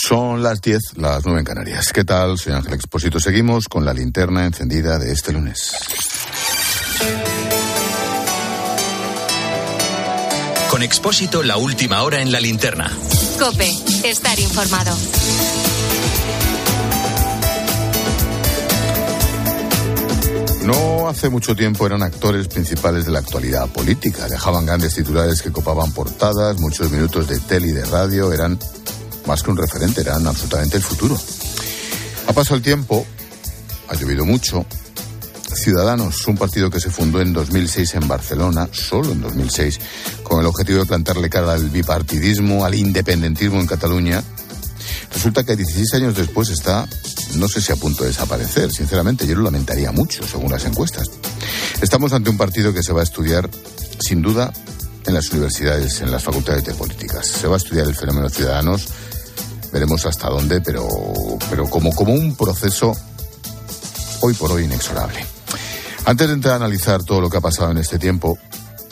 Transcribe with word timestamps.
Son 0.00 0.44
las 0.44 0.60
10, 0.60 0.98
las 0.98 1.24
9 1.24 1.40
en 1.40 1.44
Canarias. 1.44 1.92
¿Qué 1.92 2.04
tal? 2.04 2.38
Soy 2.38 2.52
Ángel 2.52 2.74
Expósito. 2.74 3.18
Seguimos 3.18 3.66
con 3.66 3.84
la 3.84 3.92
linterna 3.92 4.46
encendida 4.46 4.96
de 4.96 5.10
este 5.10 5.32
lunes. 5.32 5.72
Con 10.70 10.84
Expósito, 10.84 11.42
la 11.42 11.56
última 11.56 12.04
hora 12.04 12.20
en 12.20 12.30
la 12.30 12.38
linterna. 12.38 12.88
Cope, 13.40 13.68
estar 14.04 14.38
informado. 14.38 14.96
No 20.62 21.08
hace 21.08 21.28
mucho 21.28 21.56
tiempo 21.56 21.86
eran 21.86 22.04
actores 22.04 22.46
principales 22.46 23.04
de 23.04 23.10
la 23.10 23.18
actualidad 23.18 23.68
política. 23.68 24.28
Dejaban 24.28 24.64
grandes 24.64 24.94
titulares 24.94 25.42
que 25.42 25.50
copaban 25.50 25.92
portadas, 25.92 26.60
muchos 26.60 26.92
minutos 26.92 27.26
de 27.26 27.40
tele 27.40 27.68
y 27.68 27.72
de 27.72 27.84
radio. 27.84 28.32
Eran 28.32 28.58
más 29.28 29.42
que 29.42 29.50
un 29.50 29.58
referente, 29.58 30.00
eran 30.00 30.26
absolutamente 30.26 30.78
el 30.78 30.82
futuro. 30.82 31.16
Ha 32.26 32.32
pasado 32.32 32.56
el 32.56 32.62
tiempo, 32.62 33.06
ha 33.88 33.94
llovido 33.94 34.24
mucho. 34.24 34.64
Ciudadanos, 35.54 36.26
un 36.26 36.36
partido 36.36 36.70
que 36.70 36.80
se 36.80 36.90
fundó 36.90 37.20
en 37.20 37.34
2006 37.34 37.94
en 37.96 38.08
Barcelona, 38.08 38.68
solo 38.72 39.12
en 39.12 39.20
2006, 39.20 39.80
con 40.22 40.40
el 40.40 40.46
objetivo 40.46 40.80
de 40.80 40.86
plantarle 40.86 41.28
cara 41.28 41.52
al 41.52 41.68
bipartidismo, 41.68 42.64
al 42.64 42.74
independentismo 42.74 43.60
en 43.60 43.66
Cataluña, 43.66 44.22
resulta 45.12 45.44
que 45.44 45.56
16 45.56 45.94
años 45.94 46.16
después 46.16 46.48
está, 46.48 46.88
no 47.34 47.48
sé 47.48 47.60
si 47.60 47.70
a 47.72 47.76
punto 47.76 48.04
de 48.04 48.10
desaparecer. 48.10 48.72
Sinceramente, 48.72 49.26
yo 49.26 49.34
lo 49.34 49.42
lamentaría 49.42 49.92
mucho, 49.92 50.26
según 50.26 50.50
las 50.50 50.64
encuestas. 50.64 51.08
Estamos 51.82 52.14
ante 52.14 52.30
un 52.30 52.38
partido 52.38 52.72
que 52.72 52.82
se 52.82 52.94
va 52.94 53.00
a 53.00 53.04
estudiar, 53.04 53.50
sin 54.00 54.22
duda, 54.22 54.52
en 55.06 55.14
las 55.14 55.30
universidades, 55.30 56.00
en 56.00 56.10
las 56.10 56.22
facultades 56.22 56.64
de 56.64 56.74
políticas. 56.74 57.26
Se 57.26 57.46
va 57.46 57.54
a 57.54 57.58
estudiar 57.58 57.86
el 57.86 57.94
fenómeno 57.94 58.28
ciudadanos 58.28 58.88
veremos 59.72 60.06
hasta 60.06 60.28
dónde, 60.28 60.60
pero, 60.60 60.86
pero 61.50 61.68
como, 61.68 61.94
como 61.94 62.12
un 62.12 62.36
proceso 62.36 62.92
hoy 64.20 64.34
por 64.34 64.52
hoy 64.52 64.64
inexorable. 64.64 65.24
Antes 66.04 66.28
de 66.28 66.34
entrar 66.34 66.54
a 66.54 66.56
analizar 66.56 67.02
todo 67.02 67.20
lo 67.20 67.28
que 67.28 67.36
ha 67.36 67.40
pasado 67.40 67.70
en 67.70 67.78
este 67.78 67.98
tiempo, 67.98 68.38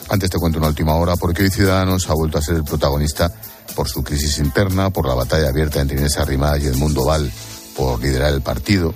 antes 0.09 0.29
te 0.29 0.37
cuento 0.37 0.59
una 0.59 0.67
última 0.67 0.95
hora, 0.95 1.15
porque 1.15 1.43
hoy 1.43 1.49
Ciudadanos 1.49 2.09
ha 2.09 2.13
vuelto 2.13 2.37
a 2.37 2.41
ser 2.41 2.55
el 2.55 2.63
protagonista 2.63 3.31
por 3.75 3.89
su 3.89 4.03
crisis 4.03 4.39
interna, 4.39 4.89
por 4.89 5.07
la 5.07 5.13
batalla 5.13 5.49
abierta 5.49 5.81
entre 5.81 5.97
Inés 5.97 6.17
Arrimada 6.17 6.57
y 6.57 6.65
el 6.65 6.75
Mundo 6.75 7.05
Val 7.05 7.31
por 7.75 8.01
liderar 8.01 8.33
el 8.33 8.41
partido. 8.41 8.93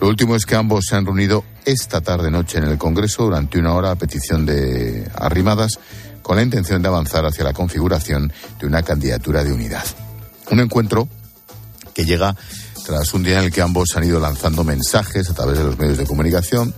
Lo 0.00 0.08
último 0.08 0.36
es 0.36 0.44
que 0.44 0.54
ambos 0.54 0.86
se 0.86 0.96
han 0.96 1.06
reunido 1.06 1.44
esta 1.64 2.00
tarde-noche 2.00 2.58
en 2.58 2.64
el 2.64 2.78
Congreso 2.78 3.24
durante 3.24 3.58
una 3.58 3.74
hora 3.74 3.92
a 3.92 3.96
petición 3.96 4.44
de 4.44 5.10
Arrimadas 5.14 5.78
con 6.22 6.36
la 6.36 6.42
intención 6.42 6.82
de 6.82 6.88
avanzar 6.88 7.24
hacia 7.24 7.44
la 7.44 7.54
configuración 7.54 8.32
de 8.60 8.66
una 8.66 8.82
candidatura 8.82 9.44
de 9.44 9.52
unidad. 9.52 9.84
Un 10.50 10.60
encuentro 10.60 11.08
que 11.98 12.04
llega 12.04 12.36
tras 12.86 13.12
un 13.12 13.24
día 13.24 13.40
en 13.40 13.46
el 13.46 13.52
que 13.52 13.60
ambos 13.60 13.88
han 13.96 14.04
ido 14.04 14.20
lanzando 14.20 14.62
mensajes 14.62 15.28
a 15.28 15.34
través 15.34 15.58
de 15.58 15.64
los 15.64 15.76
medios 15.78 15.98
de 15.98 16.06
comunicación. 16.06 16.72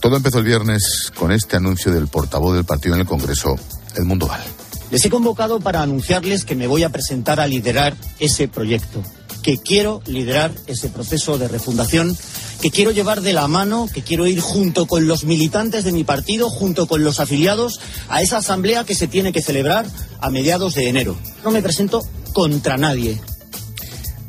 Todo 0.00 0.16
empezó 0.16 0.38
el 0.38 0.44
viernes 0.44 1.10
con 1.18 1.32
este 1.32 1.56
anuncio 1.56 1.90
del 1.90 2.06
portavoz 2.06 2.54
del 2.54 2.64
partido 2.64 2.94
en 2.94 3.00
el 3.00 3.06
Congreso, 3.06 3.56
Edmundo 3.96 4.28
Val. 4.28 4.44
Les 4.92 5.04
he 5.04 5.10
convocado 5.10 5.58
para 5.58 5.82
anunciarles 5.82 6.44
que 6.44 6.54
me 6.54 6.68
voy 6.68 6.84
a 6.84 6.90
presentar 6.90 7.40
a 7.40 7.48
liderar 7.48 7.96
ese 8.20 8.46
proyecto, 8.46 9.02
que 9.42 9.58
quiero 9.58 10.02
liderar 10.06 10.52
ese 10.68 10.88
proceso 10.88 11.36
de 11.36 11.48
refundación, 11.48 12.16
que 12.62 12.70
quiero 12.70 12.92
llevar 12.92 13.22
de 13.22 13.32
la 13.32 13.48
mano, 13.48 13.88
que 13.92 14.02
quiero 14.02 14.28
ir 14.28 14.40
junto 14.40 14.86
con 14.86 15.08
los 15.08 15.24
militantes 15.24 15.82
de 15.82 15.90
mi 15.90 16.04
partido, 16.04 16.48
junto 16.48 16.86
con 16.86 17.02
los 17.02 17.18
afiliados, 17.18 17.80
a 18.08 18.22
esa 18.22 18.36
asamblea 18.36 18.84
que 18.84 18.94
se 18.94 19.08
tiene 19.08 19.32
que 19.32 19.42
celebrar 19.42 19.84
a 20.20 20.30
mediados 20.30 20.74
de 20.74 20.88
enero. 20.88 21.16
No 21.42 21.50
me 21.50 21.60
presento 21.60 22.06
contra 22.32 22.76
nadie, 22.76 23.20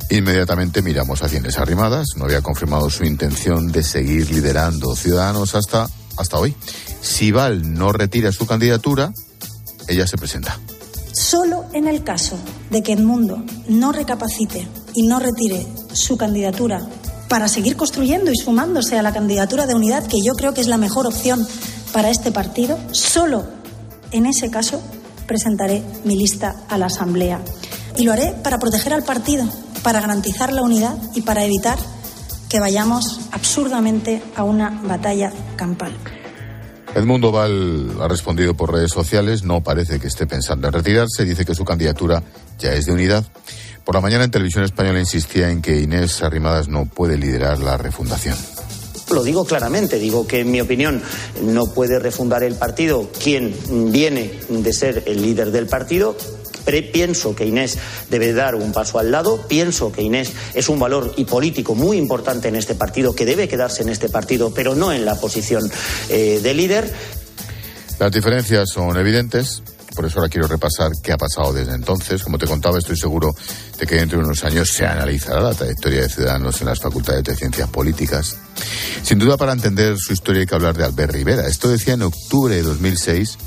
Inmediatamente 0.09 0.81
miramos 0.81 1.23
a 1.23 1.35
Inés 1.35 1.57
Arrimadas. 1.57 2.09
No 2.15 2.25
había 2.25 2.41
confirmado 2.41 2.89
su 2.89 3.03
intención 3.05 3.71
de 3.71 3.83
seguir 3.83 4.29
liderando 4.29 4.95
Ciudadanos 4.95 5.55
hasta, 5.55 5.87
hasta 6.17 6.37
hoy. 6.37 6.55
Si 7.01 7.31
Val 7.31 7.73
no 7.73 7.91
retira 7.91 8.31
su 8.31 8.45
candidatura, 8.45 9.11
ella 9.87 10.07
se 10.07 10.17
presenta. 10.17 10.59
Solo 11.11 11.65
en 11.73 11.87
el 11.87 12.03
caso 12.03 12.37
de 12.69 12.83
que 12.83 12.93
Edmundo 12.93 13.43
no 13.67 13.91
recapacite 13.91 14.67
y 14.93 15.07
no 15.07 15.19
retire 15.19 15.65
su 15.93 16.17
candidatura 16.17 16.85
para 17.29 17.47
seguir 17.47 17.75
construyendo 17.75 18.31
y 18.31 18.35
sumándose 18.35 18.99
a 18.99 19.01
la 19.01 19.13
candidatura 19.13 19.65
de 19.65 19.75
unidad, 19.75 20.05
que 20.05 20.21
yo 20.21 20.33
creo 20.33 20.53
que 20.53 20.61
es 20.61 20.67
la 20.67 20.77
mejor 20.77 21.07
opción 21.07 21.45
para 21.93 22.09
este 22.09 22.31
partido, 22.31 22.77
solo 22.91 23.45
en 24.11 24.25
ese 24.25 24.51
caso 24.51 24.81
presentaré 25.25 25.83
mi 26.03 26.15
lista 26.17 26.55
a 26.69 26.77
la 26.77 26.87
Asamblea. 26.87 27.41
Y 27.97 28.03
lo 28.03 28.11
haré 28.11 28.33
para 28.43 28.59
proteger 28.59 28.93
al 28.93 29.03
partido, 29.03 29.47
para 29.85 30.01
garantizar 30.01 30.51
la 30.51 30.63
unidad 30.63 30.97
y 31.13 31.21
para 31.21 31.45
evitar 31.45 31.77
que 32.49 32.59
vayamos 32.59 33.19
absurdamente 33.31 34.19
a 34.35 34.43
una 34.43 34.81
batalla 34.81 35.31
campal. 35.55 35.95
Edmundo 36.95 37.31
Val 37.31 37.91
ha 38.01 38.07
respondido 38.07 38.55
por 38.55 38.73
redes 38.73 38.89
sociales, 38.89 39.43
no 39.43 39.61
parece 39.61 39.99
que 39.99 40.07
esté 40.07 40.25
pensando 40.25 40.67
en 40.67 40.73
retirarse, 40.73 41.23
dice 41.23 41.45
que 41.45 41.53
su 41.53 41.63
candidatura 41.63 42.23
ya 42.57 42.73
es 42.73 42.87
de 42.87 42.93
unidad. 42.93 43.25
Por 43.83 43.93
la 43.93 44.01
mañana 44.01 44.23
en 44.23 44.31
televisión 44.31 44.63
española 44.63 44.99
insistía 44.99 45.51
en 45.51 45.61
que 45.61 45.79
Inés 45.79 46.23
Arrimadas 46.23 46.67
no 46.67 46.87
puede 46.87 47.15
liderar 47.15 47.59
la 47.59 47.77
refundación. 47.77 48.35
Lo 49.11 49.21
digo 49.21 49.45
claramente, 49.45 49.99
digo 49.99 50.25
que 50.25 50.39
en 50.39 50.49
mi 50.49 50.61
opinión 50.61 51.03
no 51.43 51.67
puede 51.67 51.99
refundar 51.99 52.41
el 52.41 52.55
partido 52.55 53.07
quien 53.23 53.53
viene 53.91 54.31
de 54.49 54.73
ser 54.73 55.03
el 55.05 55.21
líder 55.21 55.51
del 55.51 55.67
partido, 55.67 56.17
pienso 56.91 57.35
que 57.35 57.45
Inés 57.45 57.77
debe 58.09 58.33
dar 58.33 58.55
un 58.55 58.71
paso 58.71 58.99
al 58.99 59.11
lado, 59.11 59.45
pienso 59.47 59.91
que 59.91 60.01
Inés 60.01 60.31
es 60.53 60.69
un 60.69 60.79
valor 60.79 61.13
y 61.17 61.25
político 61.25 61.75
muy 61.75 61.97
importante 61.97 62.47
en 62.47 62.55
este 62.55 62.75
partido, 62.75 63.15
que 63.15 63.25
debe 63.25 63.47
quedarse 63.47 63.83
en 63.83 63.89
este 63.89 64.09
partido, 64.09 64.53
pero 64.53 64.75
no 64.75 64.91
en 64.91 65.05
la 65.05 65.15
posición 65.15 65.63
eh, 66.09 66.39
de 66.41 66.53
líder. 66.53 66.93
Las 67.99 68.11
diferencias 68.11 68.69
son 68.69 68.97
evidentes. 68.97 69.61
Por 69.95 70.05
eso 70.05 70.19
ahora 70.19 70.29
quiero 70.29 70.47
repasar 70.47 70.91
qué 71.01 71.13
ha 71.13 71.17
pasado 71.17 71.53
desde 71.53 71.73
entonces. 71.73 72.21
Como 72.21 72.37
te 72.37 72.45
contaba, 72.45 72.77
estoy 72.77 72.97
seguro 72.97 73.33
de 73.79 73.87
que 73.87 73.95
dentro 73.95 74.19
de 74.19 74.25
unos 74.25 74.43
años 74.43 74.69
se 74.69 74.85
analizará 74.85 75.39
la 75.39 75.53
trayectoria 75.53 76.01
de 76.01 76.09
Ciudadanos 76.09 76.59
en 76.59 76.67
las 76.67 76.81
facultades 76.81 77.23
de 77.23 77.35
Ciencias 77.35 77.69
Políticas. 77.69 78.35
Sin 79.03 79.19
duda, 79.19 79.37
para 79.37 79.53
entender 79.53 79.95
su 79.97 80.11
historia 80.11 80.41
hay 80.41 80.47
que 80.47 80.55
hablar 80.55 80.75
de 80.75 80.83
Albert 80.83 81.13
Rivera. 81.13 81.47
Esto 81.47 81.69
decía 81.69 81.93
en 81.93 82.01
octubre 82.01 82.53
de 82.53 82.63
2006 82.63 83.37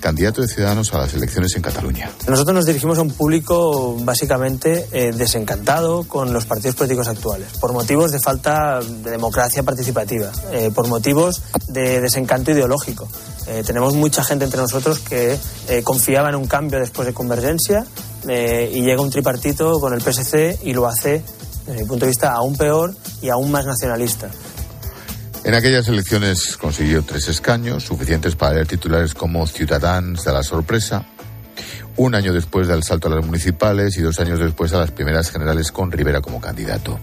candidato 0.00 0.42
de 0.42 0.48
Ciudadanos 0.48 0.92
a 0.94 0.98
las 0.98 1.14
elecciones 1.14 1.54
en 1.56 1.62
Cataluña. 1.62 2.10
Nosotros 2.28 2.54
nos 2.54 2.66
dirigimos 2.66 2.98
a 2.98 3.02
un 3.02 3.10
público 3.10 3.96
básicamente 4.00 4.86
eh, 4.92 5.12
desencantado 5.12 6.04
con 6.04 6.32
los 6.32 6.46
partidos 6.46 6.76
políticos 6.76 7.08
actuales, 7.08 7.48
por 7.60 7.72
motivos 7.72 8.12
de 8.12 8.20
falta 8.20 8.80
de 8.80 9.10
democracia 9.10 9.62
participativa, 9.62 10.30
eh, 10.52 10.70
por 10.74 10.88
motivos 10.88 11.42
de 11.68 12.00
desencanto 12.00 12.50
ideológico. 12.50 13.08
Eh, 13.46 13.62
tenemos 13.64 13.94
mucha 13.94 14.24
gente 14.24 14.44
entre 14.44 14.60
nosotros 14.60 14.98
que 15.00 15.38
confiaba 15.84 16.28
en 16.28 16.36
un 16.36 16.46
cambio 16.46 16.78
después 16.78 17.06
de 17.06 17.14
Convergencia 17.14 17.84
y 18.24 18.82
llega 18.82 19.00
un 19.00 19.10
tripartito 19.10 19.78
con 19.78 19.94
el 19.94 20.00
PSC 20.00 20.58
y 20.64 20.72
lo 20.72 20.86
hace, 20.86 21.22
desde 21.66 21.82
mi 21.82 21.86
punto 21.86 22.06
de 22.06 22.10
vista, 22.10 22.32
aún 22.32 22.56
peor 22.56 22.94
y 23.22 23.28
aún 23.28 23.50
más 23.50 23.64
nacionalista. 23.66 24.30
En 25.46 25.54
aquellas 25.54 25.86
elecciones 25.86 26.56
consiguió 26.56 27.04
tres 27.04 27.28
escaños, 27.28 27.84
suficientes 27.84 28.34
para 28.34 28.54
leer 28.54 28.66
titulares 28.66 29.14
como 29.14 29.46
Ciudadans 29.46 30.24
de 30.24 30.32
la 30.32 30.42
sorpresa. 30.42 31.06
Un 31.94 32.16
año 32.16 32.32
después 32.32 32.66
del 32.66 32.82
salto 32.82 33.06
a 33.06 33.14
las 33.14 33.24
municipales 33.24 33.96
y 33.96 34.02
dos 34.02 34.18
años 34.18 34.40
después 34.40 34.72
a 34.72 34.78
las 34.78 34.90
primeras 34.90 35.30
generales 35.30 35.70
con 35.70 35.92
Rivera 35.92 36.20
como 36.20 36.40
candidato. 36.40 36.98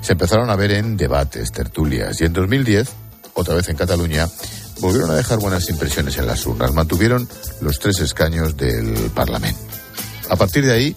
Se 0.00 0.12
empezaron 0.12 0.48
a 0.48 0.54
ver 0.54 0.70
en 0.70 0.96
debates, 0.96 1.50
tertulias 1.50 2.20
y 2.20 2.26
en 2.26 2.34
2010, 2.34 2.88
otra 3.34 3.56
vez 3.56 3.68
en 3.68 3.74
Cataluña, 3.74 4.28
volvieron 4.78 5.10
a 5.10 5.14
dejar 5.16 5.40
buenas 5.40 5.68
impresiones 5.68 6.16
en 6.18 6.28
las 6.28 6.46
urnas. 6.46 6.72
Mantuvieron 6.72 7.28
los 7.62 7.80
tres 7.80 7.98
escaños 7.98 8.56
del 8.56 9.10
Parlamento. 9.12 9.60
A 10.30 10.36
partir 10.36 10.64
de 10.64 10.72
ahí, 10.72 10.96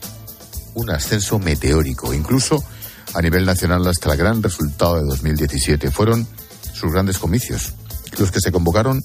un 0.75 0.91
ascenso 0.91 1.39
meteórico, 1.39 2.13
incluso 2.13 2.63
a 3.15 3.21
nivel 3.23 3.43
nacional 3.43 3.87
hasta 3.87 4.11
el 4.11 4.17
gran 4.19 4.43
resultado 4.43 4.97
de 4.97 5.05
2017. 5.05 5.89
Fueron 5.89 6.27
sus 6.81 6.91
grandes 6.91 7.19
comicios, 7.19 7.73
los 8.17 8.31
que 8.31 8.41
se 8.41 8.51
convocaron 8.51 9.03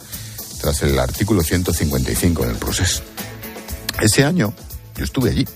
tras 0.61 0.83
el 0.83 0.99
artículo 0.99 1.43
155 1.43 2.45
en 2.45 2.51
el 2.51 2.57
proceso. 2.57 3.03
Ese 4.01 4.25
año 4.25 4.55
yo 4.97 5.05
estuve 5.05 5.31
allí. 5.31 5.47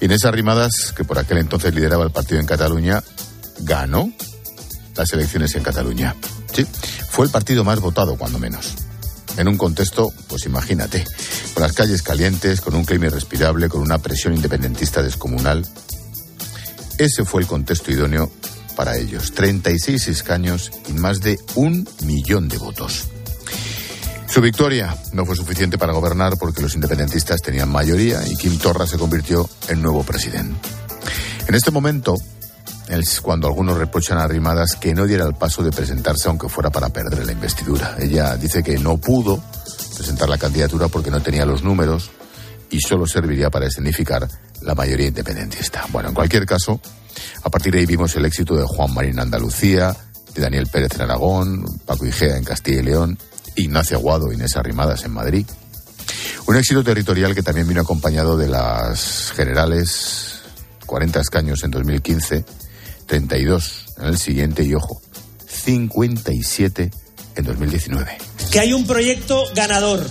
Inés 0.00 0.24
Arrimadas, 0.24 0.92
que 0.96 1.04
por 1.04 1.18
aquel 1.18 1.38
entonces 1.38 1.74
lideraba 1.74 2.04
el 2.04 2.12
partido 2.12 2.40
en 2.40 2.46
Cataluña, 2.46 3.02
ganó 3.60 4.12
las 4.94 5.12
elecciones 5.12 5.54
en 5.56 5.64
Cataluña. 5.64 6.14
Sí, 6.54 6.66
fue 7.10 7.26
el 7.26 7.32
partido 7.32 7.64
más 7.64 7.80
votado, 7.80 8.16
cuando 8.16 8.38
menos. 8.38 8.74
En 9.36 9.48
un 9.48 9.58
contexto, 9.58 10.12
pues 10.28 10.46
imagínate, 10.46 11.04
con 11.52 11.62
las 11.62 11.72
calles 11.72 12.02
calientes, 12.02 12.60
con 12.60 12.74
un 12.74 12.84
clima 12.84 13.06
irrespirable, 13.06 13.68
con 13.68 13.82
una 13.82 13.98
presión 13.98 14.34
independentista 14.34 15.02
descomunal. 15.02 15.66
Ese 16.96 17.24
fue 17.24 17.42
el 17.42 17.46
contexto 17.46 17.90
idóneo 17.90 18.30
para 18.76 18.96
ellos. 18.96 19.32
36 19.32 20.08
escaños 20.08 20.70
y 20.88 20.92
más 20.92 21.20
de 21.20 21.40
un 21.56 21.88
millón 22.04 22.48
de 22.48 22.58
votos. 22.58 23.08
Su 24.28 24.40
victoria 24.40 24.96
no 25.12 25.24
fue 25.24 25.34
suficiente 25.34 25.78
para 25.78 25.92
gobernar 25.92 26.36
porque 26.38 26.62
los 26.62 26.74
independentistas 26.74 27.40
tenían 27.40 27.70
mayoría 27.70 28.20
y 28.28 28.36
Kim 28.36 28.58
Torra 28.58 28.86
se 28.86 28.98
convirtió 28.98 29.48
en 29.68 29.82
nuevo 29.82 30.02
presidente. 30.04 30.68
En 31.48 31.54
este 31.54 31.70
momento, 31.70 32.16
es 32.88 33.20
cuando 33.20 33.48
algunos 33.48 33.78
reprochan 33.78 34.18
a 34.18 34.24
Arrimadas 34.24 34.76
que 34.76 34.94
no 34.94 35.06
diera 35.06 35.24
el 35.24 35.34
paso 35.34 35.62
de 35.62 35.72
presentarse 35.72 36.28
aunque 36.28 36.48
fuera 36.48 36.70
para 36.70 36.88
perder 36.90 37.26
la 37.26 37.32
investidura. 37.32 37.96
Ella 37.98 38.36
dice 38.36 38.62
que 38.62 38.78
no 38.78 38.98
pudo 38.98 39.42
presentar 39.96 40.28
la 40.28 40.38
candidatura 40.38 40.88
porque 40.88 41.10
no 41.10 41.20
tenía 41.20 41.46
los 41.46 41.62
números 41.62 42.10
y 42.70 42.80
solo 42.80 43.06
serviría 43.06 43.50
para 43.50 43.66
escenificar 43.66 44.28
la 44.62 44.74
mayoría 44.74 45.08
independentista. 45.08 45.86
Bueno, 45.90 46.10
en 46.10 46.14
cualquier 46.14 46.46
caso, 46.46 46.80
a 47.42 47.50
partir 47.50 47.72
de 47.72 47.80
ahí 47.80 47.86
vimos 47.86 48.14
el 48.16 48.24
éxito 48.24 48.56
de 48.56 48.64
Juan 48.64 48.92
Marín 48.92 49.12
en 49.12 49.20
Andalucía, 49.20 49.96
de 50.34 50.42
Daniel 50.42 50.66
Pérez 50.66 50.92
en 50.94 51.02
Aragón, 51.02 51.64
Paco 51.84 52.06
Igea 52.06 52.36
en 52.36 52.44
Castilla 52.44 52.80
y 52.80 52.84
León, 52.84 53.18
Ignacio 53.56 53.96
Aguado, 53.96 54.32
Inés 54.32 54.56
Arrimadas 54.56 55.04
en 55.04 55.12
Madrid. 55.12 55.46
Un 56.46 56.56
éxito 56.56 56.84
territorial 56.84 57.34
que 57.34 57.42
también 57.42 57.66
vino 57.66 57.80
acompañado 57.80 58.36
de 58.36 58.48
las 58.48 59.32
generales, 59.34 60.40
40 60.86 61.20
escaños 61.20 61.64
en 61.64 61.70
2015, 61.70 62.44
32 63.06 63.86
en 63.98 64.04
el 64.06 64.18
siguiente 64.18 64.62
y 64.62 64.74
ojo, 64.74 65.00
57 65.46 66.90
en 67.34 67.44
2019. 67.44 68.18
Que 68.50 68.60
hay 68.60 68.72
un 68.72 68.86
proyecto 68.86 69.42
ganador, 69.54 70.06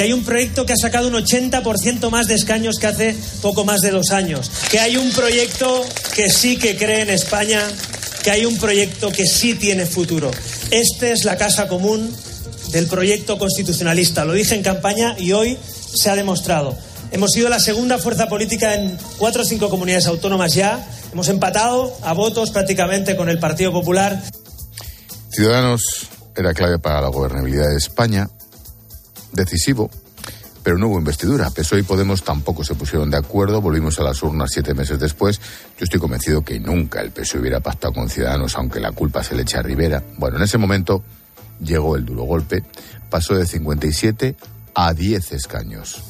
que 0.00 0.04
hay 0.04 0.14
un 0.14 0.24
proyecto 0.24 0.64
que 0.64 0.72
ha 0.72 0.78
sacado 0.78 1.08
un 1.08 1.12
80% 1.12 2.08
más 2.08 2.26
de 2.26 2.34
escaños 2.34 2.78
que 2.78 2.86
hace 2.86 3.14
poco 3.42 3.66
más 3.66 3.82
de 3.82 3.90
dos 3.90 4.12
años, 4.12 4.50
que 4.70 4.80
hay 4.80 4.96
un 4.96 5.12
proyecto 5.12 5.84
que 6.14 6.30
sí 6.30 6.56
que 6.56 6.74
cree 6.74 7.02
en 7.02 7.10
España, 7.10 7.60
que 8.24 8.30
hay 8.30 8.46
un 8.46 8.56
proyecto 8.56 9.12
que 9.12 9.26
sí 9.26 9.56
tiene 9.56 9.84
futuro. 9.84 10.30
Esta 10.70 11.10
es 11.10 11.26
la 11.26 11.36
casa 11.36 11.68
común 11.68 12.10
del 12.72 12.86
proyecto 12.86 13.36
constitucionalista. 13.36 14.24
Lo 14.24 14.32
dije 14.32 14.54
en 14.54 14.62
campaña 14.62 15.16
y 15.18 15.32
hoy 15.32 15.58
se 15.94 16.08
ha 16.08 16.16
demostrado. 16.16 16.78
Hemos 17.12 17.32
sido 17.32 17.50
la 17.50 17.60
segunda 17.60 17.98
fuerza 17.98 18.26
política 18.26 18.76
en 18.76 18.96
cuatro 19.18 19.42
o 19.42 19.44
cinco 19.44 19.68
comunidades 19.68 20.06
autónomas 20.06 20.54
ya. 20.54 20.82
Hemos 21.12 21.28
empatado 21.28 21.94
a 22.00 22.14
votos 22.14 22.52
prácticamente 22.52 23.16
con 23.16 23.28
el 23.28 23.38
Partido 23.38 23.70
Popular. 23.70 24.22
Ciudadanos 25.28 26.08
era 26.34 26.54
clave 26.54 26.78
para 26.78 27.02
la 27.02 27.08
gobernabilidad 27.08 27.68
de 27.68 27.76
España, 27.76 28.30
decisivo, 29.32 29.90
pero 30.62 30.78
no 30.78 30.88
hubo 30.88 30.98
investidura. 30.98 31.50
PSOE 31.50 31.80
y 31.80 31.82
Podemos 31.82 32.22
tampoco 32.22 32.64
se 32.64 32.74
pusieron 32.74 33.10
de 33.10 33.16
acuerdo, 33.16 33.60
volvimos 33.60 33.98
a 33.98 34.02
las 34.02 34.22
urnas 34.22 34.50
siete 34.52 34.74
meses 34.74 34.98
después. 34.98 35.40
Yo 35.78 35.84
estoy 35.84 36.00
convencido 36.00 36.42
que 36.42 36.60
nunca 36.60 37.00
el 37.00 37.10
PSOE 37.10 37.40
hubiera 37.40 37.60
pactado 37.60 37.94
con 37.94 38.08
Ciudadanos, 38.08 38.54
aunque 38.56 38.80
la 38.80 38.92
culpa 38.92 39.22
se 39.22 39.34
le 39.34 39.42
eche 39.42 39.58
a 39.58 39.62
Rivera. 39.62 40.02
Bueno, 40.18 40.36
en 40.36 40.42
ese 40.42 40.58
momento 40.58 41.02
llegó 41.62 41.96
el 41.96 42.04
duro 42.04 42.24
golpe, 42.24 42.62
pasó 43.08 43.34
de 43.34 43.46
57 43.46 44.36
a 44.74 44.92
10 44.92 45.32
escaños. 45.32 46.02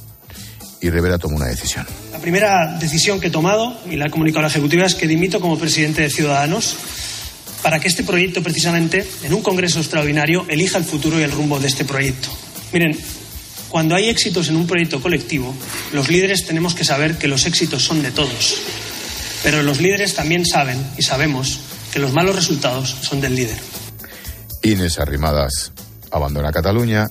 Y 0.80 0.88
Rivera 0.90 1.18
tomó 1.18 1.36
una 1.36 1.46
decisión. 1.46 1.86
La 2.12 2.18
primera 2.18 2.78
decisión 2.78 3.20
que 3.20 3.26
he 3.26 3.30
tomado, 3.30 3.76
y 3.88 3.96
la 3.96 4.06
he 4.06 4.10
comunicado 4.10 4.40
a 4.40 4.42
la 4.42 4.48
Ejecutiva, 4.48 4.86
es 4.86 4.94
que 4.94 5.06
dimito 5.06 5.40
como 5.40 5.58
presidente 5.58 6.02
de 6.02 6.10
Ciudadanos 6.10 6.76
para 7.62 7.78
que 7.78 7.88
este 7.88 8.04
proyecto, 8.04 8.42
precisamente, 8.42 9.06
en 9.22 9.34
un 9.34 9.42
Congreso 9.42 9.78
extraordinario, 9.78 10.46
elija 10.48 10.78
el 10.78 10.84
futuro 10.84 11.20
y 11.20 11.22
el 11.22 11.30
rumbo 11.30 11.58
de 11.60 11.68
este 11.68 11.84
proyecto. 11.84 12.30
Miren, 12.72 12.98
cuando 13.68 13.94
hay 13.94 14.08
éxitos 14.08 14.48
en 14.48 14.56
un 14.56 14.66
proyecto 14.66 15.00
colectivo, 15.00 15.54
los 15.92 16.08
líderes 16.08 16.46
tenemos 16.46 16.74
que 16.74 16.84
saber 16.84 17.18
que 17.18 17.28
los 17.28 17.46
éxitos 17.46 17.84
son 17.84 18.02
de 18.02 18.10
todos. 18.10 18.56
Pero 19.42 19.62
los 19.62 19.80
líderes 19.80 20.14
también 20.14 20.44
saben 20.44 20.84
y 20.98 21.02
sabemos 21.02 21.60
que 21.92 21.98
los 21.98 22.12
malos 22.12 22.36
resultados 22.36 22.96
son 23.02 23.20
del 23.20 23.34
líder. 23.34 23.58
Inés 24.62 24.98
Arrimadas 24.98 25.72
abandona 26.10 26.52
Cataluña. 26.52 27.08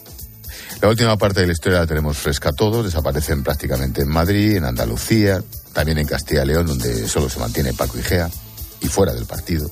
La 0.82 0.90
última 0.90 1.18
parte 1.18 1.42
de 1.42 1.48
la 1.48 1.54
historia 1.54 1.80
la 1.80 1.88
tenemos 1.88 2.18
fresca 2.18 2.52
todos. 2.52 2.86
Desaparecen 2.86 3.44
prácticamente 3.44 4.02
en 4.02 4.10
Madrid, 4.10 4.58
en 4.58 4.66
Andalucía, 4.66 5.42
también 5.74 5.98
en 5.98 6.08
Castilla 6.08 6.44
y 6.44 6.48
León, 6.48 6.68
donde 6.68 7.08
solo 7.08 7.30
se 7.30 7.40
mantiene 7.40 7.74
Paco 7.74 7.98
Igea 7.98 8.30
y 8.82 8.88
fuera 8.88 9.14
del 9.14 9.26
partido. 9.26 9.70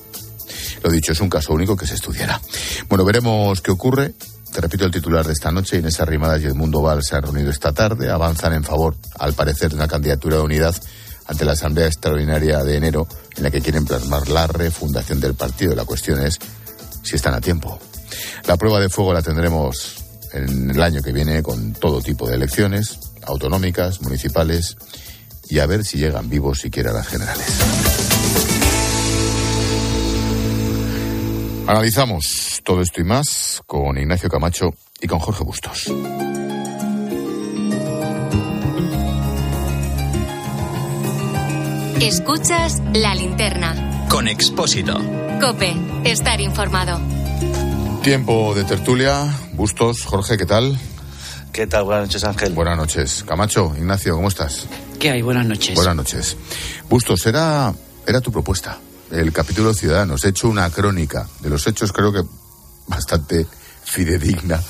Lo 0.82 0.90
dicho, 0.90 1.12
es 1.12 1.20
un 1.20 1.30
caso 1.30 1.52
único 1.52 1.76
que 1.76 1.86
se 1.86 1.94
estudiará. 1.94 2.40
Bueno, 2.88 3.04
veremos 3.04 3.60
qué 3.60 3.70
ocurre. 3.70 4.14
Te 4.52 4.60
repito 4.60 4.84
el 4.84 4.90
titular 4.90 5.26
de 5.26 5.32
esta 5.32 5.50
noche. 5.50 5.78
Inés 5.78 6.00
Arrimadas 6.00 6.42
y 6.42 6.46
Edmundo 6.46 6.82
Val 6.82 7.02
se 7.02 7.16
han 7.16 7.22
reunido 7.22 7.50
esta 7.50 7.72
tarde. 7.72 8.10
Avanzan 8.10 8.54
en 8.54 8.64
favor, 8.64 8.96
al 9.18 9.34
parecer, 9.34 9.70
de 9.70 9.76
una 9.76 9.88
candidatura 9.88 10.36
de 10.36 10.42
unidad 10.42 10.74
ante 11.26 11.44
la 11.44 11.52
Asamblea 11.52 11.86
Extraordinaria 11.86 12.64
de 12.64 12.76
enero 12.76 13.06
en 13.36 13.42
la 13.42 13.50
que 13.50 13.60
quieren 13.60 13.84
plasmar 13.84 14.28
la 14.28 14.46
refundación 14.46 15.20
del 15.20 15.34
partido. 15.34 15.74
La 15.74 15.84
cuestión 15.84 16.20
es 16.20 16.38
si 17.02 17.16
están 17.16 17.34
a 17.34 17.40
tiempo. 17.40 17.78
La 18.46 18.56
prueba 18.56 18.80
de 18.80 18.88
fuego 18.88 19.12
la 19.12 19.22
tendremos 19.22 19.96
en 20.32 20.70
el 20.70 20.82
año 20.82 21.02
que 21.02 21.12
viene 21.12 21.42
con 21.42 21.72
todo 21.74 22.00
tipo 22.00 22.28
de 22.28 22.36
elecciones, 22.36 22.98
autonómicas, 23.26 24.00
municipales, 24.00 24.76
y 25.48 25.58
a 25.58 25.66
ver 25.66 25.84
si 25.84 25.98
llegan 25.98 26.28
vivos 26.28 26.58
siquiera 26.58 26.92
las 26.92 27.06
generales. 27.06 28.07
Analizamos 31.68 32.62
todo 32.64 32.80
esto 32.80 33.02
y 33.02 33.04
más 33.04 33.60
con 33.66 33.98
Ignacio 33.98 34.30
Camacho 34.30 34.70
y 35.02 35.06
con 35.06 35.18
Jorge 35.18 35.44
Bustos. 35.44 35.92
Escuchas 42.00 42.80
la 42.94 43.14
linterna. 43.14 44.06
Con 44.08 44.28
Expósito. 44.28 44.98
Cope, 45.42 45.76
estar 46.04 46.40
informado. 46.40 47.00
Tiempo 48.02 48.54
de 48.54 48.64
tertulia. 48.64 49.26
Bustos, 49.52 50.06
Jorge, 50.06 50.38
¿qué 50.38 50.46
tal? 50.46 50.74
¿Qué 51.52 51.66
tal? 51.66 51.84
Buenas 51.84 52.06
noches, 52.06 52.24
Ángel. 52.24 52.54
Buenas 52.54 52.78
noches. 52.78 53.24
Camacho, 53.28 53.74
Ignacio, 53.76 54.16
¿cómo 54.16 54.28
estás? 54.28 54.66
¿Qué 54.98 55.10
hay? 55.10 55.20
Buenas 55.20 55.44
noches. 55.44 55.74
Buenas 55.74 55.96
noches. 55.96 56.38
Bustos, 56.88 57.26
era, 57.26 57.74
era 58.06 58.22
tu 58.22 58.32
propuesta, 58.32 58.78
el 59.10 59.32
capítulo 59.32 59.72
Ciudadanos. 59.74 60.24
He 60.24 60.28
hecho 60.28 60.48
una 60.48 60.68
crónica 60.70 61.26
de 61.40 61.50
los 61.50 61.66
hechos, 61.66 61.92
creo 61.92 62.12
que 62.12 62.22
bastante 62.86 63.46
fidedigna, 63.84 64.60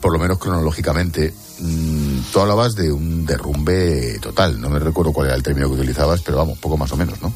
por 0.00 0.12
lo 0.12 0.18
menos 0.18 0.38
cronológicamente. 0.38 1.32
Mm, 1.60 2.20
tú 2.32 2.40
hablabas 2.40 2.74
de 2.74 2.92
un 2.92 3.26
derrumbe 3.26 4.18
total. 4.20 4.60
No 4.60 4.68
me 4.70 4.78
recuerdo 4.78 5.12
cuál 5.12 5.28
era 5.28 5.36
el 5.36 5.42
término 5.42 5.68
que 5.68 5.74
utilizabas, 5.74 6.20
pero 6.22 6.38
vamos, 6.38 6.58
poco 6.58 6.76
más 6.76 6.90
o 6.92 6.96
menos, 6.96 7.20
¿no? 7.20 7.32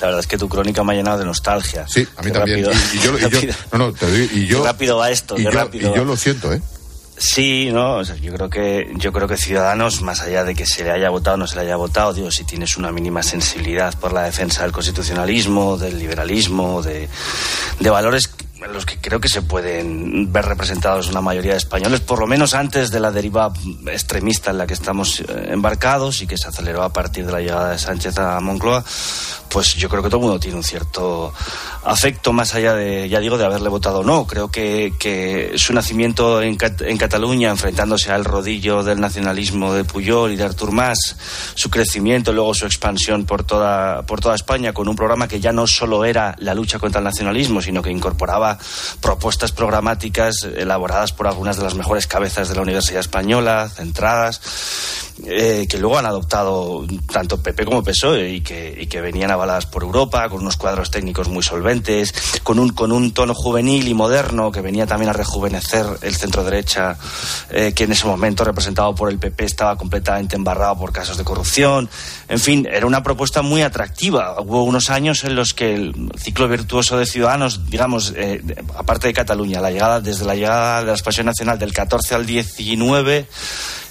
La 0.00 0.06
verdad 0.08 0.20
es 0.20 0.26
que 0.26 0.36
tu 0.38 0.48
crónica 0.48 0.82
me 0.84 0.92
ha 0.92 0.96
llenado 0.96 1.18
de 1.18 1.24
nostalgia. 1.24 1.86
Sí, 1.88 2.06
a 2.16 2.22
mí 2.22 2.30
Qué 2.30 2.38
también. 2.38 2.64
rápido- 2.64 2.72
Y, 2.92 2.96
y 2.96 3.00
yo, 3.00 3.16
y 3.18 3.20
yo- 3.20 3.28
rápido- 3.30 3.54
no, 3.72 3.78
no, 3.78 3.92
te 3.92 4.06
doy- 4.10 4.30
y 4.34 4.46
yo, 4.46 4.62
qué 4.62 4.68
rápido 4.68 4.96
va 4.98 5.10
esto, 5.10 5.34
y 5.34 5.38
qué 5.38 5.44
yo- 5.44 5.50
rápido. 5.50 5.90
y 5.92 5.96
yo 5.96 6.04
lo 6.04 6.16
siento, 6.16 6.52
¿eh? 6.52 6.60
Sí, 7.16 7.70
no, 7.72 7.98
o 7.98 8.04
sea, 8.04 8.16
yo 8.16 8.32
creo 8.32 8.50
que 8.50 8.92
yo 8.96 9.12
creo 9.12 9.28
que 9.28 9.36
Ciudadanos, 9.36 10.02
más 10.02 10.20
allá 10.20 10.42
de 10.42 10.54
que 10.54 10.66
se 10.66 10.82
le 10.82 10.90
haya 10.90 11.10
votado 11.10 11.34
o 11.34 11.38
no 11.38 11.46
se 11.46 11.54
le 11.54 11.62
haya 11.62 11.76
votado, 11.76 12.12
digo, 12.12 12.30
si 12.32 12.44
tienes 12.44 12.76
una 12.76 12.90
mínima 12.90 13.22
sensibilidad 13.22 13.96
por 13.98 14.12
la 14.12 14.22
defensa 14.22 14.62
del 14.62 14.72
constitucionalismo, 14.72 15.76
del 15.76 15.98
liberalismo, 15.98 16.82
de, 16.82 17.08
de 17.78 17.90
valores 17.90 18.33
en 18.64 18.72
los 18.72 18.86
que 18.86 18.98
creo 18.98 19.20
que 19.20 19.28
se 19.28 19.42
pueden 19.42 20.32
ver 20.32 20.46
representados 20.46 21.08
una 21.08 21.20
mayoría 21.20 21.52
de 21.52 21.58
españoles, 21.58 22.00
por 22.00 22.18
lo 22.18 22.26
menos 22.26 22.54
antes 22.54 22.90
de 22.90 22.98
la 23.00 23.10
deriva 23.10 23.52
extremista 23.86 24.50
en 24.50 24.58
la 24.58 24.66
que 24.66 24.74
estamos 24.74 25.20
eh, 25.20 25.48
embarcados 25.50 26.22
y 26.22 26.26
que 26.26 26.38
se 26.38 26.48
aceleró 26.48 26.82
a 26.82 26.92
partir 26.92 27.26
de 27.26 27.32
la 27.32 27.40
llegada 27.40 27.70
de 27.70 27.78
Sánchez 27.78 28.18
a 28.18 28.40
Moncloa, 28.40 28.82
pues 29.50 29.74
yo 29.76 29.88
creo 29.88 30.02
que 30.02 30.08
todo 30.08 30.18
el 30.20 30.24
mundo 30.26 30.40
tiene 30.40 30.56
un 30.56 30.64
cierto 30.64 31.32
afecto 31.84 32.32
más 32.32 32.54
allá 32.54 32.74
de, 32.74 33.08
ya 33.08 33.20
digo, 33.20 33.38
de 33.38 33.44
haberle 33.44 33.68
votado 33.68 34.02
no. 34.02 34.26
Creo 34.26 34.50
que, 34.50 34.94
que 34.98 35.52
su 35.56 35.72
nacimiento 35.72 36.42
en, 36.42 36.56
Cat- 36.56 36.80
en 36.82 36.96
Cataluña, 36.96 37.50
enfrentándose 37.50 38.10
al 38.10 38.24
rodillo 38.24 38.82
del 38.82 39.00
nacionalismo 39.00 39.74
de 39.74 39.84
Puyol 39.84 40.32
y 40.32 40.36
de 40.36 40.44
Artur 40.44 40.72
Mas, 40.72 41.16
su 41.54 41.70
crecimiento, 41.70 42.32
luego 42.32 42.52
su 42.54 42.64
expansión 42.66 43.26
por 43.26 43.44
toda, 43.44 44.02
por 44.06 44.20
toda 44.20 44.34
España, 44.34 44.72
con 44.72 44.88
un 44.88 44.96
programa 44.96 45.28
que 45.28 45.38
ya 45.38 45.52
no 45.52 45.66
solo 45.68 46.04
era 46.04 46.34
la 46.38 46.54
lucha 46.54 46.78
contra 46.80 46.98
el 46.98 47.04
nacionalismo, 47.04 47.60
sino 47.60 47.80
que 47.82 47.90
incorporaba 47.90 48.53
propuestas 49.00 49.52
programáticas 49.52 50.44
elaboradas 50.44 51.12
por 51.12 51.26
algunas 51.26 51.56
de 51.56 51.64
las 51.64 51.74
mejores 51.74 52.06
cabezas 52.06 52.48
de 52.48 52.54
la 52.54 52.62
Universidad 52.62 53.00
Española, 53.00 53.68
centradas, 53.68 54.40
eh, 55.26 55.68
que 55.68 55.78
luego 55.78 55.96
han 55.96 56.06
adoptado 56.06 56.84
tanto 57.12 57.40
PP 57.40 57.64
como 57.64 57.84
PSOE 57.84 58.30
y 58.30 58.40
que, 58.40 59.00
venían 59.00 59.30
avaladas 59.30 59.66
por 59.66 59.82
Europa, 59.82 60.28
con 60.28 60.40
unos 60.40 60.56
cuadros 60.56 60.90
técnicos 60.90 61.28
muy 61.28 61.42
solventes, 61.42 62.12
con 62.42 62.58
un, 62.58 62.70
con 62.70 62.90
un 62.90 63.12
tono 63.12 63.34
juvenil 63.34 63.86
y 63.86 63.94
moderno 63.94 64.50
que 64.50 64.60
venía 64.60 64.86
también 64.86 65.10
a 65.10 65.12
rejuvenecer 65.12 65.86
el 66.02 66.16
centro 66.16 66.42
derecha, 66.42 66.96
eh, 67.50 67.72
que 67.74 67.84
en 67.84 67.92
ese 67.92 68.06
momento, 68.06 68.44
representado 68.44 68.94
por 68.94 69.10
el 69.10 69.18
PP, 69.18 69.44
estaba 69.44 69.76
completamente 69.76 70.36
embarrado 70.36 70.78
por 70.78 70.92
casos 70.92 71.16
de 71.16 71.24
corrupción. 71.24 71.88
En 72.28 72.40
fin, 72.40 72.66
era 72.70 72.86
una 72.86 73.02
propuesta 73.02 73.42
muy 73.42 73.62
atractiva. 73.62 74.40
Hubo 74.40 74.64
unos 74.64 74.90
años 74.90 75.22
en 75.24 75.36
los 75.36 75.54
que 75.54 75.74
el 75.74 76.10
ciclo 76.18 76.48
virtuoso 76.48 76.98
de 76.98 77.06
Ciudadanos, 77.06 77.70
digamos, 77.70 78.12
eh, 78.16 78.40
aparte 78.76 79.08
de 79.08 79.12
Cataluña, 79.12 79.60
la 79.60 79.70
llegada, 79.70 80.00
desde 80.00 80.24
la 80.24 80.34
llegada 80.34 80.80
de 80.80 80.86
la 80.86 80.92
expansión 80.92 81.26
nacional 81.26 81.58
del 81.58 81.72
14 81.72 82.14
al 82.14 82.26
19, 82.26 83.26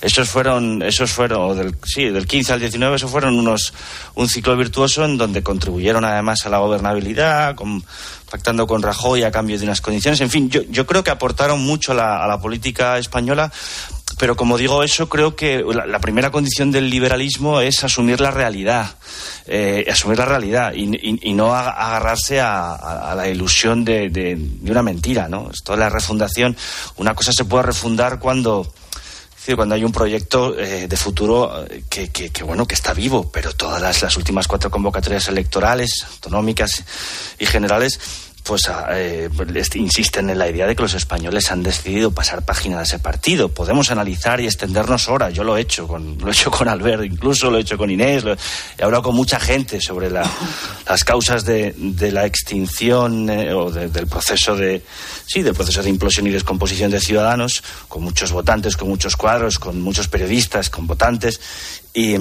esos 0.02 0.30
fueron, 0.30 0.82
esos 0.82 1.12
fueron, 1.12 1.58
del, 1.58 1.76
sí, 1.84 2.06
del 2.06 2.28
15 2.28 2.54
al 2.54 2.60
19, 2.60 2.96
esos 2.96 3.12
fueron 3.12 3.38
unos, 3.38 3.74
un 4.16 4.28
ciclo 4.28 4.56
virtuoso 4.58 5.06
en 5.06 5.18
donde 5.18 5.44
contribuyeron 5.44 6.04
además 6.06 6.46
a 6.46 6.50
la 6.50 6.60
gobernabilidad, 6.60 7.56
pactando 8.30 8.68
con 8.68 8.82
Rajoy 8.82 9.24
a 9.24 9.32
cambio 9.32 9.58
de 9.58 9.66
unas 9.66 9.82
condiciones. 9.82 10.20
En 10.22 10.30
fin, 10.30 10.50
yo, 10.50 10.62
yo 10.64 10.86
creo 10.86 11.04
que 11.04 11.12
aportaron 11.12 11.62
mucho 11.62 11.94
a 11.94 11.96
la, 11.96 12.24
a 12.24 12.28
la 12.28 12.40
política 12.40 12.98
española, 12.98 13.52
Pero 14.24 14.38
como 14.38 14.58
digo 14.58 14.84
eso, 14.84 15.10
creo 15.10 15.36
que 15.36 15.66
la, 15.86 16.00
primera 16.00 16.32
condición 16.32 16.72
del 16.72 16.90
liberalismo 16.90 17.60
es 17.60 17.84
asumir 17.84 18.22
la 18.22 18.32
realidad, 18.32 18.96
eh, 19.48 19.86
asumir 19.92 20.18
la 20.18 20.24
realidad 20.24 20.72
y, 20.74 21.34
no 21.34 21.54
agarrarse 21.54 22.40
a, 22.40 23.14
la 23.18 23.28
ilusión 23.28 23.84
de, 23.84 24.40
una 24.62 24.82
mentira, 24.82 25.28
¿no? 25.28 25.52
Esto 25.52 25.74
de 25.74 25.80
la 25.80 25.90
refundación, 25.90 26.56
una 26.96 27.14
cosa 27.16 27.34
se 27.34 27.44
puede 27.44 27.64
refundar 27.64 28.18
cuando 28.18 28.74
cuando 29.58 29.76
hay 29.76 29.84
un 29.84 29.92
proyecto 29.92 30.58
eh, 30.58 30.88
de 30.88 30.96
futuro 30.96 31.66
eh, 31.70 31.84
que, 31.90 32.44
bueno 32.46 32.66
que 32.66 32.76
está 32.76 32.94
vivo, 32.94 33.30
pero 33.30 33.52
todas 33.52 34.02
las 34.02 34.16
últimas 34.16 34.48
cuatro 34.48 34.72
convocatorias 34.72 35.28
electorales, 35.28 36.06
autonómicas 36.10 36.82
y 37.40 37.46
generales, 37.46 38.00
pues 38.44 38.68
ah, 38.68 38.88
eh, 38.92 39.30
insisten 39.76 40.30
en 40.30 40.38
la 40.38 40.50
idea 40.50 40.68
de 40.68 40.76
que 40.76 40.84
los 40.84 40.94
españoles 40.94 41.50
han 41.52 41.64
decidido 41.64 42.12
pasar 42.12 42.44
página 42.44 42.78
de 42.78 42.84
ese 42.84 43.00
partido. 43.00 43.50
Podemos 43.50 43.90
analizar 43.90 44.40
y 44.42 44.46
extendernos 44.46 45.08
horas. 45.08 45.34
Yo 45.34 45.44
lo 45.44 45.58
he 45.58 45.62
hecho 45.62 45.88
con, 45.88 46.18
lo 46.18 46.28
he 46.28 46.32
hecho 46.32 46.52
con 46.52 46.68
Albert, 46.68 47.04
incluso 47.06 47.50
lo 47.50 47.58
he 47.58 47.62
hecho 47.62 47.78
con 47.78 47.90
Inés, 47.90 48.24
he 48.78 48.84
hablado 48.84 49.04
con 49.04 49.16
mucha 49.16 49.40
gente 49.40 49.80
sobre 49.82 50.10
las 50.10 51.04
causas 51.06 51.46
de, 51.46 51.74
la 52.12 52.26
extinción 52.26 53.30
eh, 53.30 53.54
o 53.54 53.72
del 53.72 54.08
proceso 54.08 54.56
de 54.56 54.84
sí, 55.26 55.42
del 55.42 55.54
proceso 55.54 55.82
de 55.82 55.90
implosión 55.90 56.28
y 56.28 56.32
descomposición 56.32 56.92
de 56.92 57.00
ciudadanos, 57.00 57.64
con 57.88 58.04
muchos 58.04 58.32
votantes, 58.32 58.76
con 58.76 58.90
muchos 58.90 59.16
cuadros, 59.16 59.58
con 59.58 59.82
muchos 59.82 60.08
periodistas, 60.08 60.70
con 60.70 60.86
votantes 60.86 61.40
y, 61.96 62.16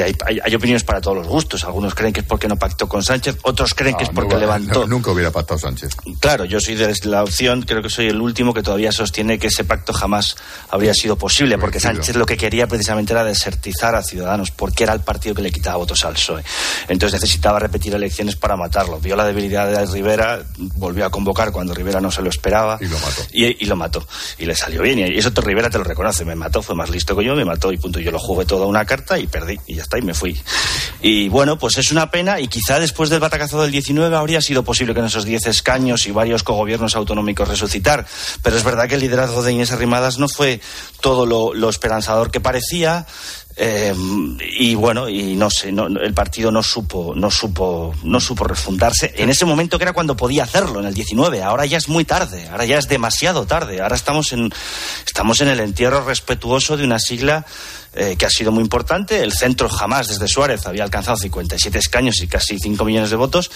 hay, 0.00 0.54
opiniones 0.54 0.84
para 0.84 1.00
todos 1.00 1.16
los 1.16 1.26
gustos. 1.26 1.64
Algunos 1.64 1.96
creen 1.96 2.12
que 2.12 2.20
es 2.20 2.26
porque 2.26 2.46
no 2.46 2.56
pactó 2.56 2.88
con 2.88 3.02
Sánchez, 3.02 3.38
otros 3.42 3.74
creen 3.74 3.96
que 3.96 4.04
es 4.04 4.10
porque 4.10 4.36
levantó. 4.36 4.86
nunca 4.86 5.10
hubiera 5.10 5.32
pactado 5.32 5.58
Sánchez. 5.58 5.96
Claro, 6.20 6.44
yo 6.44 6.60
soy 6.60 6.76
de 6.76 6.94
la 7.04 7.24
opción, 7.24 7.62
creo 7.62 7.82
que 7.82 7.90
soy 7.90 8.06
el 8.06 8.20
último 8.20 8.54
que 8.54 8.62
todavía 8.62 8.92
sostiene 8.92 9.38
que 9.40 9.48
ese 9.48 9.64
pacto 9.64 9.92
jamás 9.92 10.36
habría 10.70 10.94
sido 10.94 11.16
posible, 11.16 11.58
porque 11.58 11.80
Sánchez 11.80 12.14
lo 12.14 12.24
que 12.24 12.36
quería 12.36 12.68
precisamente 12.68 13.12
era 13.12 13.24
desertizar 13.24 13.96
a 13.96 14.02
Ciudadanos, 14.02 14.52
porque 14.52 14.84
era 14.84 14.92
el 14.92 15.00
partido 15.00 15.34
que 15.34 15.42
le 15.42 15.50
quitaba 15.50 15.76
votos 15.78 16.04
al 16.04 16.14
PSOE. 16.14 16.44
Entonces 16.88 17.20
necesitaba 17.20 17.58
repetir 17.58 17.94
elecciones 17.94 18.36
para 18.36 18.56
matarlo. 18.56 19.00
Vio 19.00 19.16
la 19.16 19.24
debilidad 19.24 19.68
de 19.68 19.86
Rivera, 19.86 20.44
volvió 20.56 21.04
a 21.04 21.10
convocar 21.10 21.50
cuando 21.50 21.74
Rivera 21.74 22.00
no 22.00 22.12
se 22.12 22.22
lo 22.22 22.30
esperaba. 22.30 22.78
Y 22.80 22.86
lo 22.86 22.98
mató. 23.00 23.22
Y, 23.32 23.64
lo 23.66 23.74
mató. 23.74 24.06
Y 24.38 24.44
le 24.44 24.54
salió 24.54 24.82
bien. 24.82 25.00
Y 25.00 25.18
eso 25.18 25.30
Rivera 25.34 25.68
te 25.68 25.78
lo 25.78 25.84
reconoce. 25.84 26.24
Me 26.24 26.36
mató, 26.36 26.62
fue 26.62 26.76
más 26.76 26.90
listo 26.90 27.16
que 27.16 27.24
yo, 27.24 27.34
me 27.34 27.44
mató 27.44 27.72
y 27.72 27.76
punto. 27.76 27.98
Yo 27.98 28.12
lo 28.12 28.20
jugué 28.20 28.44
toda 28.44 28.66
una 28.66 28.84
carta 28.84 29.15
y 29.18 29.26
perdí 29.26 29.58
y 29.66 29.74
ya 29.76 29.82
está 29.82 29.98
y 29.98 30.02
me 30.02 30.14
fui. 30.14 30.40
Y 31.02 31.28
bueno, 31.28 31.58
pues 31.58 31.78
es 31.78 31.92
una 31.92 32.10
pena 32.10 32.40
y 32.40 32.48
quizá 32.48 32.78
después 32.78 33.10
del 33.10 33.20
batacazo 33.20 33.60
del 33.60 33.70
19 33.70 34.16
habría 34.16 34.40
sido 34.40 34.62
posible 34.62 34.94
que 34.94 35.00
en 35.00 35.06
esos 35.06 35.24
10 35.24 35.46
escaños 35.46 36.06
y 36.06 36.10
varios 36.10 36.42
cogobiernos 36.42 36.96
autonómicos 36.96 37.48
resucitar, 37.48 38.06
pero 38.42 38.56
es 38.56 38.64
verdad 38.64 38.88
que 38.88 38.94
el 38.94 39.00
liderazgo 39.00 39.42
de 39.42 39.52
Inés 39.52 39.72
Arrimadas 39.72 40.18
no 40.18 40.28
fue 40.28 40.60
todo 41.00 41.26
lo, 41.26 41.68
esperanzador 41.68 42.30
que 42.30 42.40
parecía. 42.40 43.06
Eh, 43.58 43.94
y 44.58 44.74
bueno, 44.74 45.08
y 45.08 45.34
no 45.34 45.48
sé, 45.48 45.70
el 45.70 46.12
partido 46.12 46.52
no 46.52 46.62
supo, 46.62 47.14
no 47.16 47.30
supo, 47.30 47.94
no 48.04 48.20
supo 48.20 48.44
refundarse 48.44 49.14
en 49.16 49.30
ese 49.30 49.46
momento 49.46 49.78
que 49.78 49.84
era 49.84 49.94
cuando 49.94 50.14
podía 50.14 50.42
hacerlo, 50.42 50.80
en 50.80 50.86
el 50.86 50.92
19. 50.92 51.42
Ahora 51.42 51.64
ya 51.64 51.78
es 51.78 51.88
muy 51.88 52.04
tarde, 52.04 52.46
ahora 52.50 52.66
ya 52.66 52.76
es 52.76 52.86
demasiado 52.86 53.46
tarde. 53.46 53.80
Ahora 53.80 53.96
estamos 53.96 54.32
en, 54.32 54.52
estamos 55.06 55.40
en 55.40 55.48
el 55.48 55.60
entierro 55.60 56.04
respetuoso 56.04 56.76
de 56.76 56.84
una 56.84 56.98
sigla 56.98 57.46
eh, 57.96 58.16
que 58.16 58.26
ha 58.26 58.30
sido 58.30 58.52
muy 58.52 58.62
importante. 58.62 59.22
El 59.22 59.32
centro 59.32 59.68
jamás, 59.68 60.08
desde 60.08 60.28
Suárez, 60.28 60.66
había 60.66 60.84
alcanzado 60.84 61.16
57 61.16 61.78
escaños 61.78 62.20
y 62.20 62.28
casi 62.28 62.58
5 62.58 62.84
millones 62.84 63.08
de 63.08 63.16
votos 63.16 63.50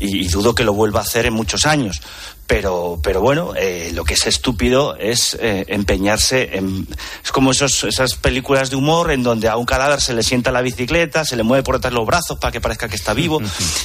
y, 0.00 0.26
dudo 0.26 0.54
que 0.54 0.64
lo 0.64 0.74
vuelva 0.74 1.00
a 1.00 1.02
hacer 1.02 1.26
en 1.26 1.34
muchos 1.34 1.66
años. 1.66 2.02
Pero, 2.48 2.98
pero 3.02 3.20
bueno, 3.20 3.54
eh, 3.56 3.90
lo 3.94 4.04
que 4.04 4.14
es 4.14 4.26
estúpido 4.26 4.96
es 4.96 5.36
eh, 5.40 5.64
empeñarse 5.68 6.56
en... 6.56 6.86
Es 7.24 7.32
como 7.32 7.52
esos, 7.52 7.84
esas 7.84 8.14
películas 8.14 8.70
de 8.70 8.76
humor 8.76 9.10
en 9.10 9.22
donde 9.22 9.48
a 9.48 9.56
un 9.56 9.64
cadáver 9.64 10.00
se 10.00 10.14
le 10.14 10.22
sienta 10.22 10.52
la 10.52 10.62
bicicleta, 10.62 11.24
se 11.24 11.36
le 11.36 11.42
mueve 11.42 11.62
por 11.62 11.76
detrás 11.76 11.92
los 11.92 12.06
brazos 12.06 12.38
para 12.38 12.52
que 12.52 12.60
parezca 12.60 12.88
que 12.88 12.96
está 12.96 13.14
vivo. 13.14 13.40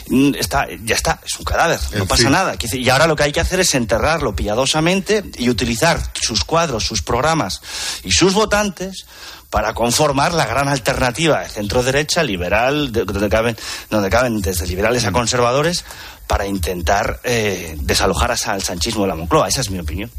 Mm, 0.10 0.36
está, 0.36 0.68
ya 0.84 0.96
está, 0.96 1.20
es 1.26 1.38
un 1.40 1.46
cadáver, 1.46 1.80
no 1.96 2.06
pasa 2.06 2.30
nada. 2.30 2.56
Y 2.72 2.90
ahora 2.90 3.08
lo 3.08 3.16
que 3.16 3.24
hay 3.24 3.32
que 3.32 3.40
hacer 3.40 3.60
es 3.60 3.74
enterrarlo 3.76 4.36
piadosamente 4.36 5.24
y 5.38 5.50
utilizar 5.50 6.00
sus 6.20 6.44
cuadros, 6.44 6.86
sus 6.86 7.02
programas 7.02 7.62
y 8.04 8.12
sus 8.12 8.34
votantes 8.34 9.06
para 9.52 9.74
conformar 9.74 10.34
la 10.34 10.46
gran 10.46 10.70
alternativa 10.70 11.42
de 11.42 11.50
centro-derecha, 11.50 12.24
liberal, 12.24 12.92
donde 12.92 13.30
caben, 13.30 13.56
donde 13.90 14.10
caben 14.10 14.42
desde 14.42 14.66
liberales 14.66 15.06
a 15.06 15.12
mm. 15.12 15.14
conservadores, 15.14 15.84
para 16.26 16.48
intentar 16.48 17.20
eh, 17.26 17.78
desalojar 17.82 18.32
al 18.32 18.64
sanchismo 18.64 19.04
de 19.04 19.10
la 19.10 19.16
Moncloa. 19.16 19.50
Esa 19.50 19.60
es 19.62 19.70
mi 19.70 19.78
opinión. 19.78 20.10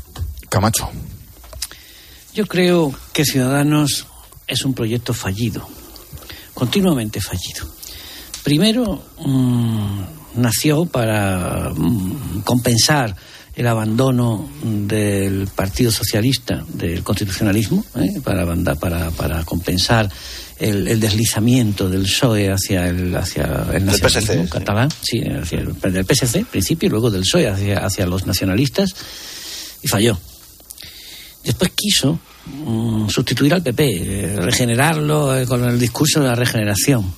Camacho. 0.51 0.91
Yo 2.35 2.47
creo 2.47 2.95
que 3.15 3.25
Ciudadanos 3.25 4.07
es 4.47 4.65
un 4.67 4.75
proyecto 4.75 5.15
fallido, 5.15 5.67
continuamente 6.53 7.21
fallido. 7.23 7.67
Primero, 8.45 9.03
mm, 9.19 10.03
nació 10.35 10.85
para 10.85 11.71
mm, 11.75 12.43
compensar 12.43 13.17
el 13.55 13.67
abandono 13.67 14.49
del 14.63 15.49
Partido 15.55 15.91
Socialista, 15.91 16.65
del 16.69 17.03
constitucionalismo, 17.03 17.85
¿eh? 17.97 18.21
para, 18.25 18.47
para, 18.77 19.11
para 19.11 19.45
compensar 19.45 20.09
el, 20.59 20.99
deslizamiento 21.01 21.89
del 21.91 22.03
PSOE 22.03 22.51
hacia 22.51 22.89
el, 22.89 23.15
hacia 23.15 23.67
el 23.75 23.85
nacionalismo 23.85 24.49
catalán, 24.49 24.89
sí, 25.03 25.21
hacia 25.21 25.59
el, 25.59 25.79
del 25.93 26.07
PSC, 26.07 26.47
principio, 26.47 26.87
y 26.87 26.91
luego 26.91 27.11
del 27.11 27.23
PSOE 27.23 27.49
hacia, 27.49 27.79
hacia 27.85 28.07
los 28.07 28.27
nacionalistas, 28.27 28.95
y 29.83 29.89
falló. 29.89 30.19
Después 31.45 31.73
quiso 31.75 32.21
mm, 32.47 33.09
sustituir 33.09 33.53
al 33.53 33.63
PP, 33.63 33.85
eh, 33.85 34.37
regenerarlo 34.41 35.37
eh, 35.37 35.47
con 35.47 35.65
el 35.65 35.79
discurso 35.79 36.21
de 36.21 36.29
la 36.29 36.35
regeneración, 36.35 37.13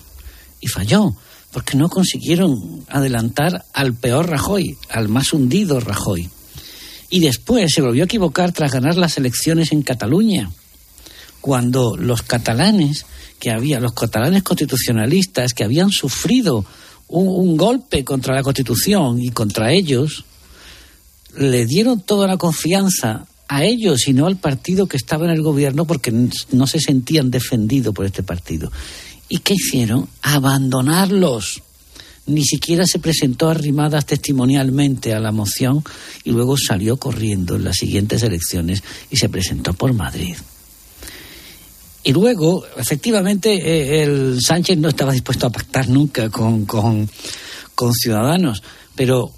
y 0.61 0.67
falló 0.67 1.15
porque 1.55 1.79
no 1.79 1.89
consiguieron 1.89 2.85
adelantar 2.89 3.65
al 3.73 3.95
peor 3.95 4.29
Rajoy, 4.29 4.77
al 4.91 5.09
más 5.09 5.33
hundido 5.33 5.79
Rajoy. 5.79 6.29
Y 7.11 7.21
después 7.21 7.73
se 7.73 7.81
volvió 7.81 8.03
a 8.03 8.07
equivocar 8.07 8.51
tras 8.51 8.73
ganar 8.73 8.97
las 8.97 9.19
elecciones 9.19 9.71
en 9.71 9.83
Cataluña, 9.83 10.51
cuando 11.41 11.97
los 11.97 12.23
catalanes 12.23 13.07
que 13.39 13.53
había, 13.53 13.79
los 13.79 13.93
catalanes 13.93 14.43
constitucionalistas 14.43 15.55
que 15.55 15.63
habían 15.63 15.91
sufrido 15.91 16.67
un, 17.07 17.29
un 17.29 17.57
golpe 17.57 18.05
contra 18.05 18.35
la 18.35 18.43
Constitución 18.43 19.21
y 19.23 19.31
contra 19.31 19.71
ellos, 19.71 20.25
le 21.37 21.67
dieron 21.67 22.01
toda 22.01 22.27
la 22.27 22.37
confianza 22.37 23.27
a 23.47 23.63
ellos 23.63 24.09
y 24.09 24.13
no 24.13 24.27
al 24.27 24.39
partido 24.39 24.87
que 24.87 24.97
estaba 24.97 25.27
en 25.27 25.31
el 25.31 25.43
gobierno 25.43 25.85
porque 25.85 26.13
no 26.51 26.67
se 26.67 26.81
sentían 26.81 27.31
defendidos 27.31 27.95
por 27.95 28.07
este 28.07 28.25
partido. 28.25 28.73
¿Y 29.29 29.39
qué 29.39 29.55
hicieron? 29.55 30.09
Abandonarlos. 30.23 31.63
Ni 32.27 32.45
siquiera 32.45 32.87
se 32.87 32.99
presentó 32.99 33.51
arrimadas 33.51 34.07
testimonialmente 34.07 35.13
a 35.13 35.21
la 35.21 35.31
moción 35.31 35.85
y 36.25 36.31
luego 36.31 36.57
salió 36.57 36.97
corriendo 36.97 37.57
en 37.57 37.65
las 37.65 37.77
siguientes 37.77 38.23
elecciones 38.23 38.83
y 39.11 39.17
se 39.17 39.29
presentó 39.29 39.75
por 39.75 39.93
Madrid. 39.93 40.37
Y 42.03 42.13
luego, 42.13 42.65
efectivamente, 42.77 43.55
eh, 43.55 44.03
el 44.03 44.39
Sánchez 44.41 44.79
no 44.79 44.89
estaba 44.89 45.13
dispuesto 45.13 45.47
a 45.47 45.51
pactar 45.51 45.89
nunca 45.89 46.31
con, 46.31 46.67
con, 46.67 47.09
con 47.75 47.93
Ciudadanos, 47.93 48.63
pero 48.95 49.33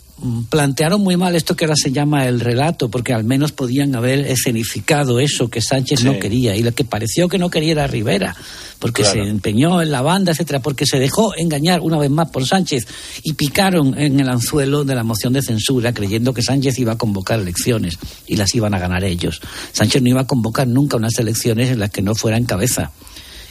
plantearon 0.49 1.02
muy 1.02 1.16
mal 1.16 1.37
esto 1.37 1.54
que 1.54 1.66
ahora 1.66 1.76
se 1.76 1.92
llama 1.92 2.26
el 2.26 2.40
relato, 2.40 2.88
porque 2.88 3.12
al 3.12 3.25
menos 3.25 3.52
podían 3.52 3.94
haber 3.94 4.20
escenificado 4.20 5.20
eso 5.20 5.49
que 5.49 5.61
Sánchez 5.61 6.04
no 6.04 6.18
quería 6.18 6.56
y 6.56 6.62
lo 6.62 6.73
que 6.73 6.85
pareció 6.85 7.28
que 7.28 7.38
no 7.38 7.50
quería 7.50 7.73
era 7.73 7.87
Rivera, 7.87 8.35
porque 8.78 9.04
se 9.04 9.18
empeñó 9.18 9.82
en 9.82 9.90
la 9.90 10.00
banda, 10.00 10.32
etcétera, 10.32 10.61
porque 10.61 10.87
se 10.87 10.99
dejó 10.99 11.35
engañar 11.37 11.80
una 11.80 11.99
vez 11.99 12.11
más 12.11 12.30
por 12.30 12.46
Sánchez 12.46 12.87
y 13.23 13.35
picaron 13.35 13.99
en 13.99 14.18
el 14.18 14.28
anzuelo 14.28 14.85
de 14.85 14.94
la 14.94 15.04
moción 15.04 15.35
de 15.35 15.42
censura 15.42 15.92
creyendo 15.92 16.32
que 16.32 16.42
Sánchez 16.42 16.78
iba 16.78 16.92
a 16.92 16.99
convocar 16.99 17.38
elecciones 17.38 17.99
y 18.26 18.37
las 18.37 18.54
iban 18.54 18.73
a 18.75 18.78
ganar 18.78 19.04
ellos. 19.04 19.40
Sánchez 19.73 20.02
no 20.02 20.08
iba 20.08 20.23
a 20.23 20.26
convocar 20.26 20.66
nunca 20.66 20.96
unas 20.96 21.18
elecciones 21.18 21.70
en 21.70 21.78
las 21.78 21.90
que 21.90 22.02
no 22.02 22.14
fuera 22.14 22.38
en 22.38 22.46
cabeza 22.46 22.90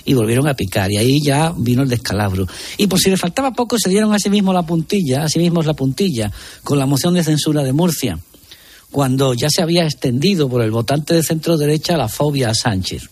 y 0.06 0.14
volvieron 0.14 0.48
a 0.48 0.54
picar 0.54 0.92
y 0.92 0.98
ahí 0.98 1.20
ya 1.22 1.54
vino 1.58 1.82
el 1.82 1.90
descalabro. 1.90 2.48
Y 2.78 2.88
por 2.88 3.00
si 3.00 3.10
le 3.10 3.18
faltaba 3.18 3.52
poco 3.52 3.78
se 3.80 3.90
dieron 3.90 4.14
a 4.14 4.20
sí 4.20 4.30
mismos 4.30 4.54
la 4.54 4.64
puntilla, 4.64 5.24
a 5.24 5.30
sí 5.30 5.40
mismos 5.40 5.66
la 5.66 5.74
puntilla 5.74 6.32
con 6.64 6.78
la 6.78 6.86
moción 6.86 7.16
de 7.16 7.24
censura 7.24 7.64
de 7.64 7.74
Murcia, 7.74 8.20
cuando 8.92 9.34
ya 9.34 9.50
se 9.50 9.64
había 9.64 9.84
extendido 9.84 10.48
por 10.48 10.62
el 10.62 10.72
votante 10.72 11.16
de 11.16 11.24
centro 11.24 11.58
derecha 11.58 11.98
la 11.98 12.08
fobia 12.08 12.50
a 12.50 12.54
Sánchez. 12.54 13.10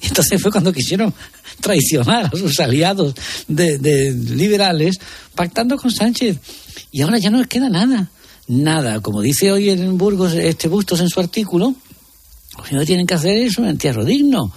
Y 0.00 0.06
entonces 0.06 0.40
fue 0.40 0.52
cuando 0.52 0.72
quisieron 0.72 1.12
traicionar 1.60 2.26
a 2.26 2.30
sus 2.30 2.60
aliados 2.60 3.14
de, 3.48 4.12
liberales 4.12 4.98
pactando 5.34 5.76
con 5.76 5.90
Sánchez. 5.90 6.38
Y 6.92 7.02
ahora 7.02 7.18
ya 7.18 7.30
no 7.30 7.38
les 7.38 7.48
queda 7.48 7.68
nada. 7.68 8.10
Nada. 8.46 9.00
Como 9.00 9.20
dice 9.20 9.50
hoy 9.50 9.70
en 9.70 9.98
Burgos 9.98 10.34
este 10.34 10.68
Bustos 10.68 11.00
en 11.00 11.08
su 11.08 11.18
artículo, 11.18 11.74
lo 12.70 12.80
que 12.80 12.86
tienen 12.86 13.06
que 13.06 13.14
hacer 13.14 13.36
es 13.38 13.58
un 13.58 13.66
entierro 13.66 14.04
digno 14.04 14.52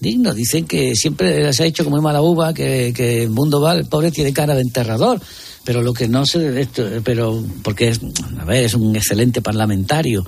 digno. 0.00 0.34
Dicen 0.34 0.66
que 0.66 0.94
siempre 0.96 1.52
se 1.52 1.62
ha 1.62 1.66
hecho 1.66 1.84
como 1.84 2.00
mala 2.00 2.22
uva, 2.22 2.52
que, 2.52 3.22
el 3.22 3.30
mundo 3.30 3.60
va, 3.60 3.74
el 3.74 3.86
pobre 3.86 4.10
tiene 4.10 4.32
cara 4.32 4.54
de 4.54 4.62
enterrador. 4.62 5.20
Pero 5.62 5.82
lo 5.82 5.92
que 5.92 6.08
no 6.08 6.26
se. 6.26 6.66
Pero 7.04 7.44
porque 7.62 7.88
es, 7.88 8.00
a 8.38 8.44
ver, 8.44 8.64
es 8.64 8.74
un 8.74 8.96
excelente 8.96 9.42
parlamentario 9.42 10.24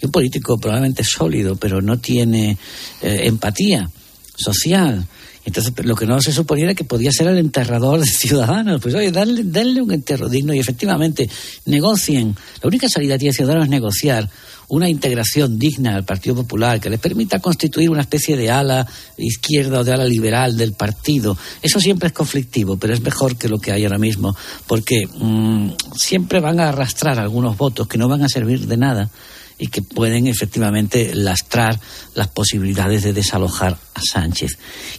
y 0.00 0.06
un 0.06 0.10
político 0.10 0.58
probablemente 0.58 1.04
sólido, 1.04 1.56
pero 1.56 1.82
no 1.82 1.98
tiene 1.98 2.56
eh, 3.02 3.20
empatía 3.24 3.88
social. 4.34 5.06
Entonces, 5.44 5.72
lo 5.84 5.96
que 5.96 6.06
no 6.06 6.20
se 6.20 6.32
suponía 6.32 6.66
era 6.66 6.74
que 6.74 6.84
podía 6.84 7.10
ser 7.10 7.28
el 7.28 7.38
enterrador 7.38 8.00
de 8.00 8.06
ciudadanos. 8.06 8.80
Pues 8.80 8.94
oye, 8.94 9.10
denle, 9.10 9.42
denle 9.44 9.80
un 9.80 9.92
entierro 9.92 10.28
digno 10.28 10.52
y 10.52 10.58
efectivamente 10.58 11.28
negocien. 11.66 12.36
La 12.62 12.68
única 12.68 12.88
salida 12.88 13.14
que 13.14 13.20
tiene 13.20 13.32
Ciudadanos 13.32 13.64
es 13.64 13.70
negociar 13.70 14.28
una 14.68 14.88
integración 14.88 15.58
digna 15.58 15.96
al 15.96 16.04
Partido 16.04 16.36
Popular 16.36 16.80
que 16.80 16.90
les 16.90 17.00
permita 17.00 17.40
constituir 17.40 17.90
una 17.90 18.02
especie 18.02 18.36
de 18.36 18.50
ala 18.50 18.86
izquierda 19.16 19.80
o 19.80 19.84
de 19.84 19.92
ala 19.92 20.04
liberal 20.04 20.56
del 20.56 20.74
partido. 20.74 21.36
Eso 21.60 21.80
siempre 21.80 22.08
es 22.08 22.12
conflictivo, 22.12 22.76
pero 22.76 22.94
es 22.94 23.00
mejor 23.00 23.36
que 23.36 23.48
lo 23.48 23.58
que 23.58 23.72
hay 23.72 23.84
ahora 23.84 23.98
mismo, 23.98 24.36
porque 24.66 25.06
mm, 25.06 25.70
siempre 25.96 26.40
van 26.40 26.60
a 26.60 26.68
arrastrar 26.68 27.18
algunos 27.18 27.56
votos 27.56 27.88
que 27.88 27.98
no 27.98 28.08
van 28.08 28.22
a 28.22 28.28
servir 28.28 28.66
de 28.66 28.76
nada 28.76 29.10
y 29.60 29.66
que 29.68 29.82
pueden 29.82 30.26
efectivamente 30.26 31.14
lastrar 31.14 31.78
las 32.14 32.28
posibilidades 32.28 33.02
de 33.04 33.12
desalojar 33.12 33.78
a 33.94 34.00
Sánchez. 34.00 34.52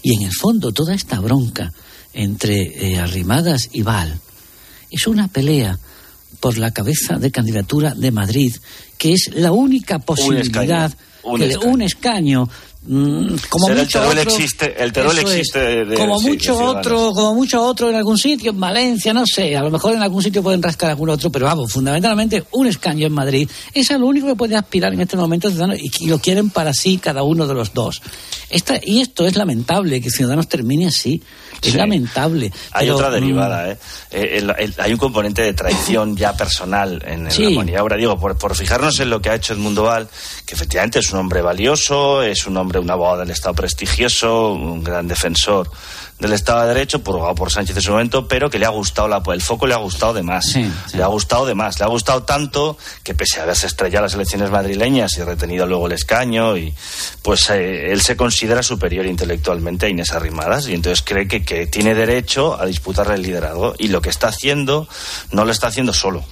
Y 0.03 0.13
en 0.15 0.21
el 0.21 0.31
fondo 0.31 0.71
toda 0.71 0.93
esta 0.93 1.19
bronca 1.19 1.73
entre 2.13 2.91
eh, 2.93 2.99
Arrimadas 2.99 3.69
y 3.73 3.81
Val 3.81 4.19
es 4.91 5.07
una 5.07 5.27
pelea 5.27 5.79
por 6.39 6.57
la 6.57 6.71
cabeza 6.71 7.17
de 7.17 7.31
candidatura 7.31 7.93
de 7.95 8.11
Madrid, 8.11 8.55
que 8.97 9.13
es 9.13 9.29
la 9.33 9.51
única 9.51 9.99
posibilidad, 9.99 10.91
Un 11.23 11.39
que 11.39 11.47
le- 11.47 11.53
escaño. 11.53 11.71
un 11.73 11.81
escaño, 11.81 12.49
como 12.83 13.67
Será 13.67 13.79
el 13.81 13.85
mucho 13.85 13.99
Teruel 13.99 14.17
otro, 14.19 14.31
existe- 14.35 14.83
el 14.83 14.91
existe 15.19 15.85
de- 15.85 15.95
como 15.95 16.19
sí, 16.19 16.29
mucho 16.29 16.55
otro, 16.65 17.11
como 17.13 17.35
mucho 17.35 17.63
otro 17.63 17.89
en 17.89 17.95
algún 17.95 18.17
sitio, 18.17 18.51
en 18.51 18.59
Valencia, 18.59 19.13
no 19.13 19.23
sé, 19.27 19.55
a 19.55 19.61
lo 19.61 19.69
mejor 19.69 19.93
en 19.93 20.01
algún 20.01 20.23
sitio 20.23 20.41
pueden 20.41 20.63
rascar 20.63 20.89
algún 20.89 21.09
otro, 21.09 21.29
pero 21.31 21.45
vamos, 21.45 21.71
fundamentalmente 21.71 22.43
un 22.51 22.65
escaño 22.65 23.05
en 23.05 23.13
Madrid 23.13 23.47
es 23.73 23.91
a 23.91 23.97
lo 23.99 24.07
único 24.07 24.25
que 24.27 24.35
puede 24.35 24.55
aspirar 24.55 24.93
en 24.93 25.01
este 25.01 25.15
momento 25.15 25.49
Ciudadanos 25.49 25.79
y, 25.79 25.91
y 25.99 26.07
lo 26.07 26.17
quieren 26.19 26.49
para 26.49 26.73
sí 26.73 26.97
cada 26.97 27.21
uno 27.21 27.45
de 27.45 27.53
los 27.53 27.71
dos. 27.73 28.01
Esta, 28.49 28.79
y 28.83 28.99
esto 29.01 29.27
es 29.27 29.35
lamentable 29.35 30.01
que 30.01 30.09
Ciudadanos 30.09 30.47
termine 30.47 30.87
así, 30.87 31.21
es 31.61 31.71
Sí. 31.71 31.77
lamentable. 31.77 32.51
Hay 32.71 32.85
pero, 32.87 32.95
otra 32.95 33.09
mm, 33.09 33.13
derivada, 33.13 33.69
¿eh? 33.71 33.77
Eh, 34.11 34.37
el- 34.37 34.53
el- 34.57 34.75
hay 34.77 34.91
un 34.93 34.97
componente 34.97 35.41
de 35.41 35.53
traición 35.53 36.15
ya 36.15 36.33
personal 36.35 37.01
en, 37.05 37.25
en 37.25 37.31
Sí. 37.31 37.43
la 37.43 37.49
humanidad. 37.49 37.79
Ahora 37.81 37.97
digo, 37.97 38.19
por, 38.19 38.37
por 38.37 38.55
fijarnos 38.55 38.99
en 38.99 39.09
lo 39.09 39.21
que 39.21 39.29
ha 39.29 39.35
hecho 39.35 39.53
Edmundo 39.53 39.83
Val, 39.83 40.07
que 40.45 40.55
efectivamente 40.55 40.99
es 40.99 41.11
un 41.11 41.19
hombre 41.19 41.41
valioso, 41.41 42.21
es 42.23 42.45
un 42.47 42.57
hombre, 42.57 42.79
un 42.79 42.89
abogado 42.89 43.19
del 43.19 43.31
Estado 43.31 43.53
prestigioso, 43.55 44.53
un 44.53 44.83
gran 44.83 45.07
defensor 45.07 45.69
del 46.21 46.33
Estado 46.33 46.61
de 46.61 46.67
Derecho, 46.67 47.03
purgado 47.03 47.33
por 47.33 47.51
Sánchez 47.51 47.75
en 47.75 47.81
su 47.81 47.91
momento, 47.91 48.27
pero 48.27 48.49
que 48.49 48.59
le 48.59 48.67
ha 48.67 48.69
gustado 48.69 49.07
la, 49.07 49.23
el 49.33 49.41
foco 49.41 49.65
le 49.65 49.73
ha 49.73 49.77
gustado 49.77 50.13
de 50.13 50.21
más. 50.21 50.45
Sí, 50.45 50.71
sí. 50.85 50.97
Le 50.97 51.03
ha 51.03 51.07
gustado 51.07 51.47
de 51.47 51.55
más. 51.55 51.79
Le 51.79 51.85
ha 51.85 51.87
gustado 51.89 52.23
tanto 52.23 52.77
que 53.03 53.15
pese 53.15 53.39
a 53.39 53.43
haberse 53.43 53.65
estrellado 53.65 54.05
las 54.05 54.13
elecciones 54.13 54.51
madrileñas 54.51 55.17
y 55.17 55.23
retenido 55.23 55.65
luego 55.65 55.87
el 55.87 55.93
escaño, 55.93 56.55
y 56.57 56.73
pues 57.23 57.49
eh, 57.49 57.91
él 57.91 58.01
se 58.01 58.15
considera 58.15 58.61
superior 58.61 59.07
intelectualmente 59.07 59.87
a 59.87 59.89
Inés 59.89 60.11
Arrimadas 60.11 60.67
y 60.67 60.75
entonces 60.75 61.03
cree 61.03 61.27
que, 61.27 61.43
que 61.43 61.65
tiene 61.65 61.95
derecho 61.95 62.59
a 62.59 62.65
disputarle 62.67 63.15
el 63.15 63.23
liderazgo. 63.23 63.73
Y 63.79 63.87
lo 63.87 64.01
que 64.01 64.09
está 64.09 64.27
haciendo 64.27 64.87
no 65.31 65.43
lo 65.43 65.51
está 65.51 65.67
haciendo 65.67 65.91
solo. 65.91 66.23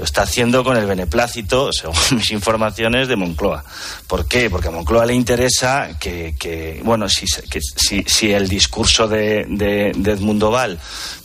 Lo 0.00 0.04
está 0.04 0.22
haciendo 0.22 0.64
con 0.64 0.78
el 0.78 0.86
beneplácito, 0.86 1.70
según 1.74 1.94
mis 2.12 2.30
informaciones, 2.30 3.06
de 3.06 3.16
Moncloa. 3.16 3.62
¿Por 4.06 4.24
qué? 4.26 4.48
Porque 4.48 4.68
a 4.68 4.70
Moncloa 4.70 5.04
le 5.04 5.12
interesa 5.12 5.98
que, 6.00 6.34
que, 6.38 6.80
bueno, 6.82 7.06
si, 7.06 7.26
se- 7.26 7.42
que 7.42 7.60
si, 7.60 8.02
si 8.06 8.32
el 8.32 8.48
discurso 8.48 9.06
de, 9.06 9.44
de, 9.46 9.92
de 9.94 10.10
Edmundo 10.12 10.50
Val 10.50 10.78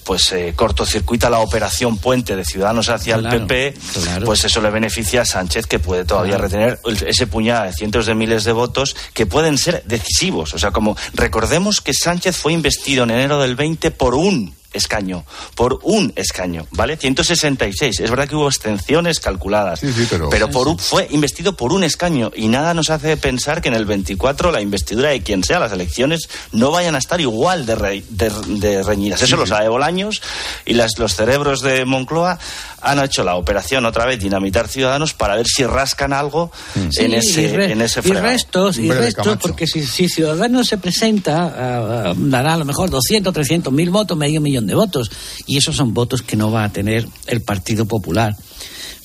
pues 0.03 0.31
eh, 0.33 0.53
cortocircuita 0.55 1.31
la 1.31 1.39
operación 1.39 1.97
puente 1.97 2.35
de 2.35 2.43
Ciudadanos 2.45 2.89
hacia 2.89 3.17
Claro, 3.17 3.37
el 3.37 3.41
PP, 3.47 3.73
claro. 4.03 4.25
pues 4.27 4.43
eso 4.43 4.61
le 4.61 4.69
beneficia 4.69 5.21
a 5.21 5.25
Sánchez, 5.25 5.65
que 5.65 5.79
puede 5.79 6.05
todavía 6.05 6.35
Claro. 6.37 6.43
retener 6.49 6.79
ese 7.07 7.25
puñado 7.25 7.63
de 7.63 7.73
cientos 7.73 8.05
de 8.05 8.13
miles 8.13 8.43
de 8.43 8.51
votos 8.51 8.95
que 9.13 9.25
pueden 9.25 9.57
ser 9.57 9.83
decisivos. 9.85 10.53
O 10.53 10.59
sea, 10.59 10.69
como 10.71 10.95
recordemos 11.15 11.79
que 11.81 11.93
Sánchez 11.93 12.37
fue 12.37 12.53
investido 12.53 13.03
en 13.05 13.11
enero 13.11 13.39
del 13.41 13.55
20 13.55 13.89
por 13.91 14.13
un 14.13 14.53
escaño, 14.75 15.25
por 15.55 15.79
un 15.83 16.13
escaño, 16.15 16.67
¿vale? 16.71 16.97
166. 16.97 17.99
Es 17.99 18.09
verdad 18.09 18.27
que 18.27 18.35
hubo 18.35 18.47
extensiones 18.47 19.19
calculadas, 19.19 19.79
Sí, 19.79 19.91
sí, 19.93 20.07
pero- 20.09 20.49
por 20.51 20.67
un- 20.67 20.77
fue 20.77 21.07
investido 21.11 21.55
por 21.57 21.73
un 21.73 21.83
escaño 21.83 22.31
y 22.35 22.47
nada 22.47 22.73
nos 22.73 22.89
hace 22.89 23.17
pensar 23.17 23.61
que 23.61 23.69
en 23.69 23.73
el 23.75 23.85
24 23.85 24.51
la 24.51 24.61
investidura 24.61 25.09
de 25.09 25.21
quien 25.21 25.43
sea, 25.43 25.59
las 25.59 25.71
elecciones 25.71 26.29
no 26.51 26.71
vayan 26.71 26.95
a 26.95 26.99
estar 26.99 27.19
igual 27.21 27.65
de, 27.65 27.75
re- 27.75 28.03
de- 28.09 28.31
de 28.59 28.83
reñidas. 28.83 29.21
Eso 29.21 29.37
lo 29.37 29.45
sabe 29.47 29.67
Bolaños 29.69 30.21
y 30.65 30.73
las, 30.73 30.97
los 30.99 31.15
cerebros 31.15 31.61
de 31.61 31.85
Moncloa 31.85 32.37
han 32.81 32.99
hecho 33.03 33.23
la 33.23 33.35
operación 33.35 33.85
otra 33.85 34.05
vez 34.05 34.19
dinamitar 34.19 34.67
ciudadanos 34.67 35.13
para 35.13 35.35
ver 35.35 35.47
si 35.47 35.63
rascan 35.65 36.13
algo 36.13 36.51
en 36.75 36.91
Sí, 36.91 37.05
ese 37.15 37.41
y 37.41 37.47
re- 37.47 37.71
en 37.71 37.81
ese 37.81 38.01
y 38.05 38.11
restos, 38.11 38.77
y 38.77 38.91
restos, 38.91 39.37
porque 39.41 39.65
si, 39.65 39.83
si 39.85 40.07
Ciudadanos 40.07 40.67
se 40.67 40.77
presenta, 40.77 41.45
ah, 41.45 42.03
ah, 42.09 42.13
dará 42.15 42.53
a 42.53 42.57
lo 42.57 42.65
mejor 42.65 42.89
200, 42.91 43.33
300 43.33 43.73
mil 43.73 43.89
votos, 43.89 44.15
medio 44.17 44.39
millón 44.41 44.64
de 44.67 44.75
votos, 44.75 45.11
y 45.45 45.57
esos 45.57 45.75
son 45.75 45.93
votos 45.93 46.21
que 46.21 46.35
no 46.35 46.51
va 46.51 46.63
a 46.63 46.71
tener 46.71 47.07
el 47.27 47.41
Partido 47.41 47.85
Popular. 47.85 48.35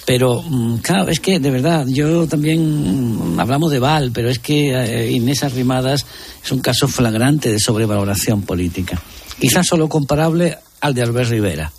Pero, 0.07 0.43
mm, 0.43 0.79
claro, 0.79 1.09
es 1.09 1.21
que 1.21 1.39
de 1.39 1.51
verdad, 1.51 1.87
yo 1.87 2.27
también 2.27 3.35
mm, 3.35 3.41
hablamos 3.41 3.71
de 3.71 3.79
Val, 3.79 4.11
pero 4.13 4.29
es 4.29 4.39
que 4.39 4.73
eh, 4.73 5.11
Inés 5.11 5.45
Arrimadas 5.45 6.07
es 6.43 6.53
un 6.53 6.61
caso 6.61 6.89
flagrante 6.89 7.51
de 7.51 7.59
sobrevaloración 7.59 8.43
política. 8.43 9.01
Quizás 9.39 9.67
solo 9.67 9.89
comparable 9.89 10.59
al 10.81 10.95
de 10.95 11.03
Albert 11.03 11.31
Rivera, 11.31 11.73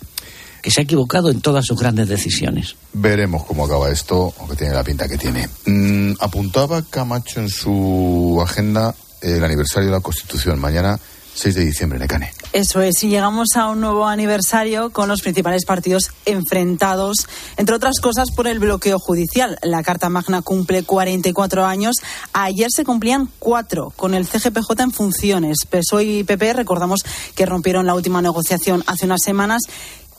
que 0.62 0.70
se 0.70 0.80
ha 0.80 0.84
equivocado 0.84 1.30
en 1.30 1.40
todas 1.40 1.66
sus 1.66 1.78
grandes 1.78 2.08
decisiones. 2.08 2.76
Veremos 2.92 3.44
cómo 3.44 3.66
acaba 3.66 3.90
esto, 3.90 4.32
aunque 4.38 4.56
tiene 4.56 4.74
la 4.74 4.84
pinta 4.84 5.08
que 5.08 5.18
tiene. 5.18 5.48
Mm, 5.66 6.12
apuntaba 6.20 6.82
Camacho 6.82 7.40
en 7.40 7.48
su 7.48 8.40
agenda 8.42 8.94
el 9.20 9.44
aniversario 9.44 9.88
de 9.88 9.96
la 9.96 10.00
Constitución, 10.00 10.58
mañana 10.58 10.98
6 11.34 11.54
de 11.54 11.64
diciembre, 11.64 11.98
Necane. 11.98 12.32
Eso 12.52 12.82
es, 12.82 13.02
y 13.02 13.08
llegamos 13.08 13.48
a 13.56 13.68
un 13.68 13.80
nuevo 13.80 14.06
aniversario 14.06 14.90
con 14.90 15.08
los 15.08 15.22
principales 15.22 15.64
partidos 15.64 16.10
enfrentados, 16.26 17.26
entre 17.56 17.74
otras 17.74 17.98
cosas 18.00 18.30
por 18.30 18.46
el 18.46 18.58
bloqueo 18.58 18.98
judicial. 18.98 19.58
La 19.62 19.82
Carta 19.82 20.10
Magna 20.10 20.42
cumple 20.42 20.82
44 20.82 21.64
años. 21.64 21.96
Ayer 22.32 22.68
se 22.70 22.84
cumplían 22.84 23.30
cuatro 23.38 23.92
con 23.96 24.14
el 24.14 24.26
CGPJ 24.26 24.80
en 24.80 24.92
funciones. 24.92 25.64
PSOE 25.68 26.04
y 26.04 26.24
PP, 26.24 26.52
recordamos 26.52 27.00
que 27.34 27.46
rompieron 27.46 27.86
la 27.86 27.94
última 27.94 28.20
negociación 28.20 28.84
hace 28.86 29.06
unas 29.06 29.22
semanas. 29.24 29.62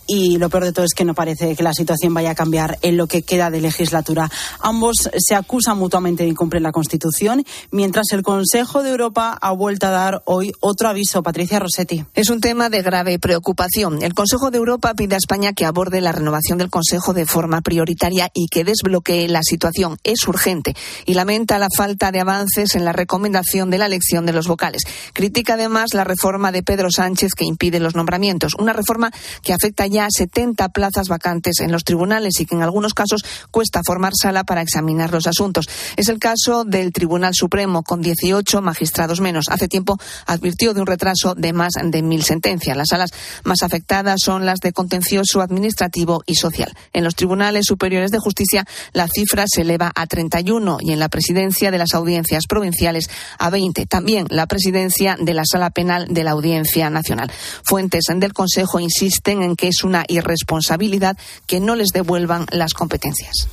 Y 0.07 0.37
lo 0.37 0.49
peor 0.49 0.65
de 0.65 0.73
todo 0.73 0.85
es 0.85 0.93
que 0.93 1.05
no 1.05 1.13
parece 1.13 1.55
que 1.55 1.63
la 1.63 1.73
situación 1.73 2.13
vaya 2.13 2.31
a 2.31 2.35
cambiar 2.35 2.77
en 2.81 2.97
lo 2.97 3.07
que 3.07 3.23
queda 3.23 3.49
de 3.49 3.61
legislatura. 3.61 4.29
Ambos 4.59 5.09
se 5.17 5.35
acusan 5.35 5.77
mutuamente 5.77 6.23
de 6.23 6.29
incumplir 6.29 6.61
la 6.61 6.71
Constitución, 6.71 7.43
mientras 7.71 8.11
el 8.11 8.23
Consejo 8.23 8.83
de 8.83 8.89
Europa 8.89 9.37
ha 9.41 9.51
vuelto 9.51 9.87
a 9.87 9.91
dar 9.91 10.21
hoy 10.25 10.51
otro 10.59 10.89
aviso. 10.89 11.23
Patricia 11.23 11.59
Rossetti. 11.59 12.05
Es 12.13 12.29
un 12.29 12.41
tema 12.41 12.69
de 12.69 12.81
grave 12.81 13.19
preocupación. 13.19 14.01
El 14.03 14.13
Consejo 14.13 14.51
de 14.51 14.57
Europa 14.57 14.93
pide 14.93 15.15
a 15.15 15.17
España 15.17 15.53
que 15.53 15.65
aborde 15.65 16.01
la 16.01 16.11
renovación 16.11 16.57
del 16.57 16.69
Consejo 16.69 17.13
de 17.13 17.25
forma 17.25 17.61
prioritaria 17.61 18.29
y 18.33 18.47
que 18.47 18.63
desbloquee 18.63 19.27
la 19.27 19.41
situación. 19.43 19.97
Es 20.03 20.27
urgente 20.27 20.75
y 21.05 21.13
lamenta 21.13 21.59
la 21.59 21.69
falta 21.75 22.11
de 22.11 22.19
avances 22.19 22.75
en 22.75 22.85
la 22.85 22.93
recomendación 22.93 23.69
de 23.69 23.77
la 23.77 23.85
elección 23.85 24.25
de 24.25 24.33
los 24.33 24.47
vocales. 24.47 24.83
Critica 25.13 25.53
además 25.53 25.93
la 25.93 26.03
reforma 26.03 26.51
de 26.51 26.63
Pedro 26.63 26.91
Sánchez 26.91 27.33
que 27.35 27.45
impide 27.45 27.79
los 27.79 27.95
nombramientos. 27.95 28.53
Una 28.57 28.73
reforma 28.73 29.11
que 29.41 29.53
afecta 29.53 29.87
ya 29.93 30.05
a 30.05 30.09
70 30.11 30.69
plazas 30.69 31.07
vacantes 31.07 31.61
en 31.61 31.71
los 31.71 31.83
tribunales 31.85 32.39
y 32.39 32.45
que 32.45 32.55
en 32.55 32.63
algunos 32.63 32.93
casos 32.93 33.23
cuesta 33.51 33.81
formar 33.85 34.13
sala 34.19 34.43
para 34.43 34.61
examinar 34.61 35.11
los 35.11 35.27
asuntos. 35.27 35.69
Es 35.95 36.09
el 36.09 36.19
caso 36.19 36.65
del 36.65 36.91
Tribunal 36.91 37.33
Supremo 37.33 37.83
con 37.83 38.01
18 38.01 38.61
magistrados 38.61 39.21
menos. 39.21 39.45
Hace 39.49 39.67
tiempo 39.67 39.97
advirtió 40.25 40.73
de 40.73 40.81
un 40.81 40.87
retraso 40.87 41.35
de 41.35 41.53
más 41.53 41.73
de 41.81 42.01
mil 42.01 42.23
sentencias. 42.23 42.75
Las 42.75 42.89
salas 42.89 43.11
más 43.43 43.61
afectadas 43.61 44.19
son 44.21 44.45
las 44.45 44.59
de 44.59 44.73
contencioso 44.73 45.41
administrativo 45.41 46.23
y 46.25 46.35
social. 46.35 46.75
En 46.91 47.03
los 47.03 47.15
tribunales 47.15 47.65
superiores 47.67 48.11
de 48.11 48.19
justicia 48.19 48.65
la 48.91 49.07
cifra 49.07 49.45
se 49.47 49.61
eleva 49.61 49.91
a 49.95 50.07
31 50.07 50.79
y 50.81 50.91
en 50.91 50.99
la 50.99 51.09
presidencia 51.09 51.71
de 51.71 51.77
las 51.77 51.93
audiencias 51.93 52.45
provinciales 52.47 53.09
a 53.37 53.49
20. 53.49 53.85
También 53.85 54.25
la 54.29 54.47
presidencia 54.47 55.15
de 55.19 55.33
la 55.33 55.43
sala 55.45 55.69
penal 55.69 56.07
de 56.09 56.23
la 56.23 56.31
Audiencia 56.31 56.89
Nacional. 56.89 57.31
Fuentes 57.63 58.03
del 58.15 58.33
Consejo 58.33 58.79
insisten 58.79 59.41
en 59.41 59.55
que 59.55 59.67
es 59.67 59.82
una 59.85 60.05
irresponsabilidad 60.07 61.17
que 61.47 61.59
no 61.59 61.75
les 61.75 61.89
devuelvan 61.89 62.45
las 62.51 62.73
competencias. 62.73 63.47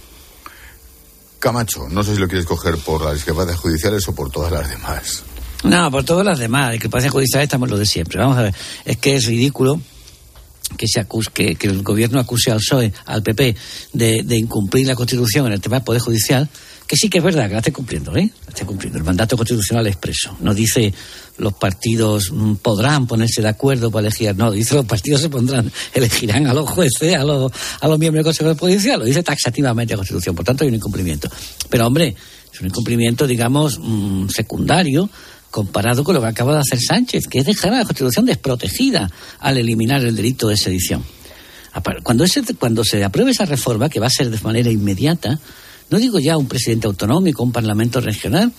Camacho, 1.38 1.88
no 1.88 2.02
sé 2.02 2.14
si 2.14 2.20
lo 2.20 2.28
quieres 2.28 2.46
coger 2.46 2.76
por 2.78 3.02
las 3.02 3.14
discrepancias 3.14 3.58
judiciales 3.58 4.06
o 4.08 4.14
por 4.14 4.30
todas 4.30 4.52
las 4.52 4.68
demás. 4.68 5.22
No, 5.64 5.90
por 5.90 6.04
todas 6.04 6.24
las 6.24 6.38
demás, 6.38 6.78
que 6.78 6.88
parece 6.88 7.08
judicial 7.08 7.42
estamos 7.42 7.70
lo 7.70 7.78
de 7.78 7.86
siempre. 7.86 8.18
Vamos 8.20 8.36
a 8.36 8.42
ver, 8.42 8.54
es 8.84 8.96
que 8.98 9.16
es 9.16 9.24
ridículo 9.24 9.80
que 10.76 10.86
se 10.86 11.00
acuse, 11.00 11.30
que, 11.32 11.56
que 11.56 11.66
el 11.66 11.82
gobierno 11.82 12.20
acuse 12.20 12.50
al 12.50 12.58
PSOE, 12.58 12.92
al 13.06 13.22
PP, 13.22 13.56
de, 13.92 14.22
de 14.22 14.36
incumplir 14.36 14.86
la 14.86 14.94
Constitución 14.94 15.46
en 15.46 15.52
el 15.52 15.60
tema 15.60 15.76
del 15.76 15.84
Poder 15.84 16.00
Judicial, 16.00 16.48
que 16.90 16.96
sí 16.96 17.08
que 17.08 17.18
es 17.18 17.24
verdad 17.24 17.46
que 17.46 17.52
la 17.52 17.58
esté 17.58 17.72
cumpliendo, 17.72 18.16
¿eh? 18.16 18.28
La 18.46 18.48
esté 18.48 18.66
cumpliendo. 18.66 18.98
El 18.98 19.04
mandato 19.04 19.36
constitucional 19.36 19.86
expreso. 19.86 20.36
No 20.40 20.52
dice 20.52 20.92
los 21.38 21.52
partidos 21.52 22.32
mm, 22.32 22.54
podrán 22.54 23.06
ponerse 23.06 23.40
de 23.40 23.46
acuerdo 23.46 23.92
para 23.92 24.08
elegir. 24.08 24.34
No, 24.34 24.50
dice 24.50 24.74
los 24.74 24.86
partidos 24.86 25.20
se 25.20 25.28
pondrán, 25.28 25.70
elegirán 25.94 26.48
a 26.48 26.52
los 26.52 26.68
jueces, 26.68 27.14
a 27.14 27.22
los, 27.22 27.52
a 27.80 27.86
los 27.86 27.96
miembros 27.96 28.18
del 28.18 28.24
Consejo 28.24 28.48
de 28.48 28.56
Policía. 28.56 28.96
Lo 28.96 29.04
dice 29.04 29.22
taxativamente 29.22 29.92
la 29.92 29.98
Constitución. 29.98 30.34
Por 30.34 30.44
tanto, 30.44 30.64
hay 30.64 30.68
un 30.68 30.74
incumplimiento. 30.74 31.30
Pero, 31.68 31.86
hombre, 31.86 32.16
es 32.52 32.60
un 32.60 32.66
incumplimiento, 32.66 33.24
digamos, 33.24 33.78
mm, 33.80 34.26
secundario 34.30 35.08
comparado 35.48 36.02
con 36.02 36.16
lo 36.16 36.20
que 36.20 36.26
acaba 36.26 36.54
de 36.54 36.58
hacer 36.58 36.80
Sánchez, 36.80 37.28
que 37.28 37.38
es 37.38 37.46
dejar 37.46 37.72
a 37.72 37.78
la 37.78 37.84
Constitución 37.84 38.26
desprotegida 38.26 39.08
al 39.38 39.58
eliminar 39.58 40.04
el 40.04 40.16
delito 40.16 40.48
de 40.48 40.56
sedición. 40.56 41.04
Cuando, 42.02 42.24
ese, 42.24 42.42
cuando 42.56 42.82
se 42.82 43.04
apruebe 43.04 43.30
esa 43.30 43.44
reforma, 43.44 43.88
que 43.88 44.00
va 44.00 44.08
a 44.08 44.10
ser 44.10 44.28
de 44.28 44.40
manera 44.40 44.72
inmediata, 44.72 45.38
no 45.90 45.98
digo 45.98 46.18
ya 46.18 46.36
un 46.36 46.46
presidente 46.46 46.86
autonómico, 46.86 47.42
un 47.42 47.52
parlamento 47.52 48.00
regional, 48.00 48.52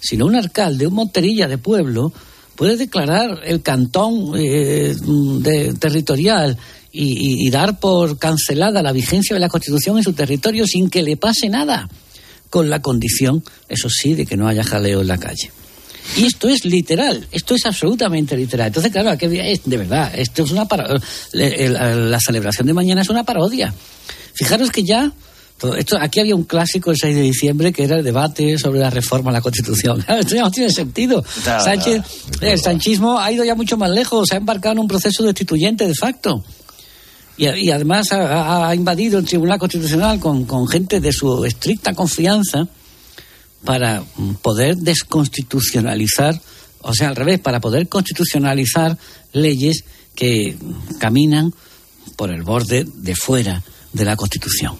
sino 0.00 0.26
un 0.26 0.36
alcalde, 0.36 0.86
un 0.86 0.94
monterilla 0.94 1.48
de 1.48 1.58
pueblo, 1.58 2.12
puede 2.54 2.76
declarar 2.76 3.40
el 3.44 3.62
cantón 3.62 4.32
eh, 4.36 4.94
de, 5.40 5.74
territorial 5.74 6.56
y, 6.92 7.50
dar 7.50 7.80
por 7.80 8.18
cancelada 8.18 8.82
la 8.82 8.92
vigencia 8.92 9.34
de 9.34 9.40
la 9.40 9.48
Constitución 9.48 9.96
en 9.96 10.04
su 10.04 10.12
territorio 10.12 10.64
sin 10.64 10.88
que 10.88 11.02
le 11.02 11.16
pase 11.16 11.48
nada, 11.48 11.88
con 12.50 12.70
la 12.70 12.80
condición, 12.80 13.42
eso 13.68 13.88
sí, 13.90 14.14
de 14.14 14.26
que 14.26 14.36
no 14.36 14.46
haya 14.46 14.62
jaleo 14.62 15.00
en 15.00 15.08
la 15.08 15.18
calle. 15.18 15.50
Y 16.16 16.26
esto 16.26 16.48
es 16.48 16.64
literal, 16.64 17.26
esto 17.32 17.56
es 17.56 17.66
absolutamente 17.66 18.36
literal. 18.36 18.68
Entonces, 18.68 18.92
claro, 18.92 19.10
aquí, 19.10 19.26
de 19.26 19.76
verdad, 19.76 20.12
esto 20.14 20.44
es 20.44 20.52
una 20.52 20.68
la 21.32 22.20
celebración 22.20 22.68
de 22.68 22.74
mañana 22.74 23.02
es 23.02 23.08
una 23.08 23.24
parodia. 23.24 23.74
Fijaros 24.34 24.70
que 24.70 24.84
ya 24.84 25.12
esto, 25.76 25.96
aquí 25.98 26.20
había 26.20 26.34
un 26.34 26.44
clásico 26.44 26.90
el 26.90 26.98
6 26.98 27.14
de 27.14 27.22
diciembre 27.22 27.72
que 27.72 27.84
era 27.84 27.96
el 27.96 28.04
debate 28.04 28.58
sobre 28.58 28.80
la 28.80 28.90
reforma 28.90 29.30
a 29.30 29.34
la 29.34 29.40
Constitución. 29.40 30.04
Esto 30.08 30.34
ya 30.34 30.42
no 30.42 30.50
tiene 30.50 30.70
sentido. 30.70 31.24
Sánchez, 31.24 32.02
el 32.40 32.58
sanchismo 32.58 33.18
ha 33.18 33.30
ido 33.32 33.44
ya 33.44 33.54
mucho 33.54 33.76
más 33.76 33.90
lejos, 33.90 34.28
se 34.28 34.34
ha 34.34 34.38
embarcado 34.38 34.74
en 34.74 34.80
un 34.80 34.88
proceso 34.88 35.22
destituyente 35.22 35.86
de 35.86 35.94
facto. 35.94 36.44
Y, 37.36 37.70
además 37.70 38.12
ha, 38.12 38.72
invadido 38.74 39.18
el 39.18 39.24
Tribunal 39.24 39.58
Constitucional 39.58 40.20
con, 40.20 40.44
con 40.44 40.68
gente 40.68 41.00
de 41.00 41.12
su 41.12 41.44
estricta 41.44 41.92
confianza 41.92 42.68
para 43.64 44.04
poder 44.40 44.76
desconstitucionalizar, 44.76 46.40
o 46.82 46.94
sea, 46.94 47.08
al 47.08 47.16
revés, 47.16 47.40
para 47.40 47.60
poder 47.60 47.88
constitucionalizar 47.88 48.96
leyes 49.32 49.84
que 50.14 50.56
caminan 51.00 51.52
por 52.16 52.30
el 52.30 52.42
borde 52.42 52.84
de 52.86 53.16
fuera 53.16 53.64
de 53.92 54.04
la 54.04 54.14
Constitución. 54.14 54.76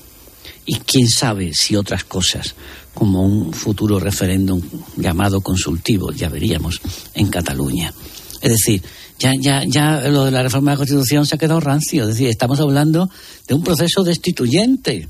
Y 0.67 0.77
quién 0.77 1.09
sabe 1.09 1.53
si 1.53 1.77
otras 1.77 2.05
cosas, 2.05 2.55
como 2.95 3.23
un 3.23 3.53
futuro 3.53 3.99
referéndum 3.99 4.61
llamado 4.97 5.41
consultivo, 5.41 6.13
ya 6.13 6.29
veríamos 6.29 6.81
en 7.15 7.29
Cataluña. 7.29 7.93
Es 8.41 8.51
decir, 8.51 8.83
ya, 9.19 9.33
ya, 9.39 9.63
ya 9.67 10.09
lo 10.09 10.25
de 10.25 10.31
la 10.31 10.43
reforma 10.43 10.71
de 10.71 10.75
la 10.75 10.79
Constitución 10.79 11.27
se 11.27 11.35
ha 11.35 11.39
quedado 11.39 11.61
rancio. 11.61 12.03
Es 12.03 12.11
decir, 12.11 12.29
estamos 12.29 12.61
hablando 12.61 13.11
de 13.47 13.55
un 13.55 13.63
proceso 13.63 14.03
destituyente 14.03 15.09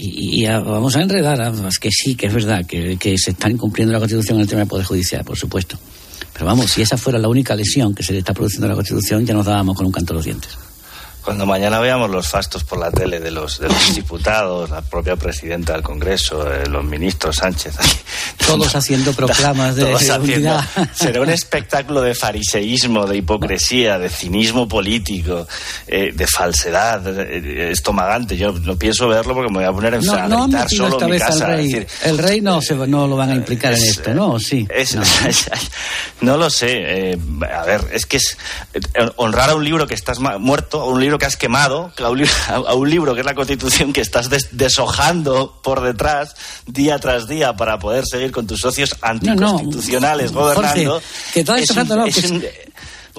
y, 0.00 0.46
vamos 0.46 0.94
a 0.94 1.02
enredar, 1.02 1.52
que 1.80 1.90
sí, 1.90 2.14
que 2.14 2.26
es 2.26 2.32
verdad, 2.32 2.64
que, 2.64 3.16
se 3.18 3.32
está 3.32 3.50
incumpliendo 3.50 3.92
la 3.92 3.98
Constitución 3.98 4.36
en 4.36 4.42
el 4.42 4.48
tema 4.48 4.60
del 4.60 4.68
Poder 4.68 4.86
Judicial, 4.86 5.24
por 5.24 5.36
supuesto. 5.36 5.76
Pero 6.32 6.46
vamos, 6.46 6.70
si 6.70 6.82
esa 6.82 6.96
fuera 6.96 7.18
la 7.18 7.28
única 7.28 7.56
lesión 7.56 7.94
que 7.94 8.04
se 8.04 8.12
le 8.12 8.20
está 8.20 8.32
produciendo 8.32 8.66
a 8.66 8.70
la 8.70 8.74
Constitución, 8.76 9.26
ya 9.26 9.34
nos 9.34 9.46
dábamos 9.46 9.76
con 9.76 9.86
un 9.86 9.92
canto 9.92 10.12
de 10.12 10.18
los 10.18 10.24
dientes. 10.24 10.56
Cuando 11.24 11.46
mañana 11.46 11.78
veamos 11.80 12.10
los 12.10 12.28
fastos 12.28 12.64
por 12.64 12.78
la 12.78 12.90
tele 12.90 13.20
de 13.20 13.30
los, 13.30 13.58
de 13.58 13.68
los 13.68 13.94
diputados, 13.94 14.70
la 14.70 14.82
propia 14.82 15.16
presidenta 15.16 15.72
del 15.72 15.82
Congreso, 15.82 16.50
eh, 16.52 16.66
los 16.66 16.84
ministros 16.84 17.36
Sánchez. 17.36 17.76
Todos 18.46 18.74
haciendo 18.74 19.12
proclamas 19.12 19.76
de, 19.76 19.84
unidad. 19.84 20.64
Será 20.94 21.20
un 21.20 21.28
espectáculo 21.30 22.00
de 22.00 22.14
fariseísmo, 22.14 23.06
de 23.06 23.18
hipocresía, 23.18 23.98
de 23.98 24.08
cinismo 24.08 24.66
político, 24.66 25.46
eh, 25.86 26.12
de 26.14 26.26
falsedad, 26.26 27.06
eh, 27.20 27.70
estomagante. 27.72 28.36
Yo 28.36 28.52
no 28.52 28.76
pienso 28.76 29.08
verlo 29.08 29.34
porque 29.34 29.50
me 29.52 29.58
voy 29.58 29.66
a 29.66 29.72
poner 29.72 29.94
en 29.94 30.04
no, 30.04 30.28
no 30.28 30.44
gritar 30.44 30.70
solo 30.70 31.02
en 31.02 31.10
mi 31.10 31.18
casa. 31.18 31.54
El 31.54 31.72
rey, 31.72 31.86
el 32.04 32.18
rey 32.18 32.40
no, 32.40 32.62
se, 32.62 32.74
no 32.74 33.06
lo 33.06 33.16
van 33.16 33.30
a 33.30 33.34
implicar 33.34 33.74
en 33.74 33.84
esto, 33.84 34.14
¿no? 34.14 34.38
Sí. 34.38 34.66
no. 36.20 36.36
lo 36.36 36.48
sé. 36.48 37.18
a 37.52 37.64
ver, 37.64 37.86
es 37.92 38.06
que 38.06 38.16
es 38.16 38.36
honrar 39.16 39.50
a 39.50 39.54
un 39.54 39.64
libro 39.64 39.86
que 39.86 39.94
estás 39.94 40.20
muerto, 40.20 40.80
a 40.80 40.86
un 40.86 41.00
libro 41.00 41.07
que 41.16 41.24
has 41.24 41.36
quemado, 41.36 41.92
a 41.96 42.74
un, 42.74 42.90
libro 42.90 43.14
que 43.14 43.20
es 43.20 43.26
la 43.26 43.34
Constitución 43.34 43.92
que 43.94 44.02
estás 44.02 44.28
deshojando 44.50 45.60
por 45.62 45.80
detrás 45.80 46.34
día 46.66 46.98
tras 46.98 47.28
día 47.28 47.54
para 47.54 47.78
poder 47.78 48.04
seguir 48.04 48.32
con 48.32 48.46
tus 48.46 48.60
socios 48.60 48.96
anticonstitucionales 49.00 50.32
gobernando. 50.32 51.00
que 51.32 51.44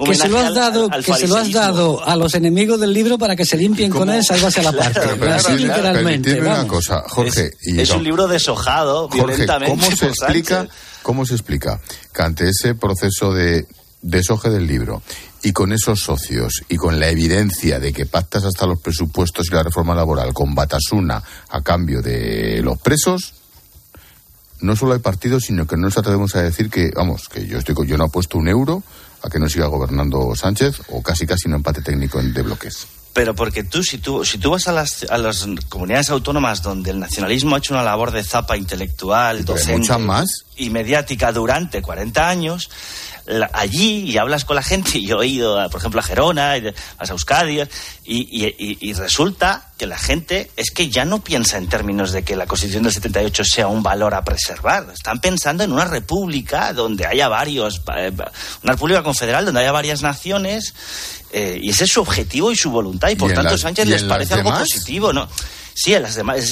que, 0.04 0.14
se 0.14 0.28
lo 0.28 0.38
has 0.38 0.54
dado, 0.54 0.88
que 0.88 1.14
se 1.14 1.28
lo 1.28 1.36
has 1.36 1.52
dado 1.52 2.04
a 2.04 2.16
los 2.16 2.34
enemigos 2.34 2.80
del 2.80 2.92
libro 2.92 3.18
para 3.18 3.36
que 3.36 3.44
se 3.44 3.56
limpien 3.56 3.90
con 3.90 4.08
él, 4.10 4.24
salvo 4.24 4.46
hacia 4.46 4.62
la 4.62 4.72
parte. 4.72 5.00
Así 5.28 5.58
literalmente. 5.58 6.40
Una 6.40 6.66
cosa, 6.66 7.02
Jorge. 7.06 7.50
es 7.60 7.90
un 7.90 8.04
libro 8.04 8.26
deshojado 8.28 9.08
violentamente. 9.08 9.70
¿cómo 9.70 9.96
se 9.96 10.06
explica? 10.06 10.68
¿Cómo 11.02 11.26
se 11.26 11.34
explica 11.34 11.80
que 12.14 12.22
ante 12.22 12.48
ese 12.48 12.74
proceso 12.74 13.32
de 13.32 13.66
desoje 14.02 14.50
del 14.50 14.66
libro 14.66 15.02
y 15.42 15.52
con 15.52 15.72
esos 15.72 16.00
socios 16.00 16.62
y 16.68 16.76
con 16.76 17.00
la 17.00 17.08
evidencia 17.08 17.80
de 17.80 17.92
que 17.92 18.06
pactas 18.06 18.44
hasta 18.44 18.66
los 18.66 18.80
presupuestos 18.80 19.46
y 19.48 19.54
la 19.54 19.62
reforma 19.62 19.94
laboral 19.94 20.32
con 20.34 20.54
Batasuna 20.54 21.22
a 21.48 21.62
cambio 21.62 22.02
de 22.02 22.60
los 22.62 22.78
presos, 22.78 23.34
no 24.60 24.76
solo 24.76 24.92
hay 24.92 25.00
partidos, 25.00 25.44
sino 25.44 25.66
que 25.66 25.76
no 25.76 25.82
nos 25.82 25.96
atrevemos 25.96 26.36
a 26.36 26.42
decir 26.42 26.68
que, 26.68 26.90
vamos, 26.94 27.28
que 27.28 27.46
yo 27.46 27.58
estoy 27.58 27.74
yo 27.86 27.96
no 27.96 28.04
apuesto 28.04 28.38
un 28.38 28.48
euro 28.48 28.82
a 29.22 29.30
que 29.30 29.38
no 29.38 29.48
siga 29.48 29.66
gobernando 29.66 30.34
Sánchez 30.34 30.82
o 30.88 31.02
casi 31.02 31.26
casi 31.26 31.48
un 31.48 31.54
empate 31.54 31.82
técnico 31.82 32.22
de 32.22 32.42
bloques. 32.42 32.99
Pero 33.12 33.34
porque 33.34 33.64
tú, 33.64 33.82
si 33.82 33.98
tú, 33.98 34.24
si 34.24 34.38
tú 34.38 34.50
vas 34.50 34.68
a 34.68 34.72
las, 34.72 35.04
a 35.10 35.18
las 35.18 35.46
comunidades 35.68 36.10
autónomas 36.10 36.62
donde 36.62 36.90
el 36.90 37.00
nacionalismo 37.00 37.54
ha 37.54 37.58
hecho 37.58 37.74
una 37.74 37.82
labor 37.82 38.12
de 38.12 38.22
zapa 38.22 38.56
intelectual, 38.56 39.44
docente 39.44 39.96
más? 39.98 40.44
y 40.56 40.70
mediática 40.70 41.32
durante 41.32 41.82
40 41.82 42.28
años, 42.28 42.70
allí 43.52 44.10
y 44.10 44.18
hablas 44.18 44.44
con 44.44 44.56
la 44.56 44.62
gente, 44.62 44.98
y 44.98 45.06
yo 45.06 45.22
he 45.22 45.26
ido, 45.26 45.68
por 45.70 45.80
ejemplo, 45.80 46.00
a 46.00 46.02
Gerona, 46.02 46.52
a 46.52 47.06
Euskadi, 47.08 47.62
y, 48.04 48.92
resulta 48.94 49.68
que 49.78 49.86
la 49.86 49.98
gente 49.98 50.50
es 50.56 50.70
que 50.70 50.90
ya 50.90 51.04
no 51.04 51.22
piensa 51.22 51.56
en 51.56 51.68
términos 51.68 52.12
de 52.12 52.22
que 52.22 52.36
la 52.36 52.46
Constitución 52.46 52.82
del 52.82 52.92
78 52.92 53.44
sea 53.44 53.66
un 53.68 53.82
valor 53.82 54.14
a 54.14 54.24
preservar. 54.24 54.88
Están 54.92 55.20
pensando 55.20 55.64
en 55.64 55.72
una 55.72 55.84
república 55.84 56.72
donde 56.72 57.06
haya 57.06 57.28
varios, 57.28 57.80
eh, 57.96 58.12
una 58.62 58.72
república 58.72 59.02
confederal 59.02 59.44
donde 59.46 59.60
haya 59.60 59.72
varias 59.72 60.02
naciones, 60.02 60.74
eh, 61.32 61.58
y 61.62 61.70
ese 61.70 61.84
es 61.84 61.92
su 61.92 62.00
objetivo 62.00 62.50
y 62.50 62.56
su 62.56 62.70
voluntad, 62.70 63.08
y 63.10 63.16
por 63.16 63.32
tanto 63.32 63.56
Sánchez 63.56 63.86
les 63.86 64.04
parece 64.04 64.34
algo 64.34 64.50
positivo, 64.50 65.12
¿no? 65.12 65.28
Sí, 65.82 65.94
en 65.94 66.02
las 66.02 66.14
demás, 66.14 66.44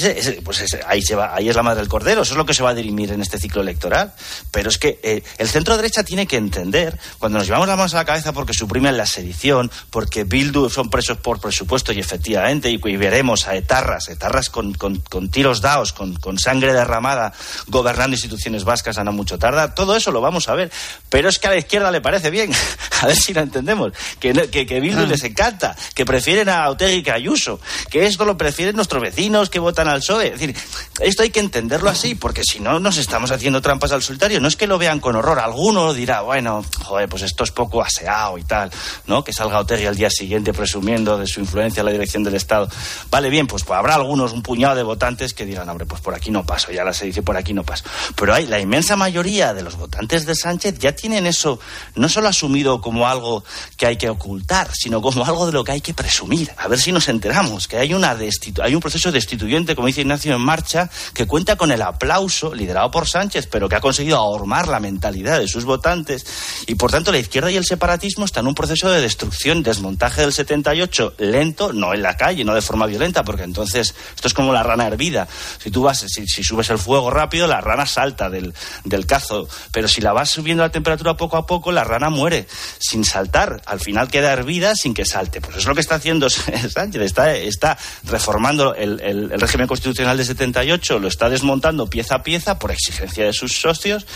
pues 0.43 0.65
ahí, 0.87 1.03
se 1.03 1.15
va, 1.15 1.35
ahí 1.35 1.51
es 1.51 1.55
la 1.55 1.63
madre 1.63 1.81
del 1.81 1.89
cordero, 1.91 2.23
eso 2.23 2.33
es 2.33 2.39
lo 2.39 2.47
que 2.47 2.55
se 2.55 2.63
va 2.63 2.71
a 2.71 2.75
dirimir 2.75 3.13
en 3.13 3.21
este 3.21 3.39
ciclo 3.39 3.61
electoral. 3.61 4.15
Pero 4.51 4.71
es 4.71 4.79
que 4.79 5.01
eh, 5.03 5.23
el 5.37 5.51
centro 5.51 5.77
derecha 5.77 6.03
tiene 6.03 6.27
que 6.27 6.39
entender, 6.39 6.99
cuando 7.19 7.37
nos 7.37 7.47
llevamos 7.47 7.69
las 7.69 7.77
manos 7.77 7.93
a 7.93 7.99
la 7.99 8.05
cabeza 8.07 8.33
porque 8.33 8.55
suprimen 8.55 8.97
la 8.97 9.05
sedición, 9.05 9.71
porque 9.91 10.25
Bildu 10.25 10.71
son 10.71 10.89
presos 10.89 11.19
por 11.19 11.43
presupuesto 11.43 11.93
y 11.93 11.99
efectivamente, 11.99 12.71
y, 12.71 12.79
veremos 12.79 13.47
a 13.47 13.55
etarras, 13.55 14.09
etarras 14.09 14.49
con, 14.49 14.73
con, 14.73 15.29
tiros 15.29 15.61
dados, 15.61 15.93
con, 15.93 16.17
con, 16.17 16.39
sangre 16.39 16.73
derramada, 16.73 17.35
gobernando 17.67 18.15
instituciones 18.15 18.65
vascas 18.65 18.97
a 18.97 19.05
no 19.05 19.13
mucho 19.13 19.39
tarda, 19.39 19.75
todo 19.75 19.95
eso 19.95 20.11
lo 20.11 20.23
vamos 20.23 20.49
a 20.49 20.55
ver. 20.55 20.73
Pero 21.11 21.29
es 21.29 21.39
que 21.39 21.49
a 21.49 21.51
la 21.51 21.59
izquierda 21.59 21.91
le 21.91 22.01
parece 22.01 22.31
bien, 22.31 22.51
a 23.03 23.07
ver 23.07 23.17
si 23.17 23.35
lo 23.35 23.43
entendemos, 23.43 23.93
que, 24.19 24.33
que, 24.33 24.81
Bildu 24.81 25.03
ah. 25.03 25.07
les 25.07 25.23
encanta, 25.23 25.77
que 25.95 26.07
prefieren 26.07 26.49
a 26.49 26.71
Otegi 26.71 27.03
que 27.03 27.11
a 27.11 27.17
Ayuso, 27.17 27.61
que 27.91 28.07
esto 28.07 28.25
lo 28.25 28.39
prefieren 28.39 28.75
nuestros 28.75 29.03
vecinos 29.03 29.18
que 29.51 29.59
votan 29.59 29.89
al 29.89 29.99
PSOE. 29.99 30.27
Es 30.27 30.41
decir, 30.41 30.57
esto 31.01 31.23
hay 31.23 31.31
que 31.31 31.41
entenderlo 31.41 31.91
así, 31.91 32.15
porque 32.15 32.43
si 32.45 32.61
no 32.61 32.79
nos 32.79 32.99
estamos 32.99 33.31
haciendo 33.31 33.61
trampas 33.61 33.93
al 33.93 34.03
solitario. 34.03 34.41
No 34.41 34.49
es 34.49 34.57
que 34.57 34.67
lo 34.67 34.79
vean 34.79 35.01
con 35.01 35.17
horror. 35.17 35.41
Alguno 35.41 35.93
dirá, 35.93 36.21
bueno, 36.21 36.65
joder, 36.85 37.09
pues 37.09 37.23
esto 37.23 37.45
es 37.45 37.51
poco 37.51 37.83
aseado 37.83 38.39
y 38.39 38.45
tal, 38.45 38.71
¿no? 39.07 39.25
Que 39.25 39.33
salga 39.33 39.59
Otegi 39.59 39.87
al 39.87 39.97
día 39.97 40.09
siguiente 40.09 40.53
presumiendo 40.53 41.19
de 41.19 41.27
su 41.27 41.41
influencia 41.41 41.81
en 41.81 41.87
la 41.87 41.93
dirección 41.93 42.23
del 42.23 42.35
Estado. 42.35 42.69
Vale, 43.11 43.29
bien, 43.29 43.47
pues, 43.47 43.65
pues 43.65 43.79
habrá 43.79 43.97
algunos, 43.97 44.33
un 44.33 44.43
puñado 44.43 44.77
de 44.77 44.83
votantes 44.83 45.35
que 45.35 45.45
dirán, 45.45 45.69
hombre, 45.69 45.87
pues 45.87 46.01
por 46.01 46.15
aquí 46.15 46.31
no 46.31 46.45
paso, 46.45 46.71
ya 46.71 46.91
se 46.93 47.07
dice 47.07 47.23
por 47.23 47.37
aquí 47.37 47.53
no 47.53 47.65
paso. 47.65 47.85
Pero 48.15 48.35
hay 48.35 48.47
la 48.47 48.61
inmensa 48.61 48.97
mayoría 48.97 49.53
de 49.53 49.63
los 49.63 49.77
votantes 49.77 50.27
de 50.27 50.35
Sánchez 50.35 50.79
ya 50.79 50.93
tienen 50.93 51.27
eso 51.27 51.59
no 51.95 52.09
solo 52.09 52.29
asumido 52.29 52.81
como 52.81 53.09
algo 53.09 53.45
que 53.77 53.87
hay 53.87 53.97
que 53.97 54.09
ocultar, 54.09 54.71
sino 54.73 55.03
como 55.03 55.25
algo 55.25 55.47
de 55.47 55.53
lo 55.53 55.65
que 55.65 55.73
hay 55.73 55.81
que 55.81 55.95
presumir. 55.95 56.53
A 56.57 56.69
ver 56.69 56.79
si 56.79 56.93
nos 56.93 57.09
enteramos, 57.09 57.69
que 57.69 57.79
hay 57.79 57.95
una 57.95 58.17
hay 58.63 58.75
un 58.75 58.81
proceso 58.81 58.98
proceso 58.99 59.13
destituyente, 59.13 59.77
como 59.77 59.87
dice 59.87 60.01
Ignacio, 60.01 60.35
en 60.35 60.41
marcha, 60.41 60.91
que 61.15 61.27
cuenta 61.27 61.55
con 61.55 61.71
el 61.71 61.83
aplauso, 61.83 62.53
liderado 62.53 62.91
por 62.91 63.07
Sánchez, 63.07 63.47
pero 63.47 63.69
que 63.69 63.77
ha 63.77 63.81
conseguido 63.81 64.17
ahormar 64.17 64.67
la 64.67 64.81
mentalidad 64.81 65.39
de 65.39 65.47
sus 65.47 65.65
votantes. 65.65 66.27
Y 66.67 66.75
por 66.75 66.91
tanto, 66.91 67.13
la 67.13 67.19
izquierda 67.19 67.49
y 67.53 67.57
el 67.57 67.65
separatismo 67.65 68.25
están 68.25 68.45
en 68.45 68.49
un 68.49 68.55
proceso 68.57 68.91
de 68.91 69.01
destrucción, 69.01 69.63
desmontaje 69.63 70.23
del 70.23 70.33
78, 70.33 71.15
lento, 71.19 71.73
no 71.73 71.95
en 71.95 72.03
la 72.03 72.17
calle, 72.17 72.45
no 72.45 72.57
de 72.57 72.61
forma 72.61 72.87
violenta, 72.87 73.23
porque 73.23 73.45
entonces 73.45 73.95
esto 74.17 74.27
es 74.27 74.35
como 74.35 74.53
la 74.53 74.65
rana 74.65 74.89
hervida. 74.89 75.29
Si 75.63 75.71
tú 75.71 75.83
vas, 75.83 76.05
si, 76.09 76.27
subes 76.43 76.69
el 76.71 76.79
fuego 76.79 77.09
rápido, 77.11 77.47
la 77.47 77.61
rana 77.61 77.87
salta 77.87 78.29
del, 78.31 78.53
del 78.85 79.07
cazo. 79.07 79.47
Pero 79.71 79.87
si 79.87 80.01
la 80.01 80.13
vas 80.13 80.31
subiendo 80.31 80.65
la 80.65 80.73
temperatura 80.73 81.17
poco 81.17 81.37
a 81.37 81.47
poco, 81.47 81.71
la 81.71 81.85
rana 81.85 82.11
muere 82.11 82.49
sin 82.81 83.05
saltar. 83.05 83.63
Al 83.65 83.79
final 83.79 84.09
queda 84.09 84.33
hervida 84.33 84.75
sin 84.75 84.93
que 84.93 85.05
salte. 85.05 85.41
Pues 85.41 85.59
es 85.59 85.67
lo 85.67 85.75
que 85.77 85.83
está 85.83 85.95
haciendo 85.95 86.29
Sánchez. 86.31 87.03
Está, 87.03 87.33
está 87.37 87.79
reformando 88.03 88.75
el, 88.75 88.88
el, 89.01 89.31
régimen 89.41 89.67
constitucional 89.67 90.17
de 90.17 90.25
78, 90.25 90.99
lo 90.99 91.09
está 91.09 91.29
desmontando 91.29 91.89
pieza 91.89 92.17
a 92.17 92.23
pieza 92.23 92.59
por 92.59 92.71
exigencia 92.71 93.25
de 93.25 93.33
sus 93.33 93.61
socios 93.61 94.07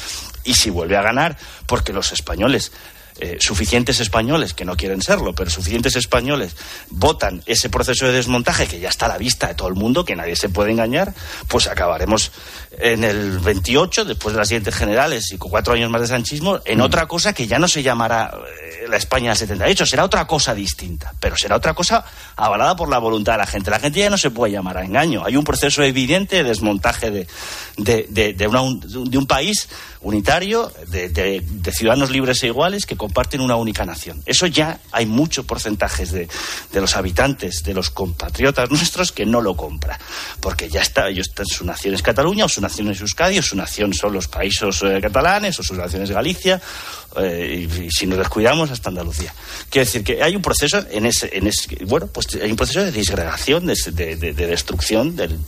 y 0.44 0.54
si 0.54 0.70
vuelve 0.70 0.96
a 0.96 1.02
ganar, 1.02 1.36
porque 1.66 1.92
los 1.92 2.12
españoles 2.12 2.72
eh, 3.20 3.36
suficientes 3.40 4.00
españoles, 4.00 4.54
que 4.54 4.64
no 4.64 4.76
quieren 4.76 5.02
serlo, 5.02 5.34
pero 5.34 5.50
suficientes 5.50 5.96
españoles 5.96 6.56
votan 6.90 7.42
ese 7.46 7.68
proceso 7.68 8.06
de 8.06 8.12
desmontaje 8.12 8.66
que 8.66 8.80
ya 8.80 8.88
está 8.88 9.06
a 9.06 9.10
la 9.10 9.18
vista 9.18 9.48
de 9.48 9.54
todo 9.54 9.68
el 9.68 9.74
mundo, 9.74 10.04
que 10.04 10.16
nadie 10.16 10.36
se 10.36 10.48
puede 10.48 10.72
engañar, 10.72 11.14
pues 11.48 11.66
acabaremos 11.66 12.32
en 12.78 13.04
el 13.04 13.38
28, 13.38 14.04
después 14.04 14.34
de 14.34 14.38
las 14.38 14.48
siguientes 14.48 14.74
generales 14.74 15.30
y 15.32 15.38
con 15.38 15.50
cuatro 15.50 15.74
años 15.74 15.90
más 15.90 16.00
de 16.00 16.06
sanchismo, 16.06 16.60
en 16.64 16.78
mm. 16.78 16.82
otra 16.82 17.06
cosa 17.06 17.32
que 17.32 17.46
ya 17.46 17.58
no 17.58 17.68
se 17.68 17.82
llamará 17.82 18.32
eh, 18.34 18.86
la 18.88 18.96
España 18.96 19.30
del 19.30 19.38
78, 19.38 19.86
será 19.86 20.04
otra 20.04 20.26
cosa 20.26 20.54
distinta, 20.54 21.12
pero 21.20 21.36
será 21.36 21.56
otra 21.56 21.74
cosa 21.74 22.04
avalada 22.36 22.76
por 22.76 22.88
la 22.88 22.98
voluntad 22.98 23.32
de 23.32 23.38
la 23.38 23.46
gente. 23.46 23.70
La 23.70 23.78
gente 23.78 24.00
ya 24.00 24.10
no 24.10 24.18
se 24.18 24.30
puede 24.30 24.52
llamar 24.52 24.78
a 24.78 24.84
engaño. 24.84 25.24
Hay 25.24 25.36
un 25.36 25.44
proceso 25.44 25.82
evidente 25.82 26.36
de 26.36 26.44
desmontaje 26.44 27.10
de, 27.10 27.26
de, 27.76 28.06
de, 28.08 28.32
de, 28.32 28.46
una, 28.46 28.62
de 28.62 29.18
un 29.18 29.26
país 29.26 29.68
unitario, 30.02 30.70
de, 30.88 31.42
ciudadanos 31.72 32.10
libres 32.10 32.42
e 32.42 32.48
iguales 32.48 32.86
que 32.86 32.96
comparten 33.02 33.40
una 33.40 33.56
única 33.56 33.84
nación. 33.84 34.22
Eso 34.26 34.46
ya 34.46 34.78
hay 34.92 35.06
muchos 35.06 35.44
porcentajes 35.44 36.12
de, 36.12 36.28
de, 36.70 36.80
los 36.80 36.94
habitantes, 36.94 37.64
de 37.64 37.74
los 37.74 37.90
compatriotas 37.90 38.70
nuestros, 38.70 39.10
que 39.10 39.26
no 39.26 39.40
lo 39.40 39.56
compra. 39.56 39.98
Porque 40.38 40.68
ya 40.68 40.82
está, 40.82 41.08
ellos 41.08 41.26
están, 41.26 41.46
su 41.46 41.64
nación 41.64 41.94
es 41.94 42.02
Cataluña, 42.02 42.44
o 42.44 42.48
su 42.48 42.60
nación 42.60 42.92
es 42.92 43.00
Euskadi, 43.00 43.40
o 43.40 43.42
su 43.42 43.56
nación 43.56 43.92
son 43.92 44.12
los 44.12 44.28
países 44.28 44.82
eh, 44.84 45.00
catalanes, 45.02 45.58
o 45.58 45.64
su 45.64 45.74
nación 45.74 46.02
es 46.02 46.12
Galicia, 46.12 46.60
eh, 47.16 47.68
y, 47.68 47.90
si 47.90 48.06
nos 48.06 48.18
descuidamos, 48.18 48.70
hasta 48.70 48.90
Andalucía. 48.90 49.34
Quiero 49.68 49.84
decir 49.84 50.04
que 50.04 50.22
hay 50.22 50.36
un 50.36 50.42
proceso 50.42 50.86
en 50.88 51.04
ese, 51.04 51.28
en 51.36 51.48
ese 51.48 51.84
bueno, 51.86 52.06
pues 52.06 52.28
hay 52.40 52.52
un 52.52 52.56
proceso 52.56 52.84
de 52.84 52.92
disgregación, 52.92 53.66
de, 53.66 53.74
de, 53.90 54.32
de 54.32 54.46
destrucción 54.46 55.16
del 55.16 55.40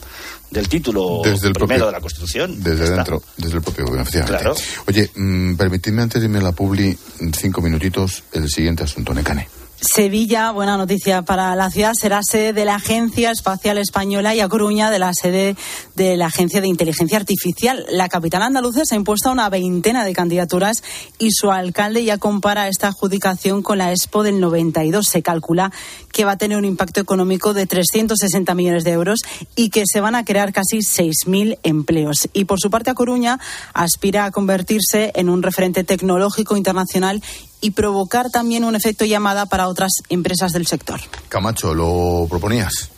del 0.54 0.68
título 0.68 1.20
desde 1.22 1.48
el 1.48 1.52
primero 1.52 1.56
propio, 1.66 1.86
de 1.86 1.92
la 1.92 2.00
Constitución. 2.00 2.62
Desde 2.62 2.88
dentro, 2.88 3.22
desde 3.36 3.56
el 3.56 3.62
propio 3.62 3.84
gobierno, 3.86 4.10
Claro. 4.26 4.54
Oye, 4.86 5.10
mmm, 5.14 5.54
permitidme 5.56 6.02
antes 6.02 6.22
de 6.22 6.26
irme 6.26 6.38
a 6.38 6.42
la 6.42 6.52
publi, 6.52 6.96
cinco 7.36 7.60
minutitos, 7.60 8.22
el 8.32 8.48
siguiente 8.48 8.84
asunto, 8.84 9.12
Necane. 9.12 9.48
Sevilla, 9.80 10.52
buena 10.52 10.76
noticia 10.76 11.22
para 11.22 11.54
la 11.56 11.70
ciudad, 11.70 11.92
será 11.98 12.20
sede 12.22 12.52
de 12.52 12.64
la 12.64 12.76
Agencia 12.76 13.30
Espacial 13.30 13.76
Española 13.78 14.34
y 14.34 14.40
A 14.40 14.48
Coruña 14.48 14.90
de 14.90 14.98
la 14.98 15.12
sede 15.12 15.56
de 15.94 16.16
la 16.16 16.26
Agencia 16.26 16.60
de 16.60 16.68
Inteligencia 16.68 17.18
Artificial. 17.18 17.84
La 17.90 18.08
capital 18.08 18.42
andaluza 18.42 18.84
se 18.84 18.94
ha 18.94 18.98
impuesto 18.98 19.28
a 19.28 19.32
una 19.32 19.50
veintena 19.50 20.04
de 20.04 20.12
candidaturas 20.12 20.82
y 21.18 21.32
su 21.32 21.50
alcalde 21.50 22.04
ya 22.04 22.18
compara 22.18 22.68
esta 22.68 22.88
adjudicación 22.88 23.62
con 23.62 23.78
la 23.78 23.90
Expo 23.90 24.22
del 24.22 24.40
92. 24.40 25.06
Se 25.06 25.22
calcula 25.22 25.72
que 26.12 26.24
va 26.24 26.32
a 26.32 26.38
tener 26.38 26.56
un 26.56 26.64
impacto 26.64 27.00
económico 27.00 27.52
de 27.52 27.66
360 27.66 28.54
millones 28.54 28.84
de 28.84 28.92
euros 28.92 29.20
y 29.56 29.70
que 29.70 29.84
se 29.86 30.00
van 30.00 30.14
a 30.14 30.24
crear 30.24 30.52
casi 30.52 30.78
6.000 30.78 31.58
empleos. 31.62 32.28
Y 32.32 32.44
por 32.44 32.60
su 32.60 32.70
parte, 32.70 32.90
A 32.90 32.94
Coruña 32.94 33.40
aspira 33.72 34.24
a 34.24 34.30
convertirse 34.30 35.12
en 35.14 35.28
un 35.28 35.42
referente 35.42 35.84
tecnológico 35.84 36.56
internacional 36.56 37.22
y 37.64 37.70
provocar 37.70 38.30
también 38.30 38.62
un 38.62 38.76
efecto 38.76 39.06
llamada 39.06 39.46
para 39.46 39.68
otras 39.68 39.92
empresas 40.10 40.52
del 40.52 40.66
sector. 40.66 41.00
Camacho, 41.30 41.72
¿lo 41.74 42.26
proponías? 42.28 42.90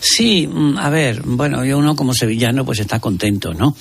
Sí, 0.00 0.46
mm, 0.46 0.78
a 0.78 0.88
ver, 0.88 1.20
bueno, 1.26 1.62
yo 1.62 1.76
uno 1.76 1.94
como 1.94 2.14
sevillano 2.14 2.64
pues 2.64 2.78
está 2.80 3.00
contento, 3.00 3.52
¿no? 3.52 3.76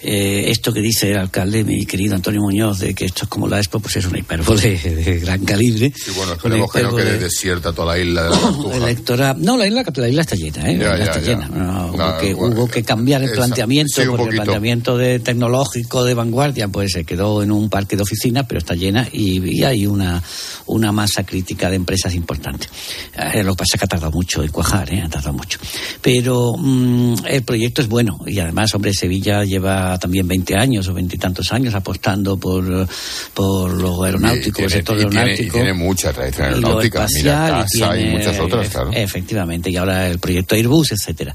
Eh, 0.00 0.50
esto 0.50 0.72
que 0.72 0.80
dice 0.80 1.10
el 1.12 1.18
alcalde, 1.18 1.64
mi 1.64 1.86
querido 1.86 2.14
Antonio 2.14 2.40
Muñoz, 2.42 2.78
de 2.80 2.94
que 2.94 3.06
esto 3.06 3.24
es 3.24 3.28
como 3.28 3.48
la 3.48 3.58
Expo, 3.58 3.80
pues 3.80 3.96
es 3.96 4.04
una 4.06 4.18
hipérbole 4.18 4.78
de 4.84 5.18
gran 5.20 5.44
calibre. 5.44 5.92
Sí, 5.96 6.10
bueno, 6.16 6.32
esperemos 6.34 6.70
que 6.70 6.82
no 6.82 6.94
quede 6.94 7.18
desierta 7.18 7.72
toda 7.72 7.94
la 7.96 8.02
isla 8.02 8.24
de 8.24 8.30
la 8.30 8.76
Electora... 8.84 9.34
No, 9.38 9.56
la 9.56 9.66
isla, 9.66 9.82
la 9.94 10.08
isla 10.08 10.20
está 10.22 10.36
llena, 10.36 10.70
¿eh? 10.70 10.78
Ya, 10.78 10.88
la 10.88 10.94
isla 10.94 11.04
ya, 11.04 11.04
está 11.04 11.20
ya. 11.20 11.26
llena. 11.34 11.48
No, 11.48 11.86
hubo, 11.88 11.96
Nah, 11.96 12.18
que, 12.18 12.34
bueno, 12.34 12.54
hubo 12.56 12.68
que 12.68 12.82
cambiar 12.82 13.22
el 13.22 13.28
esa- 13.30 13.36
planteamiento, 13.36 14.02
sí, 14.02 14.08
porque 14.08 14.24
el 14.24 14.34
planteamiento 14.36 14.96
de 14.98 15.18
tecnológico 15.20 16.04
de 16.04 16.14
vanguardia 16.14 16.68
pues 16.68 16.92
se 16.92 17.04
quedó 17.04 17.42
en 17.42 17.50
un 17.52 17.70
parque 17.70 17.96
de 17.96 18.02
oficinas, 18.02 18.44
pero 18.48 18.58
está 18.58 18.74
llena 18.74 19.08
y, 19.12 19.42
y 19.58 19.64
hay 19.64 19.86
una, 19.86 20.22
una 20.66 20.92
masa 20.92 21.24
crítica 21.24 21.70
de 21.70 21.76
empresas 21.76 22.14
importantes. 22.14 22.68
Eh, 23.16 23.42
lo 23.42 23.54
que 23.54 23.58
pasa 23.60 23.74
es 23.74 23.80
que 23.80 23.84
ha 23.84 23.88
tardado 23.88 24.12
mucho 24.12 24.42
en 24.42 24.50
cuajar, 24.50 24.92
¿eh? 24.92 25.02
ha 25.02 25.08
tardado 25.08 25.32
mucho. 25.34 25.58
Pero 26.02 26.52
mm, 26.58 27.14
el 27.26 27.42
proyecto 27.42 27.80
es 27.82 27.88
bueno 27.88 28.18
y 28.26 28.38
además, 28.38 28.74
hombre, 28.74 28.92
Sevilla 28.92 29.44
lleva 29.44 29.83
también 30.00 30.26
20 30.28 30.54
años 30.56 30.88
o 30.88 30.94
20 30.94 31.16
y 31.16 31.18
tantos 31.18 31.52
años 31.52 31.74
apostando 31.74 32.36
por, 32.36 32.86
por 33.32 33.72
lo 33.72 34.02
aeronáutico, 34.04 34.60
Y 34.60 34.64
el 34.64 34.68
tiene- 34.68 34.70
sector 34.70 34.96
y 34.96 35.00
tiene- 35.00 35.16
aeronáutico. 35.18 35.46
y 35.56 35.60
tiene 35.60 35.72
mucha 35.74 36.12
tradición 36.12 36.46
y 36.46 36.54
aeronáutica. 36.54 36.98
Mira, 36.98 37.06
espacial, 37.06 37.50
Casa 37.64 37.96
y 37.96 38.02
tiene, 38.02 38.18
muchas 38.18 38.40
otras, 38.40 38.68
claro. 38.68 38.90
Efectivamente, 38.92 39.70
y 39.70 39.76
ahora 39.76 40.08
el 40.08 40.18
proyecto 40.18 40.54
Airbus, 40.54 40.92
etcétera. 40.92 41.34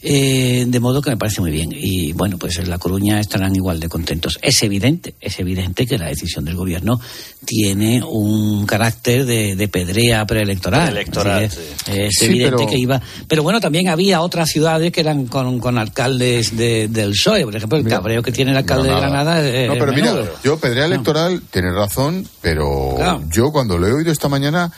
Eh, 0.00 0.64
de 0.68 0.78
modo 0.80 1.02
que 1.02 1.10
me 1.10 1.16
parece 1.16 1.40
muy 1.40 1.50
bien. 1.50 1.70
Y 1.74 2.12
bueno, 2.12 2.38
pues 2.38 2.56
en 2.58 2.70
La 2.70 2.78
Coruña 2.78 3.18
estarán 3.18 3.56
igual 3.56 3.80
de 3.80 3.88
contentos. 3.88 4.38
Es 4.42 4.62
evidente, 4.62 5.14
es 5.20 5.40
evidente 5.40 5.86
que 5.86 5.98
la 5.98 6.06
decisión 6.06 6.44
del 6.44 6.54
gobierno 6.54 7.00
tiene 7.44 8.00
un 8.04 8.64
carácter 8.64 9.26
de, 9.26 9.56
de 9.56 9.66
pedrea 9.68 10.24
preelectoral. 10.24 11.04
Sí. 11.50 11.58
Es 11.88 12.10
Sí, 12.16 12.26
evidente 12.26 12.56
pero- 12.58 12.70
que 12.70 12.78
iba. 12.78 13.00
Pero 13.26 13.42
bueno, 13.42 13.60
también 13.60 13.88
había 13.88 14.20
otras 14.20 14.48
ciudades 14.50 14.92
que 14.92 15.00
eran 15.00 15.26
con, 15.26 15.58
con 15.58 15.78
alcaldes 15.78 16.56
de- 16.56 16.86
del 16.86 17.10
PSOE. 17.10 17.44
Por 17.44 17.56
ejemplo, 17.56 17.78
el 17.78 17.84
Mira, 17.84 17.96
cabreo 17.96 18.22
que 18.22 18.30
tiene 18.30 18.52
el 18.52 18.56
alcalde 18.58 18.88
de 18.90 18.94
Granada. 18.94 19.44
Es 19.48 19.66
No, 19.66 19.74
pero 19.74 19.92
mira, 19.92 20.12
menudo. 20.14 20.30
yo, 20.44 20.58
pedrea 20.60 20.84
electoral, 20.86 21.42
tienes 21.50 21.74
razón, 21.74 22.24
pero 22.40 22.94
Claro. 22.96 23.22
yo 23.32 23.50
cuando 23.50 23.76
lo 23.78 23.88
he 23.88 23.92
oído 23.92 24.12
esta 24.12 24.28
mañana, 24.28 24.70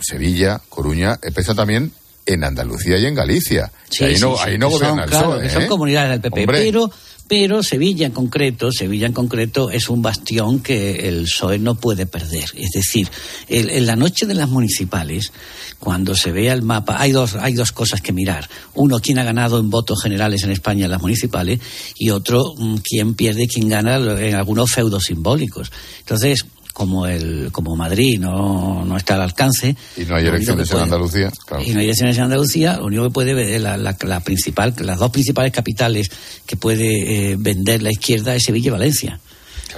Sevilla, 0.00 0.60
Coruña, 0.68 1.18
empieza 1.22 1.54
también 1.54 1.92
en 2.26 2.44
Andalucía 2.44 2.98
y 2.98 3.06
en 3.06 3.14
Galicia. 3.14 3.70
Sí, 3.90 4.04
ahí, 4.04 4.14
sí, 4.16 4.20
no, 4.22 4.36
sí, 4.36 4.42
ahí 4.46 4.58
no 4.58 4.68
que 4.68 4.72
son, 4.74 4.80
gobierna 4.80 5.04
el 5.04 5.10
claro, 5.10 5.30
PSOE, 5.32 5.50
son 5.50 5.62
¿eh? 5.62 5.66
comunidades 5.66 6.10
del 6.10 6.20
PP, 6.20 6.40
Hombre. 6.40 6.58
pero 6.58 6.90
pero 7.28 7.62
Sevilla 7.62 8.04
en 8.04 8.12
concreto, 8.12 8.70
Sevilla 8.72 9.06
en 9.06 9.14
concreto 9.14 9.70
es 9.70 9.88
un 9.88 10.02
bastión 10.02 10.60
que 10.60 11.08
el 11.08 11.22
PSOE 11.22 11.58
no 11.58 11.76
puede 11.76 12.04
perder. 12.04 12.44
Es 12.56 12.70
decir, 12.74 13.08
el- 13.48 13.70
en 13.70 13.86
la 13.86 13.96
noche 13.96 14.26
de 14.26 14.34
las 14.34 14.50
municipales, 14.50 15.32
cuando 15.78 16.14
se 16.14 16.30
vea 16.30 16.52
el 16.52 16.60
mapa, 16.60 17.00
hay 17.00 17.12
dos 17.12 17.36
hay 17.36 17.54
dos 17.54 17.72
cosas 17.72 18.02
que 18.02 18.12
mirar. 18.12 18.50
Uno, 18.74 19.00
quién 19.00 19.18
ha 19.18 19.24
ganado 19.24 19.58
en 19.58 19.70
votos 19.70 20.02
generales 20.02 20.42
en 20.42 20.50
España 20.50 20.84
en 20.84 20.90
las 20.90 21.00
municipales 21.00 21.58
y 21.96 22.10
otro, 22.10 22.52
mm, 22.58 22.76
quién 22.84 23.14
pierde, 23.14 23.48
quién 23.48 23.68
gana 23.68 23.96
en 23.96 24.34
algunos 24.34 24.70
feudos 24.70 25.04
simbólicos. 25.04 25.72
Entonces, 26.00 26.44
como 26.72 27.06
el 27.06 27.50
como 27.52 27.76
Madrid 27.76 28.18
no, 28.18 28.84
no 28.84 28.96
está 28.96 29.14
al 29.14 29.22
alcance 29.22 29.76
Y 29.96 30.04
no 30.04 30.16
hay 30.16 30.26
elecciones 30.26 30.66
en 30.68 30.72
puede- 30.72 30.84
Andalucía. 30.84 31.30
Claro. 31.46 31.62
y 31.64 31.70
no 31.70 31.78
hay 31.80 31.84
elecciones 31.86 32.16
en 32.16 32.24
Andalucía, 32.24 32.76
lo 32.78 32.86
único 32.86 33.04
que 33.04 33.10
puede 33.10 33.34
ver 33.34 33.60
la, 33.60 33.76
la, 33.76 33.96
la 34.02 34.20
principal, 34.20 34.74
las 34.80 34.98
dos 34.98 35.10
principales 35.10 35.52
capitales 35.52 36.10
que 36.46 36.56
puede 36.56 37.32
eh, 37.32 37.36
vender 37.38 37.82
la 37.82 37.90
izquierda 37.90 38.34
es 38.34 38.42
Sevilla 38.44 38.68
y 38.68 38.70
Valencia. 38.72 39.20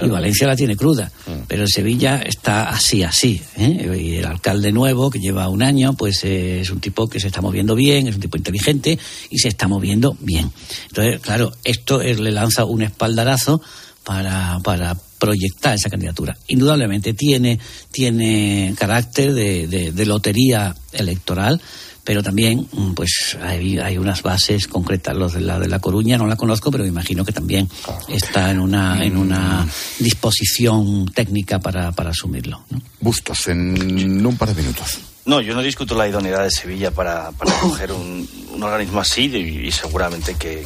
Y 0.01 0.07
Valencia 0.09 0.45
la 0.45 0.57
tiene 0.57 0.75
cruda, 0.75 1.09
pero 1.47 1.65
Sevilla 1.67 2.17
está 2.17 2.67
así, 2.67 3.01
así. 3.03 3.41
¿eh? 3.55 3.97
Y 3.97 4.15
el 4.17 4.25
alcalde 4.25 4.73
nuevo, 4.73 5.09
que 5.09 5.19
lleva 5.19 5.47
un 5.47 5.63
año, 5.63 5.93
pues 5.93 6.25
eh, 6.25 6.59
es 6.59 6.69
un 6.69 6.81
tipo 6.81 7.07
que 7.07 7.17
se 7.21 7.27
está 7.27 7.39
moviendo 7.39 7.75
bien, 7.75 8.05
es 8.09 8.15
un 8.15 8.19
tipo 8.21 8.35
inteligente 8.35 8.99
y 9.29 9.37
se 9.39 9.47
está 9.47 9.69
moviendo 9.69 10.17
bien. 10.19 10.51
Entonces, 10.89 11.21
claro, 11.21 11.53
esto 11.63 11.99
le 12.03 12.31
lanza 12.33 12.65
un 12.65 12.81
espaldarazo 12.81 13.61
para, 14.03 14.59
para 14.65 14.97
proyectar 15.19 15.73
esa 15.75 15.89
candidatura. 15.89 16.37
Indudablemente 16.47 17.13
tiene, 17.13 17.59
tiene 17.91 18.73
carácter 18.77 19.33
de, 19.33 19.67
de- 19.67 19.91
de 19.91 20.05
lotería 20.05 20.75
electoral, 20.91 21.61
pero 22.03 22.21
también 22.21 22.67
mm, 22.71 22.93
pues 22.93 23.35
hay, 23.41 23.79
hay 23.79 23.97
unas 23.97 24.21
bases 24.21 24.67
concretas. 24.67 25.15
Los 25.15 25.33
de 25.33 25.41
la 25.41 25.57
de 25.59 25.67
La 25.67 25.79
Coruña 25.79 26.17
no 26.17 26.27
la 26.27 26.35
conozco, 26.35 26.69
pero 26.69 26.83
me 26.83 26.89
imagino 26.89 27.25
que 27.25 27.31
también 27.31 27.67
está 28.09 28.51
en 28.51 28.59
una, 28.59 29.03
en 29.03 29.17
una 29.17 29.67
disposición 29.99 31.05
técnica 31.13 31.59
para, 31.59 31.91
para 31.91 32.11
asumirlo. 32.11 32.63
¿no? 32.69 32.81
Bustos, 32.99 33.47
en 33.47 34.25
un 34.25 34.37
par 34.37 34.53
de 34.53 34.61
minutos. 34.61 34.99
No, 35.25 35.41
yo 35.41 35.55
no 35.55 35.61
discuto 35.61 35.95
la 35.95 36.07
idoneidad 36.07 36.43
de 36.43 36.51
Sevilla 36.51 36.91
para, 36.91 37.31
para 37.31 37.51
coger 37.59 37.91
un, 37.91 38.27
un 38.55 38.63
organismo 38.63 39.01
así 39.01 39.25
y, 39.25 39.71
seguramente 39.71 40.35
que, 40.35 40.63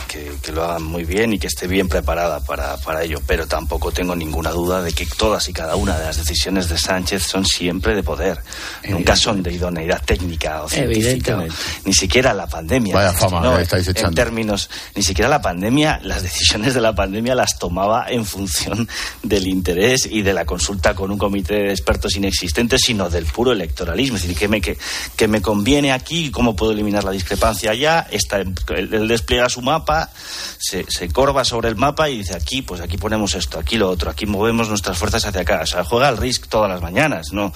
lo 0.53 0.63
hagan 0.63 0.83
muy 0.83 1.03
bien 1.03 1.33
y 1.33 1.39
que 1.39 1.47
esté 1.47 1.67
bien 1.67 1.87
preparada 1.89 2.39
para, 2.39 2.77
para, 2.77 3.03
ello. 3.03 3.19
Pero 3.25 3.47
tampoco 3.47 3.91
tengo 3.91 4.15
ninguna 4.15 4.51
duda 4.51 4.81
de 4.81 4.93
que 4.93 5.05
todas 5.05 5.47
y 5.49 5.53
cada 5.53 5.75
una 5.75 5.97
de 5.97 6.05
las 6.05 6.17
decisiones 6.17 6.69
de 6.69 6.77
Sánchez 6.77 7.23
son 7.23 7.45
siempre 7.45 7.95
de 7.95 8.03
poder. 8.03 8.39
Nunca 8.87 9.15
son 9.15 9.43
de 9.43 9.53
idoneidad 9.53 10.01
técnica 10.03 10.63
o 10.63 10.69
científica. 10.69 11.43
Ni 11.85 11.93
siquiera 11.93 12.33
la 12.33 12.47
pandemia. 12.47 12.95
Vaya 12.95 13.13
fama, 13.13 13.61
estáis 13.61 13.87
echando. 13.87 14.09
En 14.09 14.15
términos, 14.15 14.69
ni 14.95 15.03
siquiera 15.03 15.29
la 15.29 15.41
pandemia, 15.41 15.99
las 16.03 16.23
decisiones 16.23 16.73
de 16.73 16.81
la 16.81 16.93
pandemia 16.93 17.35
las 17.35 17.57
tomaba 17.57 18.07
en 18.09 18.25
función 18.25 18.87
del 19.23 19.47
interés 19.47 20.07
y 20.09 20.21
de 20.21 20.33
la 20.33 20.45
consulta 20.45 20.93
con 20.95 21.11
un 21.11 21.17
comité 21.17 21.55
de 21.55 21.71
expertos 21.71 22.15
inexistentes, 22.15 22.81
sino 22.85 23.09
del 23.09 23.25
puro 23.25 23.51
electoralismo. 23.51 24.17
Es 24.17 24.23
decir, 24.23 24.37
que 24.37 24.47
me, 24.49 24.61
que, 24.61 24.77
que 25.15 25.27
me 25.27 25.41
conviene 25.41 25.91
aquí, 25.91 26.31
cómo 26.31 26.55
puedo 26.55 26.71
eliminar 26.71 27.03
la 27.03 27.11
discrepancia 27.11 27.71
allá. 27.71 28.07
Está, 28.11 28.39
él, 28.39 29.07
despliega 29.07 29.49
su 29.49 29.61
mapa, 29.61 30.11
se, 30.57 30.85
se, 30.89 31.09
corva 31.09 31.45
sobre 31.45 31.69
el 31.69 31.75
mapa 31.75 32.09
y 32.09 32.17
dice 32.17 32.35
aquí, 32.35 32.61
pues 32.61 32.81
aquí 32.81 32.97
ponemos 32.97 33.35
esto, 33.35 33.59
aquí 33.59 33.77
lo 33.77 33.89
otro, 33.89 34.09
aquí 34.09 34.25
movemos 34.25 34.69
nuestras 34.69 34.97
fuerzas 34.97 35.25
hacia 35.25 35.41
acá. 35.41 35.61
O 35.63 35.65
sea, 35.65 35.83
juega 35.83 36.07
al 36.07 36.17
RISC 36.17 36.47
todas 36.47 36.69
las 36.69 36.81
mañanas. 36.81 37.31
No, 37.31 37.53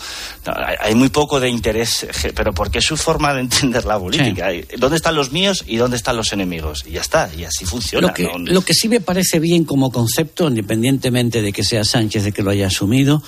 hay 0.80 0.96
muy 0.96 1.10
poco 1.10 1.40
de 1.40 1.50
interés, 1.50 2.08
pero 2.36 2.54
porque 2.54 2.80
es 2.80 2.86
su 2.86 2.98
forma 2.98 3.34
de 3.34 3.42
entender 3.42 3.86
la 3.86 4.00
política. 4.00 4.50
¿Dónde 4.78 4.98
están 4.98 5.16
los 5.16 5.32
míos 5.32 5.64
y 5.68 5.78
dónde 5.78 5.98
están 5.98 6.16
los 6.16 6.32
enemigos? 6.34 6.84
Y 6.88 6.92
ya 6.92 7.02
está, 7.02 7.30
y 7.36 7.44
así 7.44 7.66
funciona. 7.66 8.08
Lo 8.08 8.14
que, 8.14 8.30
lo 8.38 8.62
que 8.62 8.74
sí 8.74 8.88
me 8.88 9.02
parece 9.02 9.40
bien 9.40 9.66
como 9.66 9.92
concepto, 9.92 10.48
independientemente 10.48 11.42
de 11.42 11.52
que 11.52 11.64
sea 11.64 11.84
Sánchez 11.84 12.24
de 12.24 12.32
que 12.32 12.44
lo 12.44 12.52
haya 12.52 12.68
asumido, 12.68 13.22